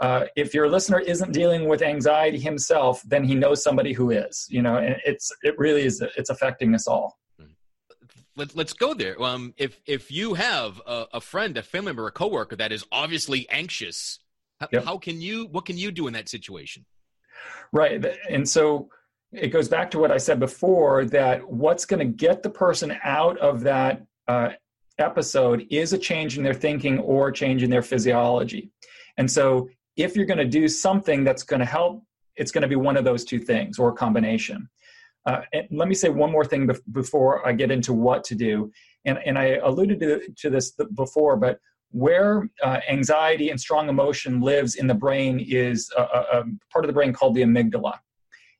uh, 0.00 0.24
if 0.36 0.52
your 0.54 0.68
listener 0.68 1.00
isn't 1.00 1.32
dealing 1.32 1.68
with 1.68 1.82
anxiety 1.82 2.38
himself, 2.38 3.02
then 3.06 3.24
he 3.24 3.34
knows 3.34 3.62
somebody 3.62 3.92
who 3.92 4.10
is. 4.10 4.46
You 4.50 4.62
know, 4.62 4.76
and 4.76 4.96
it's 5.04 5.30
it 5.42 5.58
really 5.58 5.82
is 5.82 6.02
it's 6.16 6.30
affecting 6.30 6.74
us 6.74 6.86
all. 6.86 7.18
Let, 8.38 8.54
let's 8.54 8.74
go 8.74 8.92
there. 8.92 9.20
Um, 9.22 9.54
if 9.56 9.80
if 9.86 10.10
you 10.10 10.34
have 10.34 10.80
a, 10.86 11.06
a 11.14 11.20
friend, 11.20 11.56
a 11.56 11.62
family 11.62 11.86
member, 11.86 12.06
a 12.06 12.12
coworker 12.12 12.56
that 12.56 12.70
is 12.70 12.84
obviously 12.92 13.48
anxious, 13.48 14.18
how, 14.60 14.68
yep. 14.72 14.84
how 14.84 14.98
can 14.98 15.20
you? 15.20 15.46
What 15.46 15.64
can 15.64 15.78
you 15.78 15.90
do 15.90 16.06
in 16.06 16.12
that 16.12 16.28
situation? 16.28 16.84
Right, 17.72 18.04
and 18.28 18.48
so 18.48 18.90
it 19.32 19.48
goes 19.48 19.68
back 19.68 19.90
to 19.90 19.98
what 19.98 20.10
I 20.10 20.18
said 20.18 20.38
before 20.38 21.04
that 21.06 21.46
what's 21.48 21.84
going 21.84 21.98
to 21.98 22.06
get 22.06 22.42
the 22.42 22.50
person 22.50 22.96
out 23.02 23.38
of 23.38 23.60
that 23.62 24.02
uh, 24.28 24.50
episode 24.98 25.66
is 25.70 25.92
a 25.92 25.98
change 25.98 26.38
in 26.38 26.44
their 26.44 26.54
thinking 26.54 26.98
or 27.00 27.30
change 27.30 27.62
in 27.62 27.70
their 27.70 27.82
physiology. 27.82 28.70
And 29.18 29.30
so 29.30 29.68
if 29.96 30.16
you're 30.16 30.26
going 30.26 30.38
to 30.38 30.44
do 30.44 30.68
something 30.68 31.24
that's 31.24 31.42
going 31.42 31.60
to 31.60 31.66
help, 31.66 32.02
it's 32.36 32.50
going 32.50 32.62
to 32.62 32.68
be 32.68 32.76
one 32.76 32.96
of 32.96 33.04
those 33.04 33.24
two 33.24 33.38
things 33.38 33.78
or 33.78 33.88
a 33.90 33.92
combination. 33.92 34.68
Uh, 35.24 35.40
and 35.52 35.66
let 35.70 35.88
me 35.88 35.94
say 35.94 36.08
one 36.08 36.30
more 36.30 36.44
thing 36.44 36.68
bef- 36.68 36.80
before 36.92 37.46
I 37.46 37.52
get 37.52 37.70
into 37.70 37.92
what 37.92 38.22
to 38.24 38.34
do. 38.34 38.70
And, 39.04 39.18
and 39.26 39.38
I 39.38 39.56
alluded 39.56 39.98
to, 40.00 40.20
to 40.42 40.50
this 40.50 40.72
before, 40.94 41.36
but 41.36 41.58
where 41.90 42.48
uh, 42.62 42.80
anxiety 42.88 43.50
and 43.50 43.60
strong 43.60 43.88
emotion 43.88 44.40
lives 44.40 44.76
in 44.76 44.86
the 44.86 44.94
brain 44.94 45.40
is 45.40 45.90
a, 45.96 46.02
a, 46.02 46.40
a 46.40 46.44
part 46.70 46.84
of 46.84 46.88
the 46.88 46.92
brain 46.92 47.12
called 47.12 47.34
the 47.34 47.42
amygdala. 47.42 47.94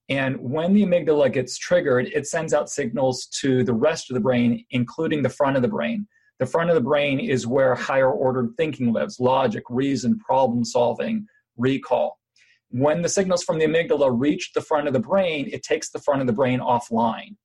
And 0.09 0.37
when 0.39 0.73
the 0.73 0.85
amygdala 0.85 1.33
gets 1.33 1.59
triggered, 1.59 2.07
it 2.15 2.27
sends 2.27 2.55
out 2.55 2.71
signals 2.71 3.27
to 3.41 3.65
the 3.65 3.75
rest 3.75 4.11
of 4.11 4.15
the 4.15 4.21
brain, 4.21 4.65
including 4.71 5.23
the 5.23 5.29
front 5.29 5.57
of 5.57 5.63
the 5.63 5.69
brain. 5.69 6.07
The 6.39 6.47
front 6.47 6.71
of 6.71 6.77
the 6.77 6.83
brain 6.83 7.19
is 7.19 7.47
where 7.47 7.75
higher 7.75 8.11
ordered 8.11 8.55
thinking 8.57 8.93
lives 8.93 9.19
logic, 9.19 9.65
reason, 9.69 10.19
problem 10.19 10.65
solving, 10.65 11.27
recall. 11.57 12.19
When 12.71 13.03
the 13.03 13.09
signals 13.09 13.45
from 13.45 13.59
the 13.59 13.67
amygdala 13.67 14.11
reach 14.13 14.53
the 14.53 14.61
front 14.61 14.87
of 14.87 14.93
the 14.93 15.01
brain, 15.01 15.49
it 15.53 15.63
takes 15.63 15.91
the 15.91 16.01
front 16.01 16.21
of 16.21 16.27
the 16.27 16.33
brain 16.33 16.61
offline. 16.61 17.37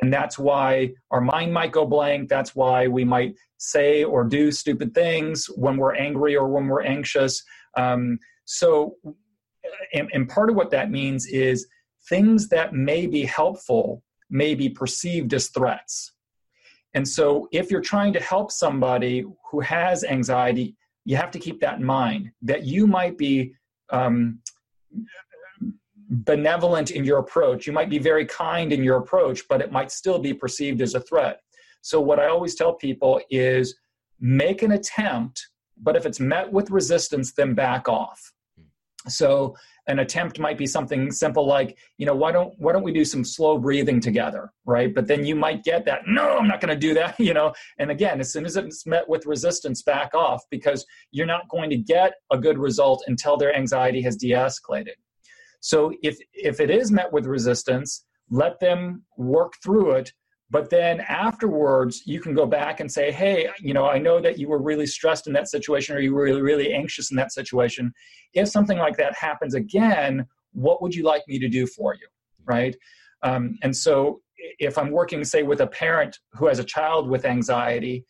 And 0.00 0.12
that's 0.12 0.38
why 0.38 0.92
our 1.10 1.20
mind 1.20 1.52
might 1.52 1.72
go 1.72 1.84
blank. 1.84 2.28
That's 2.28 2.54
why 2.54 2.86
we 2.86 3.04
might 3.04 3.34
say 3.58 4.04
or 4.04 4.24
do 4.24 4.52
stupid 4.52 4.94
things 4.94 5.46
when 5.46 5.76
we're 5.76 5.94
angry 5.94 6.36
or 6.36 6.48
when 6.48 6.68
we're 6.68 6.82
anxious. 6.82 7.42
Um, 7.76 8.18
so, 8.44 8.96
and, 9.92 10.08
and 10.12 10.28
part 10.28 10.50
of 10.50 10.56
what 10.56 10.70
that 10.70 10.90
means 10.90 11.26
is 11.26 11.66
things 12.08 12.48
that 12.48 12.72
may 12.72 13.06
be 13.06 13.24
helpful 13.24 14.02
may 14.30 14.54
be 14.54 14.68
perceived 14.68 15.34
as 15.34 15.48
threats. 15.48 16.12
And 16.94 17.06
so, 17.06 17.48
if 17.52 17.70
you're 17.70 17.80
trying 17.80 18.12
to 18.14 18.20
help 18.20 18.50
somebody 18.50 19.24
who 19.50 19.60
has 19.60 20.04
anxiety, 20.04 20.74
you 21.08 21.16
have 21.16 21.30
to 21.30 21.38
keep 21.38 21.58
that 21.58 21.78
in 21.78 21.84
mind 21.84 22.30
that 22.42 22.64
you 22.64 22.86
might 22.86 23.16
be 23.16 23.54
um, 23.88 24.40
benevolent 26.10 26.90
in 26.90 27.02
your 27.02 27.18
approach. 27.20 27.66
You 27.66 27.72
might 27.72 27.88
be 27.88 27.98
very 27.98 28.26
kind 28.26 28.74
in 28.74 28.84
your 28.84 28.98
approach, 28.98 29.48
but 29.48 29.62
it 29.62 29.72
might 29.72 29.90
still 29.90 30.18
be 30.18 30.34
perceived 30.34 30.82
as 30.82 30.94
a 30.94 31.00
threat. 31.00 31.40
So, 31.80 31.98
what 31.98 32.20
I 32.20 32.26
always 32.26 32.54
tell 32.54 32.74
people 32.74 33.22
is 33.30 33.74
make 34.20 34.60
an 34.60 34.72
attempt, 34.72 35.48
but 35.78 35.96
if 35.96 36.04
it's 36.04 36.20
met 36.20 36.52
with 36.52 36.70
resistance, 36.70 37.32
then 37.32 37.54
back 37.54 37.88
off. 37.88 38.20
So, 39.08 39.56
an 39.88 39.98
attempt 40.00 40.38
might 40.38 40.58
be 40.58 40.66
something 40.66 41.10
simple 41.10 41.46
like, 41.46 41.78
you 41.96 42.06
know, 42.06 42.14
why 42.14 42.30
don't 42.30 42.54
why 42.58 42.72
don't 42.72 42.82
we 42.82 42.92
do 42.92 43.04
some 43.04 43.24
slow 43.24 43.58
breathing 43.58 44.00
together, 44.00 44.52
right? 44.66 44.94
But 44.94 45.06
then 45.06 45.24
you 45.24 45.34
might 45.34 45.64
get 45.64 45.86
that, 45.86 46.02
no, 46.06 46.38
I'm 46.38 46.46
not 46.46 46.60
going 46.60 46.72
to 46.72 46.78
do 46.78 46.94
that, 46.94 47.18
you 47.18 47.34
know. 47.34 47.52
And 47.78 47.90
again, 47.90 48.20
as 48.20 48.32
soon 48.32 48.44
as 48.44 48.56
it's 48.56 48.86
met 48.86 49.08
with 49.08 49.26
resistance, 49.26 49.82
back 49.82 50.14
off 50.14 50.42
because 50.50 50.86
you're 51.10 51.26
not 51.26 51.48
going 51.48 51.70
to 51.70 51.76
get 51.76 52.12
a 52.30 52.38
good 52.38 52.58
result 52.58 53.02
until 53.06 53.36
their 53.36 53.54
anxiety 53.54 54.02
has 54.02 54.16
de-escalated. 54.16 54.96
So 55.60 55.92
if 56.02 56.18
if 56.32 56.60
it 56.60 56.70
is 56.70 56.92
met 56.92 57.12
with 57.12 57.26
resistance, 57.26 58.04
let 58.30 58.60
them 58.60 59.04
work 59.16 59.54
through 59.62 59.92
it. 59.92 60.12
But 60.50 60.70
then 60.70 61.00
afterwards, 61.00 62.02
you 62.06 62.20
can 62.20 62.34
go 62.34 62.46
back 62.46 62.80
and 62.80 62.90
say, 62.90 63.12
hey, 63.12 63.50
you 63.60 63.74
know, 63.74 63.86
I 63.86 63.98
know 63.98 64.20
that 64.20 64.38
you 64.38 64.48
were 64.48 64.62
really 64.62 64.86
stressed 64.86 65.26
in 65.26 65.34
that 65.34 65.48
situation 65.48 65.94
or 65.94 66.00
you 66.00 66.14
were 66.14 66.22
really, 66.22 66.40
really 66.40 66.72
anxious 66.72 67.10
in 67.10 67.16
that 67.18 67.32
situation. 67.32 67.92
If 68.32 68.48
something 68.48 68.78
like 68.78 68.96
that 68.96 69.14
happens 69.14 69.54
again, 69.54 70.26
what 70.52 70.80
would 70.80 70.94
you 70.94 71.04
like 71.04 71.22
me 71.28 71.38
to 71.38 71.48
do 71.48 71.66
for 71.66 71.94
you? 71.94 72.06
Right. 72.46 72.74
Um, 73.22 73.58
and 73.62 73.76
so 73.76 74.22
if 74.58 74.78
I'm 74.78 74.90
working, 74.90 75.22
say, 75.24 75.42
with 75.42 75.60
a 75.60 75.66
parent 75.66 76.18
who 76.32 76.46
has 76.46 76.58
a 76.58 76.64
child 76.64 77.10
with 77.10 77.26
anxiety, 77.26 78.06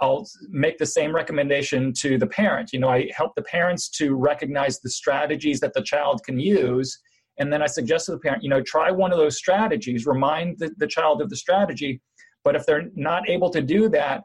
I'll 0.00 0.26
make 0.48 0.78
the 0.78 0.86
same 0.86 1.14
recommendation 1.14 1.92
to 1.94 2.18
the 2.18 2.26
parent. 2.26 2.72
You 2.72 2.78
know, 2.78 2.88
I 2.88 3.10
help 3.14 3.34
the 3.34 3.42
parents 3.42 3.88
to 3.90 4.14
recognize 4.14 4.80
the 4.80 4.90
strategies 4.90 5.60
that 5.60 5.74
the 5.74 5.82
child 5.82 6.22
can 6.24 6.38
use. 6.38 6.98
And 7.40 7.52
then 7.52 7.62
I 7.62 7.66
suggest 7.66 8.06
to 8.06 8.12
the 8.12 8.18
parent, 8.18 8.42
you 8.42 8.48
know, 8.48 8.62
try 8.62 8.90
one 8.90 9.12
of 9.12 9.18
those 9.18 9.36
strategies, 9.36 10.06
remind 10.06 10.58
the, 10.58 10.70
the 10.76 10.86
child 10.86 11.20
of 11.20 11.28
the 11.28 11.36
strategy. 11.36 12.00
But 12.44 12.54
if 12.54 12.64
they're 12.64 12.88
not 12.94 13.28
able 13.28 13.50
to 13.50 13.60
do 13.60 13.88
that, 13.88 14.22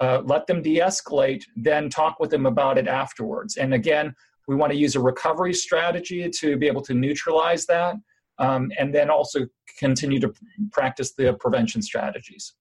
uh, 0.00 0.22
let 0.24 0.46
them 0.46 0.62
de 0.62 0.78
escalate, 0.78 1.42
then 1.54 1.90
talk 1.90 2.18
with 2.18 2.30
them 2.30 2.46
about 2.46 2.78
it 2.78 2.88
afterwards. 2.88 3.56
And 3.56 3.74
again, 3.74 4.14
we 4.48 4.56
want 4.56 4.72
to 4.72 4.78
use 4.78 4.96
a 4.96 5.00
recovery 5.00 5.52
strategy 5.52 6.28
to 6.40 6.56
be 6.56 6.66
able 6.66 6.82
to 6.82 6.94
neutralize 6.94 7.66
that. 7.66 7.96
Um, 8.38 8.72
and 8.78 8.94
then 8.94 9.10
also 9.10 9.46
continue 9.78 10.18
to 10.20 10.32
practice 10.72 11.12
the 11.14 11.34
prevention 11.34 11.82
strategies 11.82 12.54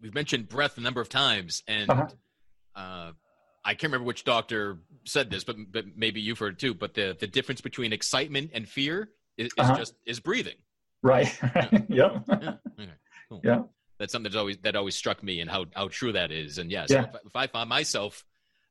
we've 0.00 0.14
mentioned 0.14 0.48
breath 0.48 0.78
a 0.78 0.80
number 0.80 1.00
of 1.00 1.08
times, 1.08 1.62
and 1.68 1.90
uh-huh. 1.90 2.06
uh, 2.74 3.12
I 3.64 3.74
can't 3.74 3.92
remember 3.92 4.06
which 4.06 4.24
doctor 4.24 4.78
said 5.04 5.30
this, 5.30 5.44
but 5.44 5.56
but 5.70 5.84
maybe 5.96 6.20
you've 6.20 6.38
heard 6.38 6.54
it 6.54 6.58
too. 6.58 6.74
But 6.74 6.94
the 6.94 7.16
the 7.18 7.26
difference 7.26 7.60
between 7.60 7.92
excitement 7.92 8.50
and 8.54 8.68
fear 8.68 9.10
is, 9.36 9.46
is 9.46 9.52
uh-huh. 9.58 9.76
just 9.76 9.94
is 10.06 10.20
breathing. 10.20 10.56
Right. 11.02 11.32
Yeah. 11.88 12.20
yep. 12.20 12.24
Yeah. 12.28 12.54
Okay. 12.78 12.90
Cool. 13.28 13.40
Yeah. 13.44 13.62
That's 13.98 14.12
something 14.12 14.32
that 14.32 14.38
always 14.38 14.58
that 14.58 14.76
always 14.76 14.96
struck 14.96 15.22
me, 15.22 15.40
and 15.40 15.50
how 15.50 15.66
how 15.74 15.88
true 15.88 16.12
that 16.12 16.30
is. 16.30 16.58
And 16.58 16.70
yeah, 16.70 16.86
so. 16.86 17.00
If, 17.00 17.08
if, 17.26 17.36
I 17.36 17.46
find 17.46 17.68
myself 17.68 18.24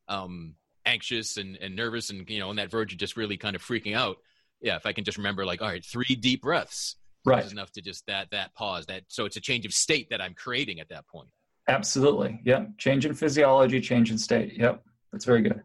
um, 0.08 0.54
anxious 0.84 1.36
and, 1.36 1.56
and 1.56 1.76
nervous, 1.76 2.10
and 2.10 2.28
you 2.28 2.40
know, 2.40 2.50
on 2.50 2.56
that 2.56 2.70
verge 2.70 2.92
of 2.92 2.98
just 2.98 3.16
really 3.16 3.36
kind 3.36 3.54
of 3.54 3.62
freaking 3.62 3.94
out, 3.94 4.16
yeah, 4.60 4.76
if 4.76 4.86
I 4.86 4.92
can 4.92 5.04
just 5.04 5.18
remember, 5.18 5.46
like, 5.46 5.62
all 5.62 5.68
right, 5.68 5.84
three 5.84 6.16
deep 6.16 6.42
breaths, 6.42 6.96
right 7.24 7.44
is 7.44 7.52
enough 7.52 7.70
to 7.72 7.80
just 7.80 8.06
that 8.06 8.30
that 8.30 8.54
pause 8.54 8.86
that 8.86 9.02
so 9.08 9.24
it's 9.24 9.36
a 9.36 9.40
change 9.40 9.66
of 9.66 9.72
state 9.72 10.08
that 10.10 10.20
i'm 10.20 10.34
creating 10.34 10.80
at 10.80 10.88
that 10.88 11.06
point 11.06 11.28
absolutely 11.68 12.40
yep 12.44 12.68
change 12.78 13.04
in 13.04 13.14
physiology 13.14 13.80
change 13.80 14.10
in 14.10 14.18
state 14.18 14.56
yep 14.56 14.82
that's 15.12 15.24
very 15.24 15.42
good 15.42 15.62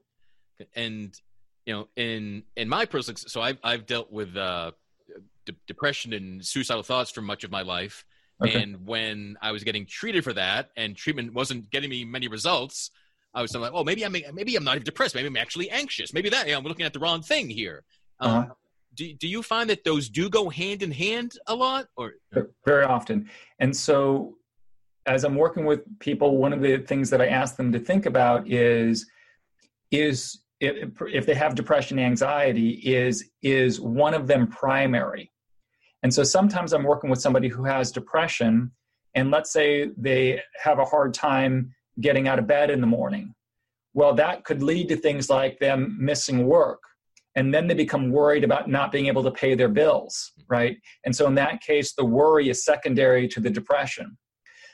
and 0.76 1.20
you 1.66 1.74
know 1.74 1.88
in 1.96 2.44
in 2.56 2.70
my 2.70 2.86
personal 2.86 3.18
so 3.18 3.42
i've, 3.42 3.58
I've 3.64 3.86
dealt 3.86 4.12
with 4.12 4.36
uh 4.36 4.72
de- 5.46 5.56
depression 5.68 6.14
and 6.14 6.46
suicidal 6.46 6.84
thoughts 6.84 7.12
for 7.12 7.22
much 7.22 7.44
of 7.44 7.52
my 7.52 7.62
life. 7.62 8.06
Okay. 8.44 8.62
and 8.62 8.86
when 8.86 9.38
i 9.42 9.52
was 9.52 9.64
getting 9.64 9.86
treated 9.86 10.24
for 10.24 10.34
that 10.34 10.70
and 10.76 10.96
treatment 10.96 11.34
wasn't 11.34 11.70
getting 11.70 11.90
me 11.90 12.04
many 12.04 12.28
results 12.28 12.92
i 13.34 13.42
was 13.42 13.56
like 13.56 13.72
oh 13.74 13.82
maybe 13.82 14.06
i'm 14.06 14.12
maybe 14.12 14.58
i'm 14.58 14.64
not 14.64 14.76
even 14.76 14.84
depressed. 14.84 15.16
Maybe 15.16 15.28
i'm 15.28 15.38
actually 15.38 15.70
anxious. 15.70 16.14
Maybe 16.14 16.30
that 16.30 16.46
you 16.46 16.52
know, 16.52 16.58
i'm 16.58 16.66
looking 16.66 16.86
at 16.86 16.92
the 16.92 17.00
wrong 17.00 17.22
thing 17.22 17.50
here. 17.50 17.84
Um, 18.20 18.32
uh-huh. 18.32 18.54
do, 18.94 19.14
do 19.14 19.28
you 19.30 19.42
find 19.42 19.70
that 19.70 19.86
those 19.86 20.10
do 20.10 20.30
go 20.30 20.50
hand 20.50 20.84
in 20.84 20.92
hand 20.92 21.38
a 21.48 21.56
lot 21.56 21.88
or? 21.96 22.16
Very 22.66 22.84
often. 22.84 23.30
And 23.60 23.76
so 23.76 24.36
as 25.06 25.24
i'm 25.24 25.36
working 25.36 25.66
with 25.66 25.82
people 26.00 26.38
one 26.38 26.54
of 26.54 26.62
the 26.62 26.78
things 26.78 27.10
that 27.10 27.22
i 27.22 27.28
ask 27.28 27.56
them 27.56 27.72
to 27.72 27.80
think 27.80 28.06
about 28.06 28.50
is 28.50 29.06
is 29.92 30.40
if, 30.66 30.90
if 31.12 31.26
they 31.26 31.34
have 31.34 31.56
depression 31.56 32.00
anxiety 32.00 32.72
is 32.84 33.32
is 33.42 33.80
one 33.80 34.14
of 34.14 34.28
them 34.28 34.48
primary 34.48 35.32
and 36.04 36.14
so 36.14 36.24
sometimes 36.24 36.74
i'm 36.74 36.84
working 36.84 37.10
with 37.10 37.22
somebody 37.22 37.48
who 37.48 37.64
has 37.64 37.92
depression 37.92 38.72
and 39.14 39.32
let's 39.32 39.52
say 39.52 39.90
they 39.98 40.42
have 40.62 40.80
a 40.80 40.86
hard 40.86 41.14
time 41.14 41.74
getting 42.02 42.28
out 42.28 42.40
of 42.40 42.48
bed 42.48 42.70
in 42.70 42.82
the 42.82 42.88
morning 42.88 43.34
well 43.94 44.14
that 44.14 44.44
could 44.44 44.62
lead 44.62 44.88
to 44.90 44.96
things 44.96 45.30
like 45.30 45.58
them 45.60 45.98
missing 46.00 46.46
work 46.46 46.80
and 47.36 47.54
then 47.54 47.68
they 47.68 47.74
become 47.74 48.12
worried 48.12 48.44
about 48.44 48.70
not 48.70 48.92
being 48.92 49.08
able 49.08 49.24
to 49.24 49.32
pay 49.32 49.56
their 49.56 49.68
bills, 49.68 50.32
right? 50.48 50.78
And 51.04 51.16
so 51.16 51.28
in 51.28 51.36
that 51.36 51.62
case, 51.62 51.94
the 51.94 52.06
worry 52.06 52.50
is 52.50 52.64
secondary 52.64 53.28
to 53.30 53.42
the 53.42 53.50
depression. 53.50 54.18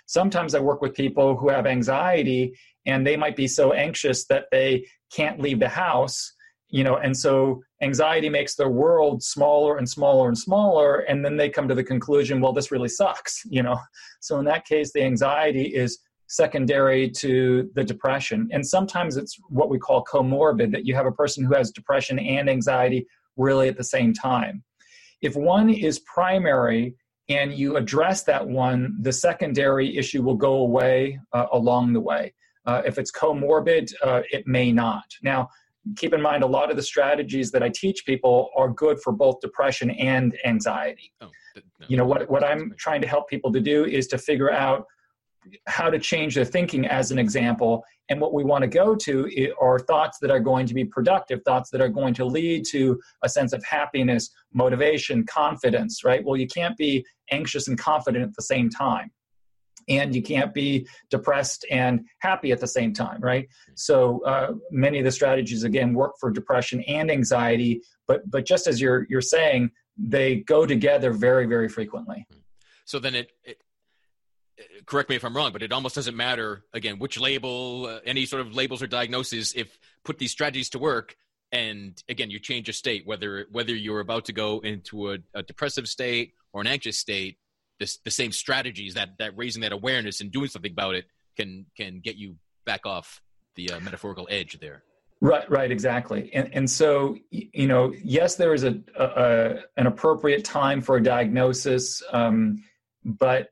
Sometimes 0.05 0.53
I 0.53 0.59
work 0.59 0.81
with 0.81 0.93
people 0.93 1.35
who 1.35 1.49
have 1.49 1.65
anxiety 1.65 2.55
and 2.85 3.05
they 3.05 3.15
might 3.15 3.35
be 3.35 3.47
so 3.47 3.73
anxious 3.73 4.25
that 4.25 4.45
they 4.51 4.85
can't 5.13 5.39
leave 5.39 5.59
the 5.59 5.69
house, 5.69 6.33
you 6.69 6.83
know, 6.83 6.97
and 6.97 7.15
so 7.15 7.61
anxiety 7.81 8.29
makes 8.29 8.55
their 8.55 8.69
world 8.69 9.21
smaller 9.21 9.77
and 9.77 9.89
smaller 9.89 10.27
and 10.27 10.37
smaller 10.37 10.99
and 10.99 11.23
then 11.23 11.37
they 11.37 11.49
come 11.49 11.67
to 11.67 11.75
the 11.75 11.83
conclusion, 11.83 12.41
well 12.41 12.53
this 12.53 12.71
really 12.71 12.89
sucks, 12.89 13.41
you 13.49 13.63
know. 13.63 13.77
So 14.21 14.39
in 14.39 14.45
that 14.45 14.65
case 14.65 14.91
the 14.93 15.03
anxiety 15.03 15.65
is 15.65 15.99
secondary 16.31 17.09
to 17.09 17.69
the 17.75 17.83
depression. 17.83 18.47
And 18.53 18.65
sometimes 18.65 19.17
it's 19.17 19.37
what 19.49 19.69
we 19.69 19.77
call 19.77 20.05
comorbid, 20.05 20.71
that 20.71 20.85
you 20.85 20.95
have 20.95 21.05
a 21.05 21.11
person 21.11 21.43
who 21.43 21.53
has 21.55 21.71
depression 21.71 22.17
and 22.19 22.49
anxiety 22.49 23.05
really 23.35 23.67
at 23.67 23.75
the 23.75 23.83
same 23.83 24.13
time. 24.13 24.63
If 25.21 25.35
one 25.35 25.69
is 25.69 25.99
primary 25.99 26.95
and 27.27 27.53
you 27.53 27.75
address 27.75 28.23
that 28.23 28.47
one, 28.47 28.95
the 29.01 29.11
secondary 29.11 29.97
issue 29.97 30.23
will 30.23 30.35
go 30.35 30.53
away 30.55 31.19
uh, 31.33 31.47
along 31.51 31.91
the 31.93 31.99
way. 31.99 32.33
Uh, 32.65 32.81
if 32.85 32.97
it's 32.97 33.11
comorbid, 33.11 33.91
uh, 34.03 34.21
it 34.31 34.45
may 34.45 34.71
not. 34.71 35.05
Now, 35.23 35.49
keep 35.95 36.13
in 36.13 36.21
mind 36.21 36.43
a 36.43 36.47
lot 36.47 36.69
of 36.69 36.75
the 36.75 36.83
strategies 36.83 37.51
that 37.51 37.63
I 37.63 37.69
teach 37.69 38.05
people 38.05 38.49
are 38.55 38.69
good 38.69 39.01
for 39.01 39.11
both 39.11 39.39
depression 39.41 39.89
and 39.91 40.37
anxiety. 40.45 41.11
Oh, 41.21 41.29
no, 41.55 41.61
you 41.87 41.97
know, 41.97 42.05
what, 42.05 42.29
what 42.29 42.43
I'm 42.43 42.73
trying 42.77 43.01
to 43.01 43.07
help 43.07 43.27
people 43.27 43.51
to 43.51 43.59
do 43.59 43.85
is 43.85 44.07
to 44.07 44.17
figure 44.17 44.51
out 44.51 44.85
how 45.67 45.89
to 45.89 45.97
change 45.97 46.35
their 46.35 46.45
thinking 46.45 46.85
as 46.85 47.11
an 47.11 47.17
example 47.17 47.83
and 48.09 48.19
what 48.19 48.33
we 48.33 48.43
want 48.43 48.61
to 48.61 48.67
go 48.67 48.95
to 48.95 49.53
are 49.59 49.79
thoughts 49.79 50.19
that 50.19 50.29
are 50.29 50.39
going 50.39 50.65
to 50.67 50.73
be 50.73 50.85
productive 50.85 51.41
thoughts 51.43 51.69
that 51.71 51.81
are 51.81 51.89
going 51.89 52.13
to 52.13 52.25
lead 52.25 52.65
to 52.65 52.99
a 53.23 53.29
sense 53.29 53.53
of 53.53 53.63
happiness 53.63 54.29
motivation 54.53 55.25
confidence 55.25 56.03
right 56.03 56.23
well 56.23 56.37
you 56.37 56.47
can't 56.47 56.77
be 56.77 57.03
anxious 57.31 57.67
and 57.67 57.79
confident 57.79 58.23
at 58.23 58.35
the 58.35 58.41
same 58.41 58.69
time 58.69 59.09
and 59.97 60.15
you 60.15 60.21
can't 60.21 60.53
be 60.53 60.87
depressed 61.09 61.65
and 61.69 62.05
happy 62.19 62.51
at 62.51 62.59
the 62.59 62.67
same 62.67 62.93
time 62.93 63.19
right 63.21 63.47
so 63.75 64.23
uh, 64.25 64.53
many 64.71 64.99
of 64.99 65.05
the 65.05 65.11
strategies 65.11 65.63
again 65.63 65.93
work 65.93 66.13
for 66.19 66.31
depression 66.31 66.81
and 66.83 67.09
anxiety 67.11 67.81
but 68.07 68.29
but 68.29 68.45
just 68.45 68.67
as 68.67 68.79
you're 68.81 69.05
you're 69.09 69.21
saying 69.21 69.69
they 69.97 70.37
go 70.41 70.65
together 70.65 71.11
very 71.11 71.45
very 71.45 71.69
frequently 71.69 72.25
so 72.85 72.99
then 72.99 73.15
it, 73.15 73.31
it 73.43 73.61
correct 74.85 75.09
me 75.09 75.15
if 75.15 75.23
I'm 75.23 75.35
wrong, 75.35 75.51
but 75.51 75.63
it 75.63 75.71
almost 75.71 75.95
doesn't 75.95 76.15
matter 76.15 76.63
again 76.73 76.99
which 76.99 77.19
label, 77.19 77.85
uh, 77.85 77.99
any 78.05 78.25
sort 78.25 78.41
of 78.41 78.53
labels 78.55 78.81
or 78.81 78.87
diagnoses. 78.87 79.53
If 79.55 79.77
put 80.03 80.17
these 80.19 80.31
strategies 80.31 80.69
to 80.71 80.79
work, 80.79 81.15
and 81.51 82.01
again 82.09 82.29
you 82.29 82.39
change 82.39 82.67
your 82.67 82.73
state, 82.73 83.05
whether 83.05 83.47
whether 83.51 83.75
you're 83.75 83.99
about 83.99 84.25
to 84.25 84.33
go 84.33 84.59
into 84.59 85.11
a, 85.11 85.17
a 85.33 85.43
depressive 85.43 85.87
state 85.87 86.33
or 86.53 86.61
an 86.61 86.67
anxious 86.67 86.97
state, 86.97 87.37
this, 87.81 87.97
the 88.05 88.11
same 88.11 88.31
strategies 88.31 88.93
that 88.93 89.17
that 89.17 89.35
raising 89.35 89.63
that 89.63 89.73
awareness 89.73 90.21
and 90.21 90.31
doing 90.31 90.47
something 90.47 90.71
about 90.71 90.95
it 90.95 91.05
can 91.35 91.65
can 91.75 91.99
get 91.99 92.15
you 92.15 92.35
back 92.65 92.85
off 92.85 93.21
the 93.55 93.71
uh, 93.71 93.79
metaphorical 93.81 94.27
edge 94.29 94.57
there. 94.61 94.83
Right, 95.19 95.49
right, 95.49 95.71
exactly. 95.71 96.31
And 96.33 96.49
and 96.53 96.69
so 96.69 97.17
you 97.31 97.67
know, 97.67 97.93
yes, 98.03 98.35
there 98.35 98.53
is 98.53 98.63
a, 98.63 98.79
a 98.95 99.59
an 99.77 99.87
appropriate 99.87 100.45
time 100.45 100.79
for 100.79 100.97
a 100.97 101.03
diagnosis. 101.03 102.01
Um, 102.11 102.63
but 103.03 103.49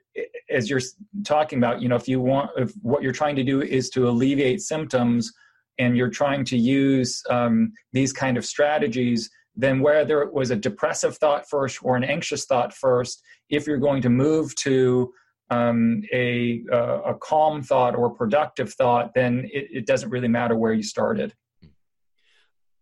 as 0.49 0.69
you're 0.69 0.81
talking 1.23 1.57
about 1.57 1.81
you 1.81 1.89
know 1.89 1.95
if 1.95 2.07
you 2.07 2.21
want 2.21 2.51
if 2.55 2.71
what 2.81 3.01
you're 3.01 3.11
trying 3.11 3.35
to 3.35 3.43
do 3.43 3.61
is 3.61 3.89
to 3.89 4.07
alleviate 4.07 4.61
symptoms 4.61 5.33
and 5.79 5.97
you're 5.97 6.09
trying 6.09 6.43
to 6.45 6.57
use 6.57 7.23
um, 7.29 7.71
these 7.93 8.13
kind 8.13 8.37
of 8.37 8.45
strategies 8.45 9.29
then 9.59 9.81
whether 9.81 10.21
it 10.21 10.33
was 10.33 10.51
a 10.51 10.55
depressive 10.55 11.17
thought 11.17 11.49
first 11.49 11.83
or 11.83 11.95
an 11.95 12.03
anxious 12.03 12.45
thought 12.45 12.73
first, 12.73 13.21
if 13.49 13.67
you're 13.67 13.77
going 13.77 14.01
to 14.01 14.09
move 14.09 14.55
to 14.55 15.11
um, 15.49 16.01
a, 16.13 16.63
uh, 16.71 17.01
a 17.01 17.15
calm 17.15 17.61
thought 17.61 17.95
or 17.95 18.09
productive 18.09 18.73
thought, 18.73 19.13
then 19.13 19.49
it, 19.51 19.67
it 19.71 19.85
doesn't 19.85 20.09
really 20.09 20.27
matter 20.27 20.55
where 20.55 20.73
you 20.73 20.83
started. 20.83 21.33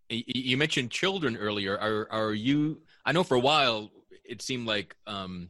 You 0.10 0.56
mentioned 0.56 0.92
children 0.92 1.36
earlier. 1.36 1.78
Are 1.78 2.08
are 2.12 2.34
you? 2.34 2.82
I 3.06 3.12
know 3.12 3.24
for 3.24 3.36
a 3.36 3.42
while 3.42 3.92
it 4.24 4.42
seemed 4.42 4.66
like 4.66 4.96
um, 5.06 5.50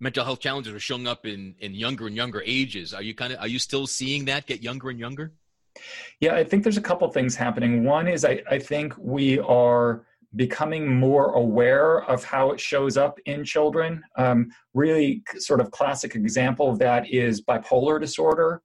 mental 0.00 0.24
health 0.24 0.40
challenges 0.40 0.72
were 0.72 0.80
showing 0.80 1.06
up 1.06 1.26
in 1.26 1.54
in 1.60 1.74
younger 1.74 2.06
and 2.06 2.16
younger 2.16 2.42
ages. 2.46 2.94
Are 2.94 3.02
you 3.02 3.14
kind 3.14 3.34
of 3.34 3.40
are 3.40 3.48
you 3.48 3.58
still 3.58 3.86
seeing 3.86 4.24
that 4.26 4.46
get 4.46 4.62
younger 4.62 4.88
and 4.88 4.98
younger? 4.98 5.32
Yeah, 6.20 6.34
I 6.34 6.44
think 6.44 6.62
there's 6.62 6.78
a 6.78 6.82
couple 6.82 7.08
things 7.10 7.34
happening. 7.34 7.84
One 7.84 8.08
is 8.08 8.24
I, 8.24 8.42
I 8.50 8.58
think 8.58 8.94
we 8.96 9.38
are 9.40 10.06
becoming 10.34 10.88
more 10.88 11.34
aware 11.34 12.02
of 12.04 12.24
how 12.24 12.50
it 12.52 12.60
shows 12.60 12.96
up 12.96 13.18
in 13.26 13.44
children. 13.44 14.02
Um, 14.16 14.50
really, 14.74 15.22
sort 15.38 15.60
of 15.60 15.70
classic 15.70 16.14
example 16.14 16.70
of 16.70 16.78
that 16.78 17.10
is 17.10 17.42
bipolar 17.42 18.00
disorder. 18.00 18.62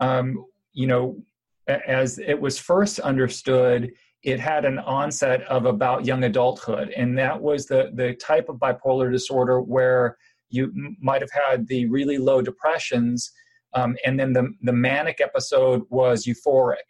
Um, 0.00 0.44
you 0.72 0.86
know, 0.86 1.22
as 1.68 2.18
it 2.18 2.40
was 2.40 2.58
first 2.58 2.98
understood, 3.00 3.92
it 4.22 4.40
had 4.40 4.64
an 4.64 4.78
onset 4.78 5.42
of 5.42 5.66
about 5.66 6.06
young 6.06 6.24
adulthood, 6.24 6.90
and 6.96 7.18
that 7.18 7.40
was 7.40 7.66
the 7.66 7.90
the 7.94 8.14
type 8.14 8.48
of 8.48 8.56
bipolar 8.56 9.10
disorder 9.10 9.60
where 9.60 10.16
you 10.48 10.72
might 11.00 11.20
have 11.20 11.30
had 11.30 11.66
the 11.66 11.86
really 11.86 12.18
low 12.18 12.40
depressions, 12.40 13.32
um, 13.74 13.96
and 14.04 14.18
then 14.18 14.32
the 14.32 14.52
the 14.62 14.72
manic 14.72 15.20
episode 15.20 15.82
was 15.90 16.24
euphoric. 16.24 16.88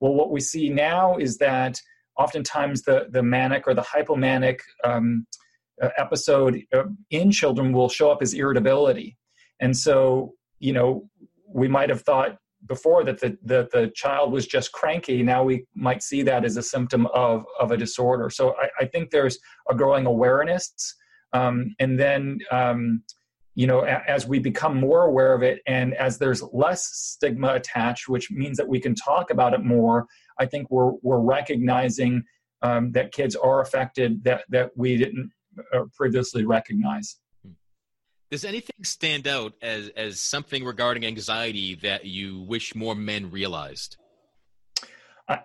Well, 0.00 0.14
what 0.14 0.30
we 0.30 0.40
see 0.40 0.68
now 0.68 1.16
is 1.16 1.38
that 1.38 1.80
oftentimes 2.18 2.82
the, 2.82 3.06
the 3.10 3.22
manic 3.22 3.66
or 3.66 3.74
the 3.74 3.82
hypomanic 3.82 4.58
um, 4.84 5.26
uh, 5.82 5.88
episode 5.96 6.60
uh, 6.74 6.84
in 7.10 7.30
children 7.30 7.72
will 7.72 7.88
show 7.88 8.10
up 8.10 8.20
as 8.22 8.34
irritability. 8.34 9.16
And 9.60 9.76
so, 9.76 10.34
you 10.58 10.72
know, 10.72 11.08
we 11.46 11.68
might 11.68 11.88
have 11.88 12.02
thought 12.02 12.38
before 12.66 13.04
that 13.04 13.20
the, 13.20 13.38
the, 13.44 13.68
the 13.72 13.92
child 13.94 14.32
was 14.32 14.46
just 14.46 14.72
cranky. 14.72 15.22
Now 15.22 15.44
we 15.44 15.64
might 15.74 16.02
see 16.02 16.22
that 16.22 16.44
as 16.44 16.56
a 16.56 16.62
symptom 16.62 17.06
of, 17.14 17.44
of 17.60 17.70
a 17.70 17.76
disorder. 17.76 18.30
So 18.30 18.54
I, 18.60 18.68
I 18.80 18.84
think 18.86 19.10
there's 19.10 19.38
a 19.70 19.74
growing 19.74 20.06
awareness. 20.06 20.72
Um, 21.32 21.74
and 21.78 21.98
then, 21.98 22.38
um, 22.50 23.02
you 23.58 23.66
know, 23.66 23.80
as 23.80 24.24
we 24.24 24.38
become 24.38 24.78
more 24.78 25.02
aware 25.02 25.34
of 25.34 25.42
it 25.42 25.62
and 25.66 25.92
as 25.94 26.16
there's 26.16 26.44
less 26.52 26.84
stigma 26.84 27.54
attached, 27.54 28.08
which 28.08 28.30
means 28.30 28.56
that 28.56 28.68
we 28.68 28.78
can 28.78 28.94
talk 28.94 29.32
about 29.32 29.52
it 29.52 29.64
more, 29.64 30.06
I 30.38 30.46
think 30.46 30.70
we're 30.70 30.92
we're 31.02 31.18
recognizing 31.18 32.22
um, 32.62 32.92
that 32.92 33.10
kids 33.10 33.34
are 33.34 33.60
affected 33.60 34.22
that 34.22 34.44
that 34.50 34.70
we 34.76 34.96
didn't 34.96 35.32
uh, 35.74 35.86
previously 35.92 36.44
recognize. 36.44 37.16
Does 38.30 38.44
anything 38.44 38.84
stand 38.84 39.26
out 39.26 39.54
as 39.60 39.88
as 39.96 40.20
something 40.20 40.64
regarding 40.64 41.04
anxiety 41.04 41.74
that 41.82 42.04
you 42.04 42.42
wish 42.42 42.76
more 42.76 42.94
men 42.94 43.28
realized? 43.28 43.96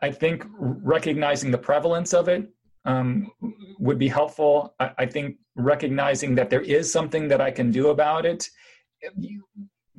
I 0.03 0.11
think 0.11 0.45
recognizing 0.59 1.49
the 1.49 1.57
prevalence 1.57 2.13
of 2.13 2.27
it 2.27 2.47
um, 2.85 3.31
would 3.79 3.97
be 3.97 4.07
helpful. 4.07 4.75
I, 4.79 4.91
I, 4.99 5.05
think 5.05 5.37
recognizing 5.55 6.35
that 6.35 6.49
there 6.49 6.61
is 6.61 6.91
something 6.91 7.27
that 7.29 7.39
I 7.39 7.49
can 7.49 7.71
do 7.71 7.89
about 7.89 8.25
it 8.25 8.49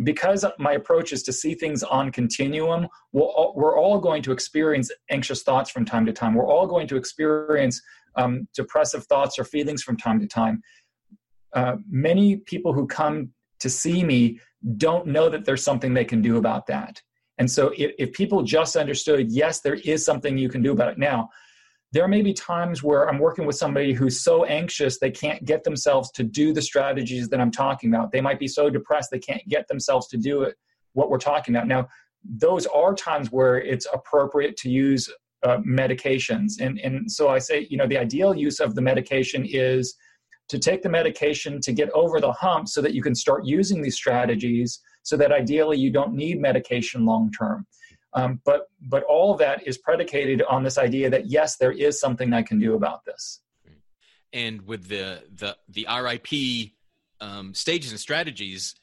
because 0.03 0.45
my 0.59 0.73
approach 0.73 1.13
is 1.13 1.23
to 1.23 1.33
see 1.33 1.55
things 1.55 1.83
on 1.83 2.11
continuum 2.11 2.89
we're 3.13 3.23
all, 3.23 3.55
we're 3.57 3.79
all 3.79 3.99
going 3.99 4.23
to 4.23 4.33
experience 4.33 4.91
anxious 5.11 5.43
thoughts 5.43 5.71
from 5.71 5.85
time 5.85 6.05
to 6.07 6.13
time. 6.13 6.35
We're 6.35 6.51
all 6.51 6.67
going 6.67 6.89
to 6.89 6.97
experience 6.97 7.81
um, 8.17 8.49
depressive 8.55 9.05
thoughts 9.07 9.39
or 9.39 9.45
feelings 9.45 9.83
from 9.83 9.97
time 9.97 10.21
to 10.21 10.27
time. 10.27 10.63
Uh, 11.53 11.77
many 11.89 12.39
people 12.39 12.73
who 12.73 12.87
come 12.87 13.31
to 13.61 13.71
see 13.71 14.05
me 14.05 14.41
don't 14.77 15.07
know 15.07 15.29
that 15.29 15.45
there's 15.45 15.63
something 15.63 15.95
they 15.95 16.05
can 16.05 16.21
do 16.21 16.37
about 16.37 16.67
that. 16.67 17.01
And 17.39 17.51
so 17.51 17.73
if, 17.77 17.93
if 17.99 18.13
people 18.13 18.43
just 18.43 18.77
understood 18.77 19.31
yes 19.31 19.61
there 19.61 19.75
is 19.75 20.05
something 20.05 20.37
you 20.37 20.49
can 20.49 20.63
do 20.63 20.73
about 20.73 20.93
it. 20.93 20.99
Now 20.99 21.31
there 21.95 22.09
may 22.09 22.23
be 22.23 22.33
times 22.33 22.83
where 22.83 23.09
I'm 23.09 23.21
working 23.21 23.47
with 23.47 23.55
somebody 23.55 23.93
who's 23.93 24.21
so 24.21 24.45
anxious 24.45 24.99
they 24.99 25.13
can't 25.13 25.45
get 25.45 25.63
themselves 25.63 26.11
to 26.13 26.25
do 26.25 26.53
the 26.53 26.61
strategies 26.61 27.29
that 27.29 27.41
I'm 27.41 27.53
talking 27.53 27.89
about. 27.89 28.11
They 28.11 28.21
might 28.21 28.41
be 28.41 28.49
so 28.49 28.69
depressed 28.69 29.13
they 29.13 29.21
can't 29.21 29.47
get 29.49 29.69
themselves 29.69 30.09
to 30.09 30.17
do 30.17 30.43
it, 30.43 30.57
what 30.95 31.09
we're 31.09 31.19
talking 31.19 31.55
about. 31.55 31.69
Now, 31.69 31.87
those 32.25 32.67
are 32.67 32.95
times 32.97 33.31
where 33.31 33.59
it's 33.59 33.87
appropriate 33.95 34.57
to 34.59 34.71
use 34.71 35.09
uh, 35.45 35.59
medications. 35.59 36.55
And, 36.61 36.81
and 36.81 37.11
so 37.11 37.29
I 37.29 37.39
say, 37.39 37.69
you 37.71 37.77
know, 37.77 37.87
the 37.87 37.99
ideal 37.99 38.35
use 38.35 38.59
of 38.59 38.75
the 38.75 38.83
medication 38.83 39.47
is 39.49 39.95
to 40.49 40.59
take 40.59 40.83
the 40.83 40.89
medication 40.89 41.61
to 41.61 41.73
get 41.73 41.91
over 41.91 42.21
the 42.21 42.33
hump 42.33 42.69
so 42.69 42.83
that 42.83 42.93
you 42.93 43.03
can 43.03 43.15
start 43.15 43.47
using 43.47 43.83
these 43.83 43.95
strategies 43.95 44.81
so 45.05 45.17
that 45.17 45.31
ideally 45.31 45.79
you 45.79 45.93
don't 45.93 46.15
need 46.15 46.41
medication 46.41 47.07
long 47.07 47.31
term. 47.31 47.65
Um, 48.15 48.41
but 48.45 48.69
but 48.81 49.03
all 49.05 49.33
of 49.33 49.39
that 49.39 49.67
is 49.67 49.77
predicated 49.79 50.43
on 50.43 50.63
this 50.63 50.79
idea 50.79 51.11
that 51.11 51.27
yes, 51.27 51.57
there 51.57 51.73
is 51.73 52.01
something 52.01 52.33
I 52.33 52.43
can 52.43 52.59
do 52.59 52.75
about 52.75 53.05
this. 53.05 53.41
And 54.33 54.63
with 54.63 54.89
the 54.89 55.25
the 55.35 55.57
the 55.69 55.87
RIP 55.89 56.73
um, 57.21 57.55
stages 57.55 57.91
and 57.91 58.01
strategies, 58.01 58.75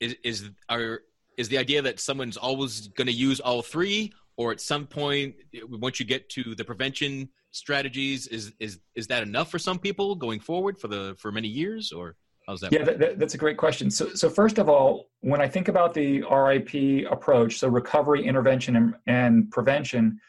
is 0.00 0.16
is 0.24 0.50
are 0.68 1.02
is 1.36 1.48
the 1.48 1.58
idea 1.58 1.82
that 1.82 2.00
someone's 2.00 2.36
always 2.36 2.88
going 2.88 3.06
to 3.06 3.12
use 3.12 3.40
all 3.40 3.62
three, 3.62 4.12
or 4.36 4.52
at 4.52 4.60
some 4.60 4.86
point 4.86 5.36
once 5.68 6.00
you 6.00 6.06
get 6.06 6.28
to 6.30 6.54
the 6.54 6.64
prevention 6.64 7.28
strategies, 7.52 8.26
is 8.26 8.52
is 8.58 8.80
is 8.96 9.06
that 9.06 9.22
enough 9.22 9.50
for 9.50 9.60
some 9.60 9.78
people 9.78 10.16
going 10.16 10.40
forward 10.40 10.78
for 10.78 10.88
the 10.88 11.14
for 11.18 11.30
many 11.30 11.48
years, 11.48 11.92
or 11.92 12.16
How's 12.46 12.60
that? 12.60 12.72
Yeah, 12.72 12.84
that, 12.84 13.18
that's 13.18 13.34
a 13.34 13.38
great 13.38 13.56
question. 13.56 13.90
So, 13.90 14.14
so 14.14 14.30
first 14.30 14.58
of 14.58 14.68
all, 14.68 15.08
when 15.20 15.40
I 15.40 15.48
think 15.48 15.68
about 15.68 15.94
the 15.94 16.22
RIP 16.22 17.10
approach, 17.10 17.58
so 17.58 17.68
recovery, 17.68 18.24
intervention, 18.24 18.76
and, 18.76 18.94
and 19.06 19.50
prevention, 19.50 20.20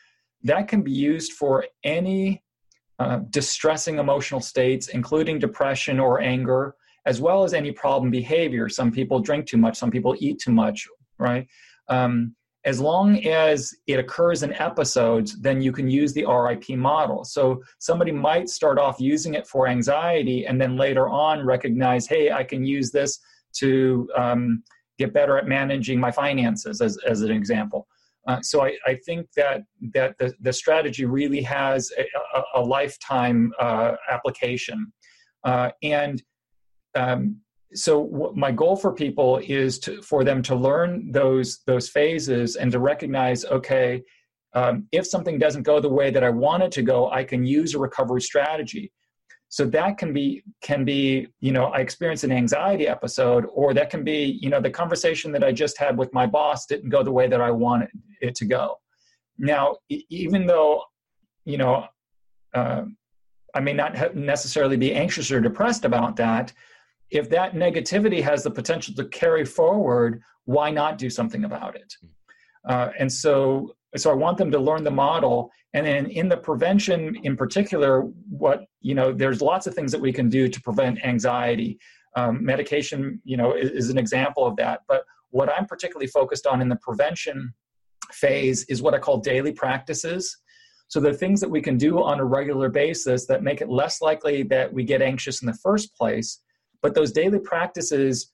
that 0.44 0.68
can 0.68 0.82
be 0.82 0.92
used 0.92 1.34
for 1.34 1.66
any 1.84 2.44
uh, 3.00 3.20
distressing 3.30 4.00
emotional 4.00 4.42
states, 4.42 4.88
including 4.88 5.38
depression 5.38 6.00
or 6.00 6.20
anger, 6.20 6.76
as 7.06 7.22
well 7.22 7.44
as 7.44 7.54
any 7.54 7.72
problem 7.72 8.10
behavior. 8.10 8.68
Some 8.68 8.92
people 8.92 9.20
drink 9.20 9.46
too 9.46 9.58
much, 9.58 9.78
some 9.78 9.92
people 9.92 10.16
eat 10.20 10.40
too 10.40 10.52
much, 10.52 10.88
right? 11.20 11.48
Um, 11.88 12.36
as 12.68 12.82
long 12.82 13.26
as 13.26 13.74
it 13.88 13.98
occurs 13.98 14.44
in 14.44 14.52
episodes, 14.56 15.40
then 15.40 15.62
you 15.62 15.72
can 15.72 15.90
use 15.90 16.12
the 16.12 16.26
RIP 16.26 16.78
model. 16.78 17.24
So 17.24 17.64
somebody 17.80 18.12
might 18.12 18.50
start 18.50 18.78
off 18.78 19.00
using 19.00 19.36
it 19.36 19.48
for 19.48 19.70
anxiety 19.70 20.46
and 20.46 20.60
then 20.60 20.76
later 20.76 21.08
on 21.08 21.46
recognize, 21.46 22.08
hey, 22.08 22.30
I 22.30 22.44
can 22.44 22.66
use 22.66 22.92
this 22.92 23.20
to 23.60 24.10
um, 24.18 24.64
get 25.00 25.14
better 25.14 25.38
at 25.38 25.48
managing 25.48 25.98
my 25.98 26.12
finances, 26.12 26.82
as, 26.82 26.98
as 27.08 27.22
an 27.22 27.32
example. 27.32 27.88
Uh, 28.28 28.42
so 28.42 28.66
I, 28.66 28.76
I, 28.86 28.96
think 29.06 29.32
that 29.38 29.62
that 29.94 30.18
the, 30.18 30.34
the 30.42 30.52
strategy 30.52 31.06
really 31.06 31.42
has 31.44 31.90
a, 31.98 32.06
a, 32.38 32.44
a 32.56 32.62
lifetime 32.62 33.54
uh, 33.58 33.94
application, 34.12 34.92
uh, 35.46 35.70
and 35.82 36.22
um, 36.96 37.40
so 37.74 38.32
my 38.36 38.52
goal 38.52 38.76
for 38.76 38.94
people 38.94 39.38
is 39.44 39.80
to, 39.80 40.02
for 40.02 40.24
them 40.24 40.42
to 40.42 40.56
learn 40.56 41.12
those 41.12 41.60
those 41.66 41.90
phases 41.90 42.56
and 42.56 42.72
to 42.72 42.80
recognize 42.80 43.44
okay 43.46 44.04
um, 44.54 44.88
if 44.92 45.06
something 45.06 45.38
doesn't 45.38 45.64
go 45.64 45.80
the 45.80 45.90
way 45.90 46.10
that 46.10 46.24
i 46.24 46.30
want 46.30 46.64
it 46.64 46.72
to 46.72 46.82
go 46.82 47.10
i 47.12 47.24
can 47.24 47.46
use 47.46 47.74
a 47.74 47.80
recovery 47.80 48.22
strategy. 48.22 48.92
So 49.50 49.66
that 49.68 49.98
can 49.98 50.12
be 50.12 50.44
can 50.62 50.84
be 50.84 51.28
you 51.40 51.52
know 51.54 51.66
i 51.68 51.80
experienced 51.80 52.26
an 52.26 52.34
anxiety 52.34 52.88
episode 52.88 53.46
or 53.54 53.74
that 53.74 53.90
can 53.90 54.04
be 54.04 54.38
you 54.42 54.50
know 54.50 54.60
the 54.60 54.70
conversation 54.70 55.32
that 55.32 55.44
i 55.44 55.54
just 55.54 55.78
had 55.78 55.98
with 55.98 56.14
my 56.14 56.26
boss 56.26 56.66
didn't 56.66 56.90
go 56.90 57.02
the 57.02 57.14
way 57.14 57.28
that 57.30 57.40
i 57.42 57.50
wanted 57.52 57.90
it 58.22 58.36
to 58.36 58.46
go. 58.46 58.76
Now 59.38 59.78
even 59.90 60.48
though 60.48 60.84
you 61.46 61.58
know 61.58 61.86
uh, 62.54 62.84
i 63.54 63.60
may 63.62 63.74
not 63.74 64.16
necessarily 64.16 64.76
be 64.76 64.94
anxious 64.94 65.32
or 65.32 65.40
depressed 65.40 65.86
about 65.86 66.18
that 66.18 66.52
if 67.12 67.30
that 67.30 67.54
negativity 67.54 68.22
has 68.22 68.44
the 68.44 68.52
potential 68.52 68.94
to 68.96 69.06
carry 69.06 69.46
forward, 69.46 70.22
why 70.46 70.72
not 70.72 70.98
do 70.98 71.10
something 71.10 71.46
about 71.46 71.76
it? 71.76 71.94
Hmm. 72.02 72.08
Uh, 72.70 72.90
and 73.00 73.12
so, 73.12 73.76
so 73.96 74.12
I 74.12 74.14
want 74.14 74.38
them 74.38 74.52
to 74.52 74.60
learn 74.60 74.84
the 74.84 74.92
model. 74.92 75.52
And 75.74 75.86
then 75.86 76.08
in 76.08 76.28
the 76.28 76.38
prevention 76.38 77.16
in 77.24 77.38
particular, 77.38 78.02
what, 78.30 78.66
you 78.82 78.94
know, 78.94 79.14
there's 79.14 79.42
lots 79.42 79.68
of 79.68 79.74
things 79.74 79.92
that 79.92 80.02
we 80.02 80.12
can 80.12 80.30
do 80.30 80.50
to 80.50 80.62
prevent 80.62 81.04
anxiety. 81.06 81.80
Um, 82.16 82.44
medication, 82.44 83.22
you 83.24 83.38
know, 83.38 83.54
is, 83.54 83.70
is 83.72 83.90
an 83.90 83.98
example 83.98 84.46
of 84.46 84.56
that. 84.58 84.82
But 84.88 85.04
what 85.30 85.50
I'm 85.50 85.66
particularly 85.66 86.08
focused 86.08 86.48
on 86.48 86.62
in 86.62 86.68
the 86.68 86.78
prevention 86.78 87.54
phase 88.12 88.66
is 88.70 88.82
what 88.82 88.94
I 88.94 89.00
call 89.00 89.18
daily 89.18 89.52
practices. 89.52 90.38
So 90.88 91.00
the 91.00 91.14
things 91.14 91.42
that 91.42 91.50
we 91.50 91.62
can 91.62 91.78
do 91.78 92.02
on 92.02 92.20
a 92.20 92.26
regular 92.26 92.70
basis 92.70 93.28
that 93.28 93.44
make 93.44 93.62
it 93.62 93.70
less 93.70 94.02
likely 94.02 94.44
that 94.44 94.74
we 94.74 94.84
get 94.84 95.02
anxious 95.02 95.42
in 95.42 95.46
the 95.46 95.58
first 95.62 95.96
place 95.96 96.42
but 96.82 96.94
those 96.94 97.12
daily 97.12 97.40
practices 97.40 98.34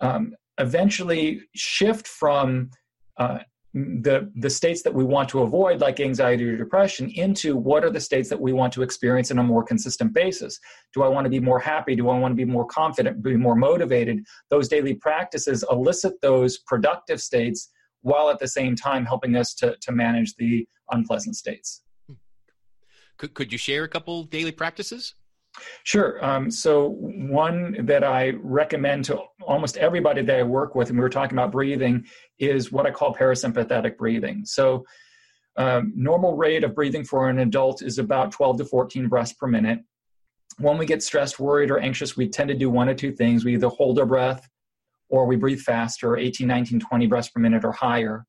um, 0.00 0.34
eventually 0.58 1.42
shift 1.54 2.06
from 2.06 2.70
uh, 3.18 3.38
the 3.74 4.30
the 4.36 4.50
states 4.50 4.82
that 4.82 4.92
we 4.92 5.02
want 5.02 5.28
to 5.30 5.40
avoid 5.40 5.80
like 5.80 5.98
anxiety 5.98 6.44
or 6.44 6.56
depression 6.56 7.08
into 7.10 7.56
what 7.56 7.82
are 7.84 7.90
the 7.90 8.00
states 8.00 8.28
that 8.28 8.38
we 8.38 8.52
want 8.52 8.70
to 8.70 8.82
experience 8.82 9.30
on 9.30 9.38
a 9.38 9.42
more 9.42 9.62
consistent 9.62 10.12
basis? 10.12 10.58
Do 10.92 11.02
i 11.02 11.08
want 11.08 11.24
to 11.24 11.30
be 11.30 11.40
more 11.40 11.58
happy? 11.58 11.96
Do 11.96 12.10
i 12.10 12.18
want 12.18 12.32
to 12.32 12.36
be 12.36 12.44
more 12.44 12.66
confident 12.66 13.22
be 13.22 13.36
more 13.36 13.56
motivated? 13.56 14.24
Those 14.50 14.68
daily 14.68 14.94
practices 14.94 15.64
elicit 15.70 16.20
those 16.20 16.58
productive 16.58 17.20
states 17.22 17.70
while 18.02 18.28
at 18.28 18.38
the 18.38 18.48
same 18.48 18.76
time 18.76 19.06
helping 19.06 19.36
us 19.36 19.54
to 19.54 19.74
to 19.80 19.92
manage 19.92 20.34
the 20.36 20.68
unpleasant 20.90 21.36
states. 21.36 21.82
Could, 23.16 23.32
could 23.32 23.52
you 23.52 23.58
share 23.58 23.84
a 23.84 23.88
couple 23.88 24.24
daily 24.24 24.52
practices 24.52 25.14
Sure. 25.84 26.24
Um, 26.24 26.50
so, 26.50 26.96
one 26.98 27.84
that 27.86 28.04
I 28.04 28.30
recommend 28.42 29.04
to 29.06 29.22
almost 29.46 29.76
everybody 29.76 30.22
that 30.22 30.38
I 30.38 30.42
work 30.42 30.74
with, 30.74 30.88
and 30.88 30.98
we 30.98 31.02
were 31.02 31.10
talking 31.10 31.36
about 31.36 31.52
breathing, 31.52 32.06
is 32.38 32.72
what 32.72 32.86
I 32.86 32.90
call 32.90 33.14
parasympathetic 33.14 33.98
breathing. 33.98 34.44
So, 34.44 34.84
um, 35.56 35.92
normal 35.94 36.36
rate 36.36 36.64
of 36.64 36.74
breathing 36.74 37.04
for 37.04 37.28
an 37.28 37.38
adult 37.40 37.82
is 37.82 37.98
about 37.98 38.32
12 38.32 38.58
to 38.58 38.64
14 38.64 39.08
breaths 39.08 39.34
per 39.34 39.46
minute. 39.46 39.80
When 40.58 40.78
we 40.78 40.86
get 40.86 41.02
stressed, 41.02 41.38
worried, 41.38 41.70
or 41.70 41.78
anxious, 41.78 42.16
we 42.16 42.28
tend 42.28 42.48
to 42.48 42.54
do 42.54 42.70
one 42.70 42.88
of 42.88 42.96
two 42.96 43.12
things. 43.12 43.44
We 43.44 43.54
either 43.54 43.68
hold 43.68 43.98
our 43.98 44.06
breath 44.06 44.48
or 45.08 45.26
we 45.26 45.36
breathe 45.36 45.60
faster, 45.60 46.16
18, 46.16 46.46
19, 46.46 46.80
20 46.80 47.06
breaths 47.06 47.28
per 47.28 47.40
minute 47.40 47.64
or 47.64 47.72
higher. 47.72 48.24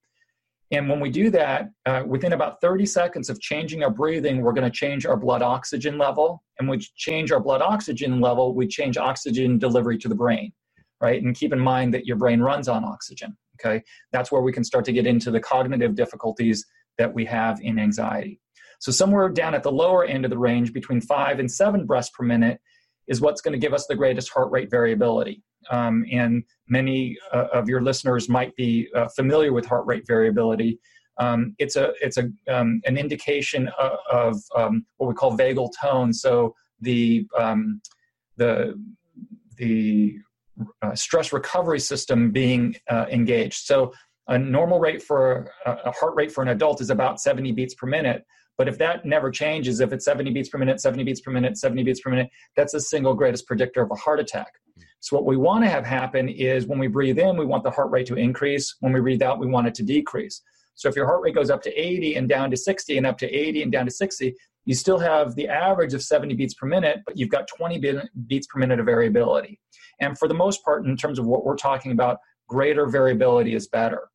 And 0.73 0.89
when 0.89 0.99
we 0.99 1.11
do 1.11 1.29
that, 1.29 1.69
uh, 1.85 2.01
within 2.05 2.33
about 2.33 2.59
30 2.59 2.87
seconds 2.87 3.29
of 3.29 3.39
changing 3.39 3.83
our 3.83 3.91
breathing, 3.91 4.41
we're 4.41 4.53
going 4.53 4.69
to 4.69 4.75
change 4.75 5.05
our 5.05 5.15
blood 5.15 5.43
oxygen 5.43 5.99
level. 5.99 6.43
And 6.57 6.67
we 6.67 6.79
change 6.79 7.31
our 7.31 7.39
blood 7.39 7.61
oxygen 7.61 8.19
level, 8.19 8.55
we 8.55 8.67
change 8.67 8.97
oxygen 8.97 9.59
delivery 9.59 9.99
to 9.99 10.07
the 10.07 10.15
brain, 10.15 10.51
right? 10.99 11.21
And 11.21 11.35
keep 11.35 11.53
in 11.53 11.59
mind 11.59 11.93
that 11.93 12.07
your 12.07 12.17
brain 12.17 12.41
runs 12.41 12.67
on 12.67 12.83
oxygen, 12.83 13.37
okay? 13.59 13.83
That's 14.11 14.31
where 14.31 14.41
we 14.41 14.51
can 14.51 14.63
start 14.63 14.83
to 14.85 14.91
get 14.91 15.05
into 15.05 15.29
the 15.29 15.39
cognitive 15.39 15.93
difficulties 15.93 16.65
that 16.97 17.13
we 17.13 17.23
have 17.25 17.59
in 17.61 17.77
anxiety. 17.77 18.39
So, 18.79 18.91
somewhere 18.91 19.29
down 19.29 19.53
at 19.53 19.63
the 19.63 19.71
lower 19.71 20.05
end 20.05 20.25
of 20.25 20.31
the 20.31 20.37
range, 20.37 20.73
between 20.73 21.01
five 21.01 21.39
and 21.39 21.49
seven 21.49 21.85
breaths 21.85 22.09
per 22.09 22.25
minute, 22.25 22.59
is 23.07 23.21
what's 23.21 23.41
going 23.41 23.53
to 23.53 23.59
give 23.59 23.73
us 23.73 23.85
the 23.85 23.95
greatest 23.95 24.29
heart 24.29 24.51
rate 24.51 24.71
variability. 24.71 25.43
Um, 25.69 26.05
and 26.11 26.43
many 26.67 27.17
uh, 27.33 27.47
of 27.53 27.69
your 27.69 27.81
listeners 27.81 28.29
might 28.29 28.55
be 28.55 28.89
uh, 28.95 29.07
familiar 29.15 29.53
with 29.53 29.65
heart 29.65 29.85
rate 29.85 30.05
variability. 30.07 30.79
Um, 31.17 31.55
it's 31.59 31.75
a 31.75 31.93
it's 32.01 32.17
a 32.17 32.29
um, 32.47 32.81
an 32.85 32.97
indication 32.97 33.69
of, 33.79 33.97
of 34.11 34.41
um, 34.55 34.85
what 34.97 35.07
we 35.07 35.13
call 35.13 35.37
vagal 35.37 35.69
tone. 35.79 36.13
So 36.13 36.55
the 36.81 37.27
um, 37.37 37.81
the 38.37 38.79
the 39.57 40.17
uh, 40.81 40.95
stress 40.95 41.33
recovery 41.33 41.79
system 41.79 42.31
being 42.31 42.75
uh, 42.89 43.05
engaged. 43.11 43.65
So 43.65 43.93
a 44.27 44.37
normal 44.37 44.79
rate 44.79 45.03
for 45.03 45.51
a 45.65 45.91
heart 45.91 46.15
rate 46.15 46.31
for 46.31 46.41
an 46.41 46.47
adult 46.47 46.79
is 46.79 46.89
about 46.89 47.19
70 47.19 47.51
beats 47.51 47.75
per 47.75 47.87
minute. 47.87 48.23
But 48.57 48.67
if 48.67 48.77
that 48.77 49.05
never 49.05 49.31
changes, 49.31 49.79
if 49.79 49.91
it's 49.91 50.05
70 50.05 50.31
beats 50.31 50.49
per 50.49 50.57
minute, 50.57 50.79
70 50.79 51.03
beats 51.03 51.21
per 51.21 51.31
minute, 51.31 51.57
70 51.57 51.83
beats 51.83 52.01
per 52.01 52.09
minute, 52.09 52.29
that's 52.55 52.73
the 52.73 52.79
single 52.79 53.13
greatest 53.15 53.47
predictor 53.47 53.81
of 53.81 53.91
a 53.91 53.95
heart 53.95 54.19
attack. 54.19 54.53
So, 55.03 55.17
what 55.17 55.25
we 55.25 55.35
want 55.35 55.65
to 55.65 55.69
have 55.69 55.85
happen 55.85 56.29
is 56.29 56.65
when 56.65 56.79
we 56.79 56.87
breathe 56.87 57.19
in, 57.19 57.35
we 57.35 57.45
want 57.45 57.65
the 57.65 57.71
heart 57.71 57.91
rate 57.91 58.07
to 58.07 58.15
increase. 58.15 58.77
When 58.79 58.93
we 58.93 59.01
breathe 59.01 59.21
out, 59.21 59.37
we 59.37 59.47
want 59.47 59.67
it 59.67 59.75
to 59.75 59.83
decrease. 59.83 60.41
So, 60.75 60.87
if 60.87 60.95
your 60.95 61.05
heart 61.05 61.21
rate 61.21 61.35
goes 61.35 61.49
up 61.49 61.61
to 61.63 61.73
80 61.73 62.15
and 62.15 62.29
down 62.29 62.49
to 62.51 62.55
60 62.55 62.97
and 62.97 63.05
up 63.05 63.17
to 63.17 63.29
80 63.29 63.63
and 63.63 63.71
down 63.71 63.83
to 63.83 63.91
60, 63.91 64.33
you 64.63 64.73
still 64.73 64.97
have 64.99 65.35
the 65.35 65.49
average 65.49 65.93
of 65.93 66.01
70 66.01 66.35
beats 66.35 66.53
per 66.53 66.67
minute, 66.67 66.99
but 67.05 67.17
you've 67.17 67.27
got 67.27 67.49
20 67.49 67.81
beats 68.27 68.47
per 68.47 68.59
minute 68.59 68.79
of 68.79 68.85
variability. 68.85 69.59
And 69.99 70.17
for 70.17 70.29
the 70.29 70.33
most 70.33 70.63
part, 70.63 70.85
in 70.85 70.95
terms 70.95 71.19
of 71.19 71.25
what 71.25 71.43
we're 71.43 71.57
talking 71.57 71.91
about, 71.91 72.19
greater 72.47 72.87
variability 72.87 73.55
is 73.55 73.67
better. 73.67 74.07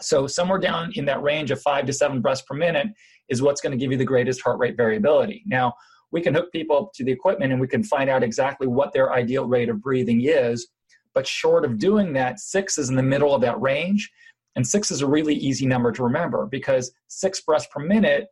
So, 0.00 0.28
somewhere 0.28 0.60
down 0.60 0.92
in 0.94 1.04
that 1.06 1.20
range 1.20 1.50
of 1.50 1.60
five 1.60 1.84
to 1.86 1.92
seven 1.92 2.20
breaths 2.20 2.42
per 2.42 2.54
minute 2.54 2.86
is 3.28 3.42
what's 3.42 3.60
going 3.60 3.76
to 3.76 3.76
give 3.76 3.90
you 3.90 3.98
the 3.98 4.04
greatest 4.04 4.40
heart 4.40 4.60
rate 4.60 4.76
variability. 4.76 5.42
Now, 5.46 5.74
we 6.12 6.20
can 6.20 6.34
hook 6.34 6.52
people 6.52 6.76
up 6.76 6.92
to 6.94 7.04
the 7.04 7.10
equipment 7.10 7.52
and 7.52 7.60
we 7.60 7.66
can 7.66 7.82
find 7.82 8.08
out 8.08 8.22
exactly 8.22 8.66
what 8.66 8.92
their 8.92 9.12
ideal 9.12 9.46
rate 9.46 9.68
of 9.68 9.82
breathing 9.82 10.22
is. 10.24 10.68
But 11.14 11.26
short 11.26 11.64
of 11.64 11.78
doing 11.78 12.12
that, 12.12 12.38
six 12.38 12.78
is 12.78 12.90
in 12.90 12.96
the 12.96 13.02
middle 13.02 13.34
of 13.34 13.40
that 13.40 13.60
range. 13.60 14.10
And 14.54 14.66
six 14.66 14.90
is 14.90 15.00
a 15.00 15.06
really 15.06 15.34
easy 15.34 15.66
number 15.66 15.90
to 15.92 16.04
remember 16.04 16.46
because 16.46 16.92
six 17.08 17.40
breaths 17.40 17.66
per 17.70 17.80
minute 17.80 18.28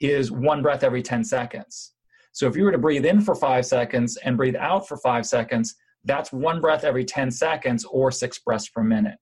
is 0.00 0.32
one 0.32 0.62
breath 0.62 0.82
every 0.82 1.02
10 1.02 1.22
seconds. 1.24 1.94
So 2.32 2.46
if 2.46 2.56
you 2.56 2.64
were 2.64 2.72
to 2.72 2.78
breathe 2.78 3.06
in 3.06 3.20
for 3.20 3.34
five 3.34 3.66
seconds 3.66 4.16
and 4.18 4.36
breathe 4.36 4.56
out 4.56 4.88
for 4.88 4.96
five 4.96 5.26
seconds, 5.26 5.76
that's 6.04 6.32
one 6.32 6.60
breath 6.60 6.84
every 6.84 7.04
10 7.04 7.30
seconds 7.30 7.84
or 7.84 8.10
six 8.10 8.38
breaths 8.38 8.68
per 8.68 8.82
minute. 8.82 9.16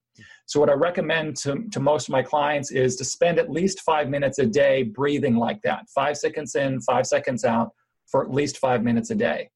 So, 0.45 0.59
what 0.59 0.69
I 0.69 0.73
recommend 0.73 1.37
to, 1.37 1.65
to 1.71 1.79
most 1.79 2.07
of 2.07 2.11
my 2.11 2.23
clients 2.23 2.71
is 2.71 2.95
to 2.97 3.05
spend 3.05 3.37
at 3.37 3.51
least 3.51 3.81
five 3.81 4.09
minutes 4.09 4.39
a 4.39 4.45
day 4.45 4.83
breathing 4.83 5.35
like 5.35 5.61
that 5.61 5.89
five 5.93 6.17
seconds 6.17 6.55
in, 6.55 6.81
five 6.81 7.05
seconds 7.05 7.45
out 7.45 7.71
for 8.09 8.23
at 8.23 8.31
least 8.31 8.57
five 8.57 8.83
minutes 8.83 9.09
a 9.11 9.15
day. 9.15 9.49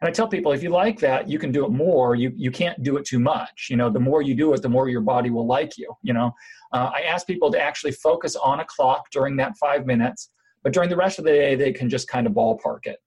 And 0.00 0.08
I 0.08 0.12
tell 0.12 0.28
people 0.28 0.52
if 0.52 0.62
you 0.62 0.70
like 0.70 0.98
that, 1.00 1.28
you 1.28 1.38
can 1.38 1.50
do 1.50 1.64
it 1.64 1.70
more. 1.70 2.14
You 2.14 2.32
you 2.36 2.50
can't 2.50 2.82
do 2.82 2.96
it 2.96 3.04
too 3.04 3.18
much. 3.18 3.68
You 3.70 3.76
know, 3.76 3.88
the 3.88 4.00
more 4.00 4.22
you 4.22 4.34
do 4.34 4.52
it, 4.52 4.62
the 4.62 4.68
more 4.68 4.88
your 4.88 5.00
body 5.00 5.30
will 5.30 5.46
like 5.46 5.78
you. 5.78 5.92
You 6.02 6.12
know, 6.12 6.32
uh, 6.72 6.90
I 6.94 7.02
ask 7.02 7.26
people 7.26 7.50
to 7.52 7.60
actually 7.60 7.92
focus 7.92 8.36
on 8.36 8.60
a 8.60 8.64
clock 8.64 9.10
during 9.10 9.36
that 9.36 9.56
five 9.58 9.86
minutes, 9.86 10.30
but 10.62 10.72
during 10.72 10.90
the 10.90 10.96
rest 10.96 11.18
of 11.18 11.24
the 11.24 11.32
day, 11.32 11.54
they 11.54 11.72
can 11.72 11.88
just 11.88 12.08
kind 12.08 12.26
of 12.26 12.34
ballpark 12.34 12.84
it. 12.84 12.98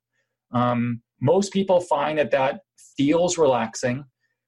Um, 0.52 1.02
most 1.22 1.54
people 1.54 1.80
find 1.80 2.18
that 2.18 2.32
that 2.32 2.62
feels 2.98 3.38
relaxing. 3.38 4.06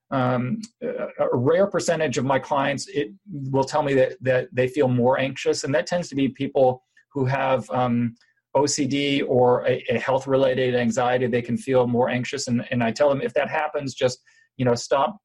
Um, 0.09 0.61
a 0.81 1.29
rare 1.31 1.67
percentage 1.67 2.17
of 2.17 2.25
my 2.25 2.37
clients 2.37 2.87
it 2.89 3.13
will 3.29 3.63
tell 3.63 3.81
me 3.81 3.93
that 3.93 4.17
that 4.21 4.49
they 4.51 4.67
feel 4.67 4.87
more 4.87 5.19
anxious, 5.19 5.63
and 5.63 5.73
that 5.75 5.85
tends 5.85 6.09
to 6.09 6.15
be 6.15 6.27
people 6.29 6.83
who 7.13 7.25
have 7.25 7.69
um, 7.69 8.15
OCD 8.55 9.23
or 9.27 9.65
a, 9.67 9.83
a 9.89 9.99
health 9.99 10.27
related 10.27 10.75
anxiety, 10.75 11.27
they 11.27 11.41
can 11.41 11.57
feel 11.57 11.87
more 11.87 12.09
anxious. 12.09 12.47
And, 12.47 12.65
and 12.71 12.83
I 12.83 12.91
tell 12.91 13.09
them 13.09 13.21
if 13.21 13.33
that 13.33 13.49
happens, 13.49 13.93
just 13.93 14.19
you 14.57 14.65
know 14.65 14.75
stop 14.75 15.17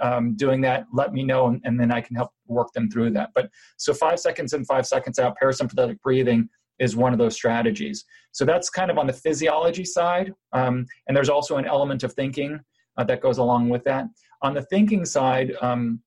um, 0.00 0.34
doing 0.36 0.60
that. 0.62 0.86
Let 0.92 1.12
me 1.12 1.22
know, 1.24 1.46
and, 1.48 1.60
and 1.64 1.78
then 1.78 1.92
I 1.92 2.00
can 2.00 2.16
help 2.16 2.30
work 2.46 2.72
them 2.72 2.90
through 2.90 3.10
that. 3.10 3.30
But 3.34 3.48
so 3.76 3.94
five 3.94 4.18
seconds 4.18 4.52
in, 4.52 4.64
five 4.64 4.86
seconds 4.86 5.18
out, 5.18 5.36
parasympathetic 5.42 6.00
breathing 6.00 6.48
is 6.80 6.96
one 6.96 7.12
of 7.12 7.18
those 7.18 7.34
strategies. 7.34 8.04
So 8.32 8.44
that's 8.44 8.68
kind 8.68 8.90
of 8.90 8.98
on 8.98 9.06
the 9.06 9.12
physiology 9.12 9.84
side, 9.84 10.32
um, 10.52 10.86
and 11.06 11.16
there's 11.16 11.28
also 11.28 11.56
an 11.56 11.66
element 11.66 12.02
of 12.02 12.12
thinking 12.14 12.60
uh, 12.96 13.04
that 13.04 13.20
goes 13.20 13.38
along 13.38 13.68
with 13.68 13.84
that. 13.84 14.06
On 14.42 14.54
the 14.54 14.62
thinking 14.62 15.04
side, 15.04 15.52
um, 15.62 16.00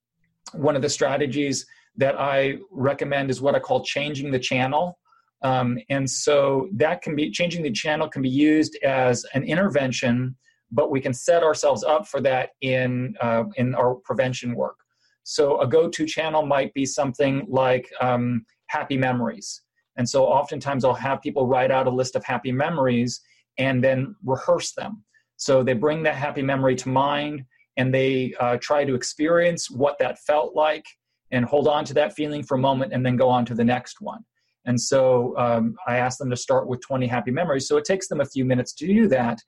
one 0.54 0.76
of 0.76 0.82
the 0.82 0.90
strategies 0.90 1.66
that 1.98 2.20
I 2.20 2.58
recommend 2.72 3.30
is 3.30 3.42
what 3.42 3.56
I 3.56 3.60
call 3.60 3.84
changing 3.84 4.32
the 4.32 4.40
channel. 4.40 5.00
Um, 5.44 5.78
and 5.90 6.10
so 6.10 6.68
that 6.74 7.02
can 7.02 7.16
be 7.16 7.30
changing 7.32 7.64
the 7.64 7.72
channel 7.72 8.10
can 8.10 8.22
be 8.22 8.30
used 8.30 8.76
as 8.84 9.26
an 9.34 9.44
intervention, 9.44 10.36
but 10.72 10.90
we 10.90 11.00
can 11.00 11.14
set 11.14 11.44
ourselves 11.44 11.84
up 11.84 12.08
for 12.08 12.22
that 12.22 12.50
in 12.62 13.16
uh, 13.22 13.44
in 13.56 13.76
our 13.76 13.96
prevention 13.96 14.56
work. 14.56 14.78
So 15.24 15.60
a 15.60 15.68
go-to 15.68 16.06
channel 16.06 16.46
might 16.46 16.74
be 16.74 16.86
something 16.86 17.46
like 17.50 17.92
um, 18.00 18.46
happy 18.68 18.98
memories. 18.98 19.62
And 19.98 20.08
so 20.08 20.26
oftentimes 20.26 20.86
I'll 20.86 20.94
have 20.94 21.22
people 21.22 21.48
write 21.48 21.72
out 21.72 21.88
a 21.88 21.92
list 21.92 22.16
of 22.16 22.24
happy 22.24 22.52
memories 22.52 23.20
and 23.58 23.84
then 23.84 24.16
rehearse 24.24 24.74
them. 24.74 25.04
So 25.36 25.64
they 25.64 25.74
bring 25.74 26.04
that 26.04 26.16
happy 26.16 26.42
memory 26.42 26.76
to 26.78 26.90
mind 26.90 27.44
and 27.78 27.94
they 27.94 28.34
uh, 28.40 28.58
try 28.62 28.86
to 28.86 28.96
experience 28.96 29.70
what 29.70 30.00
that 30.00 30.20
felt 30.20 30.56
like 30.56 30.86
and 31.32 31.46
hold 31.46 31.68
on 31.68 31.84
to 31.86 31.94
that 31.96 32.14
feeling 32.14 32.44
for 32.44 32.56
a 32.56 32.60
moment 32.60 32.94
and 32.94 33.06
then 33.06 33.18
go 33.18 33.30
on 33.30 33.46
to 33.46 33.54
the 33.54 33.64
next 33.64 34.02
one. 34.02 34.24
And 34.68 34.80
so 34.80 35.36
um, 35.38 35.76
I 35.88 35.98
ask 35.98 36.20
them 36.20 36.30
to 36.30 36.36
start 36.36 36.68
with 36.68 36.82
20 36.82 37.08
happy 37.08 37.32
memories. 37.32 37.68
So 37.68 37.78
it 37.78 37.86
takes 37.86 38.08
them 38.08 38.22
a 38.22 38.26
few 38.26 38.46
minutes 38.46 38.74
to 38.74 38.86
do 38.86 39.08
that. 39.08 39.40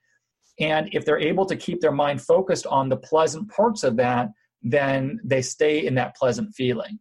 And 0.60 0.90
if 0.94 1.06
they're 1.06 1.20
able 1.20 1.46
to 1.46 1.56
keep 1.56 1.82
their 1.82 1.92
mind 1.92 2.22
focused 2.22 2.66
on 2.66 2.90
the 2.90 2.98
pleasant 2.98 3.50
parts 3.52 3.84
of 3.84 3.96
that, 3.98 4.30
then 4.64 5.20
they 5.24 5.42
stay 5.42 5.86
in 5.86 5.96
that 5.96 6.16
pleasant 6.16 6.54
feeling. 6.56 7.00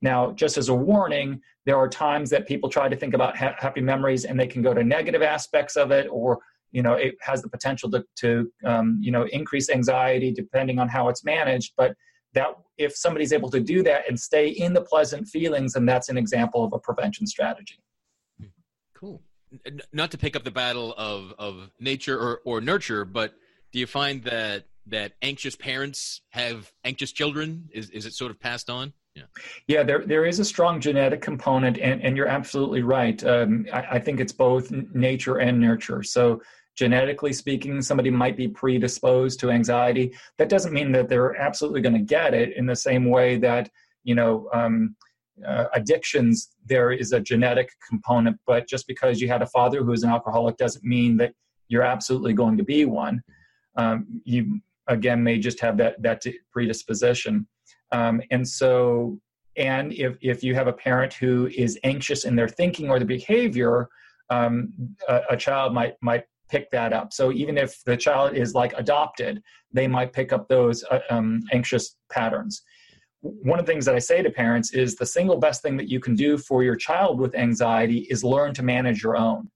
Now, 0.00 0.32
just 0.32 0.58
as 0.58 0.68
a 0.68 0.74
warning, 0.74 1.40
there 1.64 1.76
are 1.76 1.88
times 1.88 2.28
that 2.30 2.46
people 2.46 2.68
try 2.68 2.88
to 2.88 2.96
think 2.96 3.14
about 3.14 3.36
ha- 3.36 3.56
happy 3.58 3.80
memories 3.80 4.26
and 4.26 4.38
they 4.38 4.46
can 4.46 4.62
go 4.62 4.74
to 4.74 4.84
negative 4.84 5.22
aspects 5.22 5.76
of 5.76 5.90
it, 5.90 6.06
or 6.10 6.38
you 6.72 6.82
know, 6.82 6.94
it 6.94 7.14
has 7.20 7.40
the 7.40 7.48
potential 7.48 7.90
to, 7.92 8.04
to 8.16 8.50
um, 8.64 8.98
you 9.00 9.10
know, 9.10 9.26
increase 9.32 9.70
anxiety 9.70 10.32
depending 10.32 10.78
on 10.78 10.88
how 10.88 11.08
it's 11.08 11.24
managed. 11.24 11.72
But 11.76 11.94
that 12.34 12.48
if 12.76 12.96
somebody's 12.96 13.32
able 13.32 13.50
to 13.50 13.60
do 13.60 13.82
that 13.82 14.08
and 14.08 14.18
stay 14.18 14.48
in 14.48 14.72
the 14.72 14.80
pleasant 14.80 15.26
feelings 15.26 15.72
then 15.72 15.86
that's 15.86 16.08
an 16.08 16.18
example 16.18 16.64
of 16.64 16.72
a 16.72 16.78
prevention 16.78 17.26
strategy. 17.26 17.78
Cool. 18.94 19.22
Not 19.92 20.10
to 20.10 20.18
pick 20.18 20.36
up 20.36 20.44
the 20.44 20.50
battle 20.50 20.94
of 20.96 21.32
of 21.38 21.70
nature 21.80 22.18
or, 22.18 22.40
or 22.44 22.60
nurture 22.60 23.04
but 23.04 23.34
do 23.72 23.78
you 23.78 23.86
find 23.86 24.22
that 24.24 24.64
that 24.86 25.12
anxious 25.22 25.56
parents 25.56 26.20
have 26.30 26.70
anxious 26.84 27.12
children? 27.12 27.68
Is 27.72 27.90
is 27.90 28.06
it 28.06 28.14
sort 28.14 28.30
of 28.30 28.38
passed 28.38 28.68
on? 28.68 28.92
Yeah. 29.14 29.22
Yeah 29.66 29.82
there 29.82 30.04
there 30.04 30.26
is 30.26 30.40
a 30.40 30.44
strong 30.44 30.80
genetic 30.80 31.22
component 31.22 31.78
and 31.78 32.02
and 32.02 32.16
you're 32.16 32.28
absolutely 32.28 32.82
right. 32.82 33.22
Um, 33.24 33.66
I, 33.72 33.80
I 33.92 33.98
think 33.98 34.20
it's 34.20 34.32
both 34.32 34.70
nature 34.70 35.38
and 35.38 35.60
nurture. 35.60 36.02
So 36.02 36.42
genetically 36.76 37.32
speaking, 37.32 37.80
somebody 37.82 38.10
might 38.10 38.36
be 38.36 38.48
predisposed 38.48 39.40
to 39.40 39.50
anxiety. 39.50 40.12
That 40.38 40.48
doesn't 40.48 40.72
mean 40.72 40.92
that 40.92 41.08
they're 41.08 41.36
absolutely 41.36 41.80
going 41.80 41.94
to 41.94 42.00
get 42.00 42.34
it 42.34 42.56
in 42.56 42.66
the 42.66 42.76
same 42.76 43.06
way 43.06 43.38
that, 43.38 43.70
you 44.02 44.14
know, 44.14 44.48
um, 44.52 44.96
uh, 45.46 45.66
addictions, 45.74 46.50
there 46.66 46.92
is 46.92 47.12
a 47.12 47.20
genetic 47.20 47.70
component, 47.88 48.38
but 48.46 48.68
just 48.68 48.86
because 48.86 49.20
you 49.20 49.28
had 49.28 49.42
a 49.42 49.46
father 49.46 49.82
who 49.82 49.92
is 49.92 50.02
an 50.02 50.10
alcoholic 50.10 50.56
doesn't 50.56 50.84
mean 50.84 51.16
that 51.16 51.32
you're 51.68 51.82
absolutely 51.82 52.32
going 52.32 52.56
to 52.56 52.64
be 52.64 52.84
one. 52.84 53.22
Um, 53.76 54.20
you 54.24 54.60
again 54.86 55.22
may 55.22 55.38
just 55.38 55.60
have 55.60 55.76
that 55.78 56.00
that 56.02 56.22
predisposition, 56.52 57.48
um, 57.90 58.22
and 58.30 58.46
so 58.46 59.18
and 59.56 59.92
if 59.92 60.16
if 60.20 60.44
you 60.44 60.54
have 60.54 60.68
a 60.68 60.72
parent 60.72 61.14
who 61.14 61.48
is 61.48 61.78
anxious 61.82 62.24
in 62.24 62.36
their 62.36 62.48
thinking 62.48 62.90
or 62.90 62.98
the 62.98 63.04
behavior, 63.04 63.88
um, 64.30 64.72
a, 65.08 65.22
a 65.30 65.36
child 65.36 65.74
might 65.74 65.94
might 66.00 66.24
pick 66.50 66.70
that 66.70 66.92
up. 66.92 67.12
So 67.12 67.32
even 67.32 67.56
if 67.56 67.82
the 67.84 67.96
child 67.96 68.34
is 68.34 68.54
like 68.54 68.72
adopted, 68.76 69.42
they 69.72 69.88
might 69.88 70.12
pick 70.12 70.32
up 70.32 70.48
those 70.48 70.84
uh, 70.84 71.00
um, 71.10 71.42
anxious 71.52 71.96
patterns 72.10 72.62
one 73.24 73.58
of 73.58 73.64
the 73.64 73.72
things 73.72 73.86
that 73.86 73.94
I 73.94 74.00
say 74.00 74.22
to 74.22 74.30
parents 74.30 74.74
is 74.74 74.96
the 74.96 75.06
single 75.06 75.38
best 75.38 75.62
thing 75.62 75.78
that 75.78 75.88
you 75.88 75.98
can 75.98 76.14
do 76.14 76.36
for 76.36 76.62
your 76.62 76.76
child 76.76 77.18
with 77.18 77.34
anxiety 77.34 78.06
is 78.10 78.22
learn 78.22 78.52
to 78.54 78.62
manage 78.62 79.02
your 79.02 79.16
own. 79.16 79.50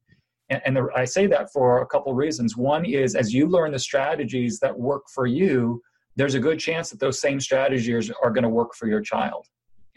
And, 0.49 0.78
I 0.97 1.05
say 1.05 1.26
that 1.26 1.53
for 1.53 1.82
a 1.82 1.86
couple 1.86 2.14
reasons. 2.14 2.57
One 2.57 2.86
is 2.86 3.14
as 3.14 3.34
you 3.34 3.47
learn 3.47 3.72
the 3.72 3.78
strategies 3.78 4.59
that 4.61 4.76
work 4.76 5.03
for 5.14 5.26
you, 5.26 5.82
there's 6.16 6.34
a 6.34 6.41
good 6.41 6.59
chance 6.59 6.89
that 6.89 6.99
those 6.99 7.20
same 7.20 7.39
strategies 7.39 8.11
are 8.22 8.30
going 8.30 8.45
to 8.45 8.49
work 8.49 8.74
for 8.74 8.89
your 8.89 9.03
child. 9.03 9.47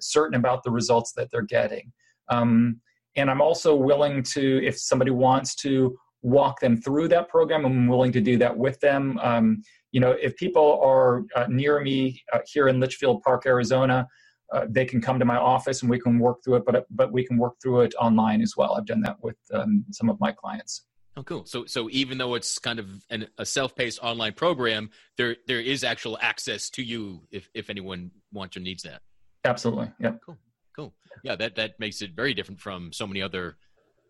certain 0.00 0.36
about 0.42 0.62
the 0.64 0.72
results 0.80 1.12
that 1.16 1.28
they're 1.30 1.42
getting. 1.58 1.92
Um, 2.30 2.80
and 3.16 3.30
I'm 3.30 3.42
also 3.48 3.74
willing 3.74 4.22
to, 4.34 4.44
if 4.64 4.78
somebody 4.78 5.10
wants 5.10 5.54
to 5.56 5.96
walk 6.22 6.60
them 6.60 6.76
through 6.76 7.08
that 7.08 7.28
program, 7.28 7.64
I'm 7.64 7.86
willing 7.86 8.12
to 8.12 8.20
do 8.20 8.36
that 8.38 8.56
with 8.56 8.78
them. 8.80 9.18
Um, 9.30 9.62
you 9.92 10.00
know, 10.00 10.12
if 10.12 10.36
people 10.36 10.80
are 10.82 11.24
uh, 11.36 11.46
near 11.48 11.80
me 11.80 12.22
uh, 12.32 12.40
here 12.52 12.68
in 12.68 12.80
Litchfield 12.80 13.22
Park, 13.22 13.42
Arizona, 13.46 14.06
uh, 14.52 14.66
they 14.68 14.84
can 14.84 15.00
come 15.00 15.18
to 15.18 15.24
my 15.24 15.36
office 15.36 15.82
and 15.82 15.90
we 15.90 15.98
can 15.98 16.18
work 16.18 16.38
through 16.44 16.56
it. 16.56 16.64
But 16.64 16.86
but 16.90 17.12
we 17.12 17.24
can 17.24 17.36
work 17.36 17.54
through 17.62 17.82
it 17.82 17.94
online 17.98 18.42
as 18.42 18.54
well. 18.56 18.74
I've 18.74 18.86
done 18.86 19.02
that 19.02 19.16
with 19.22 19.36
um, 19.52 19.84
some 19.90 20.08
of 20.08 20.18
my 20.20 20.32
clients. 20.32 20.86
Oh, 21.16 21.22
cool. 21.22 21.44
So 21.44 21.64
so 21.66 21.88
even 21.90 22.18
though 22.18 22.34
it's 22.34 22.58
kind 22.58 22.78
of 22.78 22.88
an, 23.10 23.26
a 23.38 23.44
self-paced 23.44 23.98
online 24.02 24.32
program, 24.32 24.90
there 25.16 25.36
there 25.46 25.60
is 25.60 25.84
actual 25.84 26.18
access 26.20 26.70
to 26.70 26.82
you 26.82 27.22
if 27.30 27.48
if 27.54 27.70
anyone 27.70 28.10
wants 28.32 28.56
or 28.56 28.60
needs 28.60 28.82
that. 28.84 29.02
Absolutely. 29.44 29.90
Yeah. 29.98 30.12
Cool 30.24 30.38
cool. 30.80 30.94
Yeah, 31.22 31.36
that 31.36 31.56
that 31.56 31.78
makes 31.78 32.02
it 32.02 32.12
very 32.14 32.34
different 32.34 32.60
from 32.60 32.92
so 32.92 33.06
many 33.06 33.22
other 33.22 33.56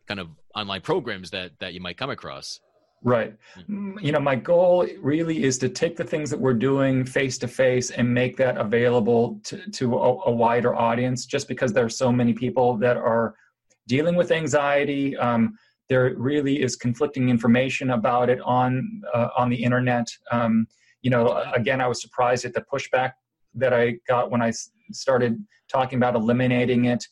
kind 0.06 0.20
of 0.20 0.28
online 0.54 0.80
programs 0.80 1.30
that 1.30 1.52
that 1.60 1.74
you 1.74 1.80
might 1.80 1.96
come 1.96 2.10
across. 2.10 2.60
Right. 3.02 3.34
Mm-hmm. 3.56 3.98
You 4.02 4.12
know, 4.12 4.20
my 4.20 4.36
goal 4.36 4.86
really 5.00 5.42
is 5.42 5.56
to 5.58 5.70
take 5.70 5.96
the 5.96 6.04
things 6.04 6.28
that 6.30 6.38
we're 6.38 6.52
doing 6.52 7.04
face 7.04 7.38
to 7.38 7.48
face 7.48 7.90
and 7.90 8.12
make 8.12 8.36
that 8.36 8.58
available 8.58 9.40
to, 9.44 9.70
to 9.70 9.94
a, 9.96 10.18
a, 10.26 10.30
wider 10.30 10.74
audience 10.74 11.24
just 11.24 11.48
because 11.48 11.72
there 11.72 11.84
are 11.84 11.90
so 11.90 12.12
many 12.12 12.34
people 12.34 12.76
that 12.76 12.98
are 12.98 13.34
dealing 13.86 14.16
with 14.16 14.30
anxiety. 14.30 15.16
Um, 15.16 15.56
there 15.88 16.14
really 16.16 16.62
is 16.62 16.76
conflicting 16.76 17.30
information 17.30 17.90
about 17.90 18.28
it 18.28 18.40
on 18.42 19.02
uh, 19.14 19.28
on 19.36 19.48
the 19.48 19.56
internet. 19.56 20.06
Um, 20.30 20.66
you 21.00 21.10
know, 21.10 21.42
again, 21.54 21.80
I 21.80 21.88
was 21.88 22.02
surprised 22.02 22.44
at 22.44 22.52
the 22.52 22.64
pushback 22.72 23.12
that 23.54 23.72
I 23.72 23.96
got 24.06 24.30
when 24.30 24.42
I 24.42 24.52
started 24.92 25.42
talking 25.68 25.98
about 25.98 26.14
eliminating 26.14 26.84
it. 26.84 27.04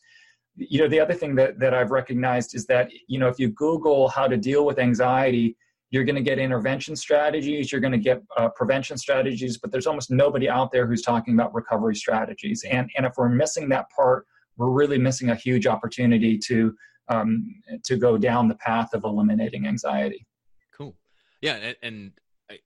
You 0.55 0.81
know, 0.81 0.87
the 0.87 0.99
other 0.99 1.13
thing 1.13 1.35
that, 1.35 1.59
that 1.59 1.73
I've 1.73 1.91
recognized 1.91 2.53
is 2.53 2.65
that, 2.67 2.89
you 3.07 3.17
know, 3.17 3.27
if 3.27 3.39
you 3.39 3.49
Google 3.49 4.07
how 4.07 4.27
to 4.27 4.37
deal 4.37 4.65
with 4.65 4.77
anxiety, 4.77 5.57
you're 5.91 6.03
going 6.03 6.15
to 6.15 6.21
get 6.21 6.37
intervention 6.37 6.95
strategies, 6.95 7.71
you're 7.71 7.81
going 7.81 7.91
to 7.91 7.97
get 7.97 8.21
uh, 8.37 8.49
prevention 8.49 8.97
strategies, 8.97 9.57
but 9.57 9.71
there's 9.71 9.87
almost 9.87 10.11
nobody 10.11 10.47
out 10.47 10.71
there 10.71 10.85
who's 10.85 11.01
talking 11.01 11.33
about 11.33 11.53
recovery 11.53 11.95
strategies. 11.95 12.63
And, 12.69 12.89
and 12.95 13.05
if 13.05 13.13
we're 13.17 13.29
missing 13.29 13.69
that 13.69 13.89
part, 13.89 14.25
we're 14.57 14.69
really 14.71 14.97
missing 14.97 15.29
a 15.29 15.35
huge 15.35 15.65
opportunity 15.65 16.37
to, 16.37 16.75
um, 17.07 17.47
to 17.85 17.97
go 17.97 18.17
down 18.17 18.47
the 18.47 18.55
path 18.55 18.93
of 18.93 19.03
eliminating 19.03 19.65
anxiety. 19.65 20.27
Cool. 20.77 20.95
Yeah. 21.41 21.55
And, 21.55 21.75
and 21.81 22.11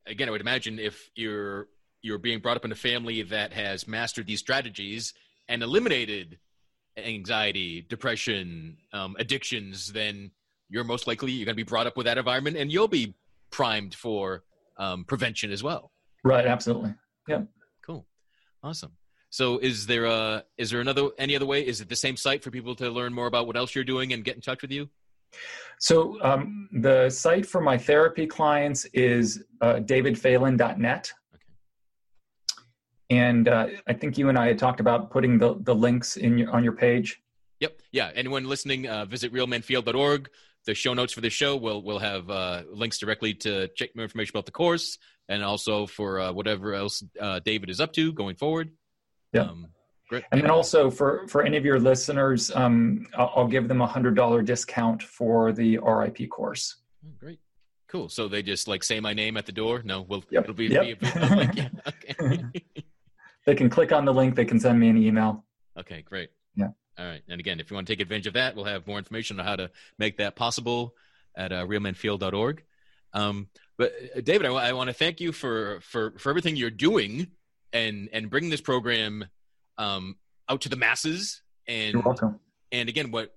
again, 0.05 0.27
I 0.27 0.31
would 0.31 0.41
imagine 0.41 0.79
if 0.79 1.09
you're 1.15 1.67
you're 2.01 2.17
being 2.17 2.39
brought 2.39 2.57
up 2.57 2.65
in 2.65 2.71
a 2.73 2.75
family 2.75 3.21
that 3.21 3.53
has 3.53 3.87
mastered 3.87 4.27
these 4.27 4.39
strategies 4.39 5.13
and 5.47 5.63
eliminated 5.63 6.37
anxiety, 6.97 7.81
depression, 7.81 8.75
um, 8.91 9.15
addictions, 9.17 9.93
then 9.93 10.31
you're 10.69 10.83
most 10.83 11.07
likely 11.07 11.31
you're 11.31 11.45
going 11.45 11.55
to 11.55 11.63
be 11.63 11.67
brought 11.67 11.87
up 11.87 11.97
with 11.97 12.05
that 12.05 12.17
environment, 12.17 12.57
and 12.57 12.71
you'll 12.71 12.87
be 12.87 13.13
primed 13.51 13.93
for 13.93 14.43
um, 14.77 15.03
prevention 15.05 15.51
as 15.51 15.63
well. 15.63 15.91
Right. 16.23 16.45
Absolutely. 16.45 16.93
Yeah. 17.27 17.43
Cool. 17.85 18.05
Awesome. 18.63 18.91
So, 19.29 19.57
is 19.57 19.87
there 19.87 20.05
a 20.05 20.43
is 20.57 20.69
there 20.69 20.79
another 20.79 21.09
any 21.17 21.35
other 21.35 21.45
way? 21.45 21.65
Is 21.65 21.81
it 21.81 21.89
the 21.89 21.95
same 21.95 22.15
site 22.15 22.43
for 22.43 22.51
people 22.51 22.75
to 22.75 22.89
learn 22.89 23.13
more 23.13 23.27
about 23.27 23.47
what 23.47 23.57
else 23.57 23.73
you're 23.73 23.83
doing 23.83 24.13
and 24.13 24.23
get 24.23 24.35
in 24.35 24.41
touch 24.41 24.61
with 24.61 24.71
you? 24.71 24.89
So, 25.79 26.21
um, 26.21 26.69
the 26.71 27.09
site 27.09 27.45
for 27.45 27.59
my 27.59 27.77
therapy 27.77 28.27
clients 28.27 28.85
is 28.93 29.43
uh, 29.61 29.75
davidphelan.net. 29.75 31.11
And 33.09 33.47
uh, 33.47 33.67
I 33.87 33.93
think 33.93 34.17
you 34.17 34.29
and 34.29 34.37
I 34.37 34.47
had 34.47 34.57
talked 34.57 34.79
about 34.79 35.11
putting 35.11 35.37
the, 35.37 35.55
the 35.61 35.75
links 35.75 36.17
in 36.17 36.37
your, 36.37 36.51
on 36.51 36.63
your 36.63 36.73
page. 36.73 37.21
Yep. 37.59 37.81
Yeah. 37.91 38.11
Anyone 38.15 38.45
listening, 38.45 38.87
uh, 38.87 39.05
visit 39.05 39.33
realmenfeel.org. 39.33 40.29
The 40.65 40.73
show 40.73 40.93
notes 40.93 41.13
for 41.13 41.21
the 41.21 41.29
show 41.29 41.55
will 41.57 41.81
will 41.81 41.99
have 41.99 42.29
uh, 42.29 42.63
links 42.71 42.97
directly 42.97 43.33
to 43.35 43.67
check 43.69 43.95
more 43.95 44.03
information 44.03 44.31
about 44.35 44.45
the 44.45 44.51
course 44.51 44.97
and 45.29 45.43
also 45.43 45.85
for 45.85 46.19
uh, 46.19 46.31
whatever 46.31 46.73
else 46.73 47.03
uh, 47.19 47.39
David 47.39 47.69
is 47.69 47.79
up 47.79 47.93
to 47.93 48.13
going 48.13 48.35
forward. 48.35 48.71
Yeah. 49.31 49.41
Um, 49.41 49.67
great. 50.09 50.23
And 50.31 50.41
then 50.41 50.51
also 50.51 50.89
for 50.89 51.27
for 51.27 51.43
any 51.43 51.57
of 51.57 51.65
your 51.65 51.79
listeners, 51.79 52.51
um, 52.55 53.07
I'll, 53.17 53.33
I'll 53.35 53.47
give 53.47 53.67
them 53.67 53.81
a 53.81 53.87
hundred 53.87 54.15
dollar 54.15 54.41
discount 54.41 55.03
for 55.03 55.51
the 55.51 55.77
RIP 55.79 56.29
course. 56.29 56.77
Oh, 57.05 57.11
great. 57.19 57.39
Cool. 57.87 58.09
So 58.09 58.27
they 58.27 58.41
just 58.41 58.67
like 58.67 58.83
say 58.83 58.99
my 58.99 59.13
name 59.13 59.37
at 59.37 59.45
the 59.45 59.51
door? 59.51 59.81
No, 59.83 60.01
we'll 60.01 60.23
yep. 60.29 60.43
it'll 60.43 60.55
be, 60.55 60.67
yep. 60.67 60.99
be 60.99 61.19
link. 61.19 61.55
Yeah. 61.55 61.69
Okay. 61.87 62.43
they 63.45 63.55
can 63.55 63.69
click 63.69 63.91
on 63.91 64.05
the 64.05 64.13
link. 64.13 64.35
They 64.35 64.45
can 64.45 64.59
send 64.59 64.79
me 64.79 64.89
an 64.89 64.97
email. 64.97 65.43
Okay, 65.77 66.01
great. 66.01 66.29
All 66.97 67.05
right. 67.05 67.21
And 67.27 67.39
again, 67.39 67.59
if 67.59 67.71
you 67.71 67.75
want 67.75 67.87
to 67.87 67.93
take 67.93 68.01
advantage 68.01 68.27
of 68.27 68.33
that, 68.33 68.55
we'll 68.55 68.65
have 68.65 68.85
more 68.85 68.97
information 68.97 69.39
on 69.39 69.45
how 69.45 69.55
to 69.55 69.71
make 69.97 70.17
that 70.17 70.35
possible 70.35 70.93
at 71.35 71.51
uh, 71.51 71.65
realmenfeel.org. 71.65 72.63
Um, 73.13 73.47
but 73.77 73.93
uh, 74.15 74.21
David, 74.21 74.45
I, 74.45 74.49
w- 74.49 74.65
I 74.65 74.73
want 74.73 74.89
to 74.89 74.93
thank 74.93 75.19
you 75.19 75.31
for, 75.31 75.79
for, 75.81 76.13
for 76.17 76.29
everything 76.29 76.55
you're 76.55 76.69
doing 76.69 77.27
and, 77.71 78.09
and 78.13 78.29
bringing 78.29 78.49
this 78.49 78.61
program 78.61 79.25
um, 79.77 80.17
out 80.47 80.61
to 80.61 80.69
the 80.69 80.75
masses. 80.75 81.41
And, 81.67 81.93
you're 81.93 82.03
welcome. 82.03 82.39
And 82.71 82.89
again, 82.89 83.11
what, 83.11 83.35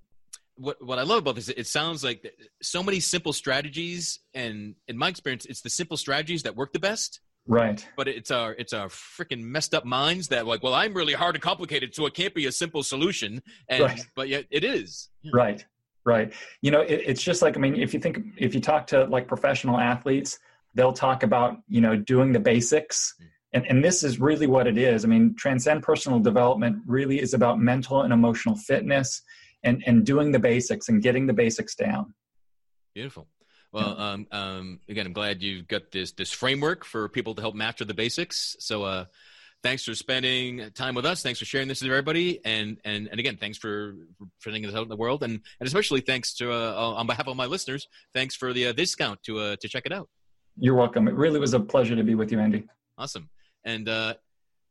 what, 0.56 0.84
what 0.84 0.98
I 0.98 1.02
love 1.02 1.18
about 1.18 1.36
this, 1.36 1.48
it 1.48 1.66
sounds 1.66 2.04
like 2.04 2.34
so 2.62 2.82
many 2.82 3.00
simple 3.00 3.32
strategies. 3.32 4.20
And 4.34 4.74
in 4.88 4.98
my 4.98 5.08
experience, 5.08 5.46
it's 5.46 5.62
the 5.62 5.70
simple 5.70 5.96
strategies 5.96 6.42
that 6.42 6.56
work 6.56 6.72
the 6.72 6.78
best 6.78 7.20
Right. 7.46 7.86
But 7.96 8.08
it's 8.08 8.30
our 8.30 8.54
it's 8.54 8.72
our 8.72 8.88
freaking 8.88 9.42
messed 9.42 9.74
up 9.74 9.84
minds 9.84 10.28
that 10.28 10.46
like, 10.46 10.62
well, 10.62 10.74
I'm 10.74 10.94
really 10.94 11.12
hard 11.12 11.36
and 11.36 11.42
complicated, 11.42 11.94
so 11.94 12.06
it 12.06 12.14
can't 12.14 12.34
be 12.34 12.46
a 12.46 12.52
simple 12.52 12.82
solution. 12.82 13.42
And 13.68 13.84
right. 13.84 14.06
but 14.14 14.28
yet 14.28 14.46
it 14.50 14.64
is. 14.64 15.08
Right. 15.32 15.64
Right. 16.04 16.32
You 16.62 16.70
know, 16.70 16.80
it, 16.80 17.02
it's 17.04 17.22
just 17.22 17.42
like 17.42 17.56
I 17.56 17.60
mean, 17.60 17.76
if 17.76 17.94
you 17.94 18.00
think 18.00 18.18
if 18.36 18.54
you 18.54 18.60
talk 18.60 18.86
to 18.88 19.04
like 19.04 19.28
professional 19.28 19.78
athletes, 19.78 20.38
they'll 20.74 20.92
talk 20.92 21.22
about 21.22 21.58
you 21.68 21.80
know 21.80 21.96
doing 21.96 22.32
the 22.32 22.40
basics. 22.40 23.14
Mm. 23.20 23.26
And, 23.52 23.66
and 23.68 23.84
this 23.84 24.02
is 24.02 24.20
really 24.20 24.46
what 24.46 24.66
it 24.66 24.76
is. 24.76 25.04
I 25.04 25.08
mean, 25.08 25.34
transcend 25.34 25.82
personal 25.82 26.18
development 26.18 26.82
really 26.86 27.20
is 27.22 27.32
about 27.32 27.58
mental 27.58 28.02
and 28.02 28.12
emotional 28.12 28.54
fitness 28.54 29.22
and, 29.62 29.82
and 29.86 30.04
doing 30.04 30.30
the 30.30 30.38
basics 30.38 30.90
and 30.90 31.00
getting 31.00 31.26
the 31.26 31.32
basics 31.32 31.74
down. 31.74 32.12
Beautiful. 32.94 33.28
Well, 33.72 33.98
um, 34.00 34.26
um, 34.32 34.80
again, 34.88 35.06
I'm 35.06 35.12
glad 35.12 35.42
you've 35.42 35.68
got 35.68 35.90
this 35.90 36.12
this 36.12 36.32
framework 36.32 36.84
for 36.84 37.08
people 37.08 37.34
to 37.34 37.42
help 37.42 37.54
master 37.54 37.84
the 37.84 37.94
basics. 37.94 38.56
So, 38.60 38.84
uh, 38.84 39.04
thanks 39.62 39.84
for 39.84 39.94
spending 39.94 40.70
time 40.74 40.94
with 40.94 41.04
us. 41.04 41.22
Thanks 41.22 41.38
for 41.38 41.44
sharing 41.44 41.68
this 41.68 41.82
with 41.82 41.90
everybody, 41.90 42.40
and 42.44 42.78
and 42.84 43.08
and 43.08 43.20
again, 43.20 43.36
thanks 43.36 43.58
for 43.58 43.94
for 44.38 44.50
this 44.50 44.74
out 44.74 44.82
in 44.82 44.88
the 44.88 44.96
world, 44.96 45.22
and 45.22 45.40
and 45.60 45.66
especially 45.66 46.00
thanks 46.00 46.34
to 46.34 46.52
uh, 46.52 46.94
on 46.96 47.06
behalf 47.06 47.26
of 47.26 47.36
my 47.36 47.46
listeners, 47.46 47.88
thanks 48.14 48.34
for 48.34 48.52
the 48.52 48.68
uh, 48.68 48.72
discount 48.72 49.22
to 49.24 49.38
uh, 49.38 49.56
to 49.56 49.68
check 49.68 49.84
it 49.86 49.92
out. 49.92 50.08
You're 50.58 50.74
welcome. 50.74 51.08
It 51.08 51.14
really 51.14 51.40
was 51.40 51.52
a 51.52 51.60
pleasure 51.60 51.96
to 51.96 52.04
be 52.04 52.14
with 52.14 52.32
you, 52.32 52.40
Andy. 52.40 52.64
Awesome, 52.96 53.28
and 53.64 53.88
uh, 53.88 54.14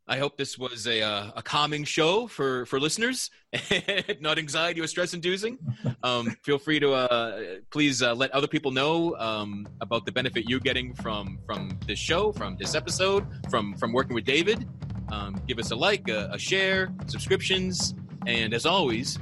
I 0.08 0.20
hope 0.20 0.38
this 0.38 0.56
was 0.56 0.86
a, 0.86 1.02
uh, 1.02 1.32
a 1.36 1.42
calming 1.42 1.84
show 1.84 2.28
for, 2.28 2.68
for 2.68 2.80
listeners, 2.80 3.32
not 4.20 4.38
anxiety 4.38 4.80
or 4.80 4.86
stress 4.86 5.16
inducing. 5.16 5.58
Um, 6.04 6.38
feel 6.44 6.60
free 6.60 6.80
to 6.80 6.94
uh, 6.94 7.42
please 7.72 8.04
uh, 8.04 8.14
let 8.14 8.30
other 8.32 8.48
people 8.48 8.70
know 8.70 9.16
um, 9.18 9.68
about 9.82 10.06
the 10.06 10.12
benefit 10.12 10.48
you're 10.48 10.60
getting 10.60 10.94
from 10.94 11.40
from 11.48 11.80
this 11.88 11.98
show, 11.98 12.32
from 12.32 12.56
this 12.56 12.76
episode, 12.76 13.26
from 13.50 13.76
from 13.78 13.94
working 13.94 14.14
with 14.14 14.26
David. 14.26 14.68
Um, 15.12 15.42
give 15.48 15.58
us 15.58 15.72
a 15.72 15.76
like, 15.76 16.08
a, 16.08 16.30
a 16.32 16.38
share, 16.38 16.94
subscriptions, 17.08 17.96
and 18.28 18.54
as 18.54 18.68
always, 18.68 19.18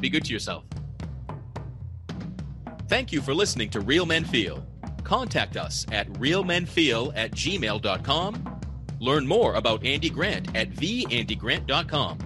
be 0.00 0.08
good 0.08 0.24
to 0.24 0.32
yourself. 0.32 0.64
Thank 2.88 3.12
you 3.12 3.20
for 3.20 3.34
listening 3.34 3.68
to 3.70 3.80
Real 3.80 4.06
Men 4.06 4.24
Feel. 4.24 4.66
Contact 5.04 5.58
us 5.58 5.84
at 5.92 6.10
realmenfeel 6.14 7.12
at 7.16 7.32
gmail.com 7.32 8.61
Learn 9.02 9.26
more 9.26 9.54
about 9.54 9.84
Andy 9.84 10.08
Grant 10.08 10.54
at 10.54 10.70
theandygrant.com. 10.74 12.18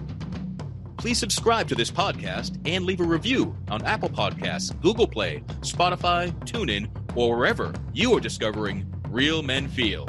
Please 0.95 1.17
subscribe 1.17 1.67
to 1.69 1.75
this 1.75 1.89
podcast 1.89 2.59
and 2.67 2.85
leave 2.85 2.99
a 2.99 3.03
review 3.03 3.55
on 3.71 3.83
Apple 3.83 4.09
Podcasts, 4.09 4.79
Google 4.79 5.07
Play, 5.07 5.43
Spotify, 5.61 6.31
TuneIn, 6.45 6.87
or 7.15 7.35
wherever 7.35 7.73
you 7.93 8.15
are 8.15 8.19
discovering 8.19 8.85
Real 9.09 9.41
Men 9.41 9.67
Feel. 9.67 10.07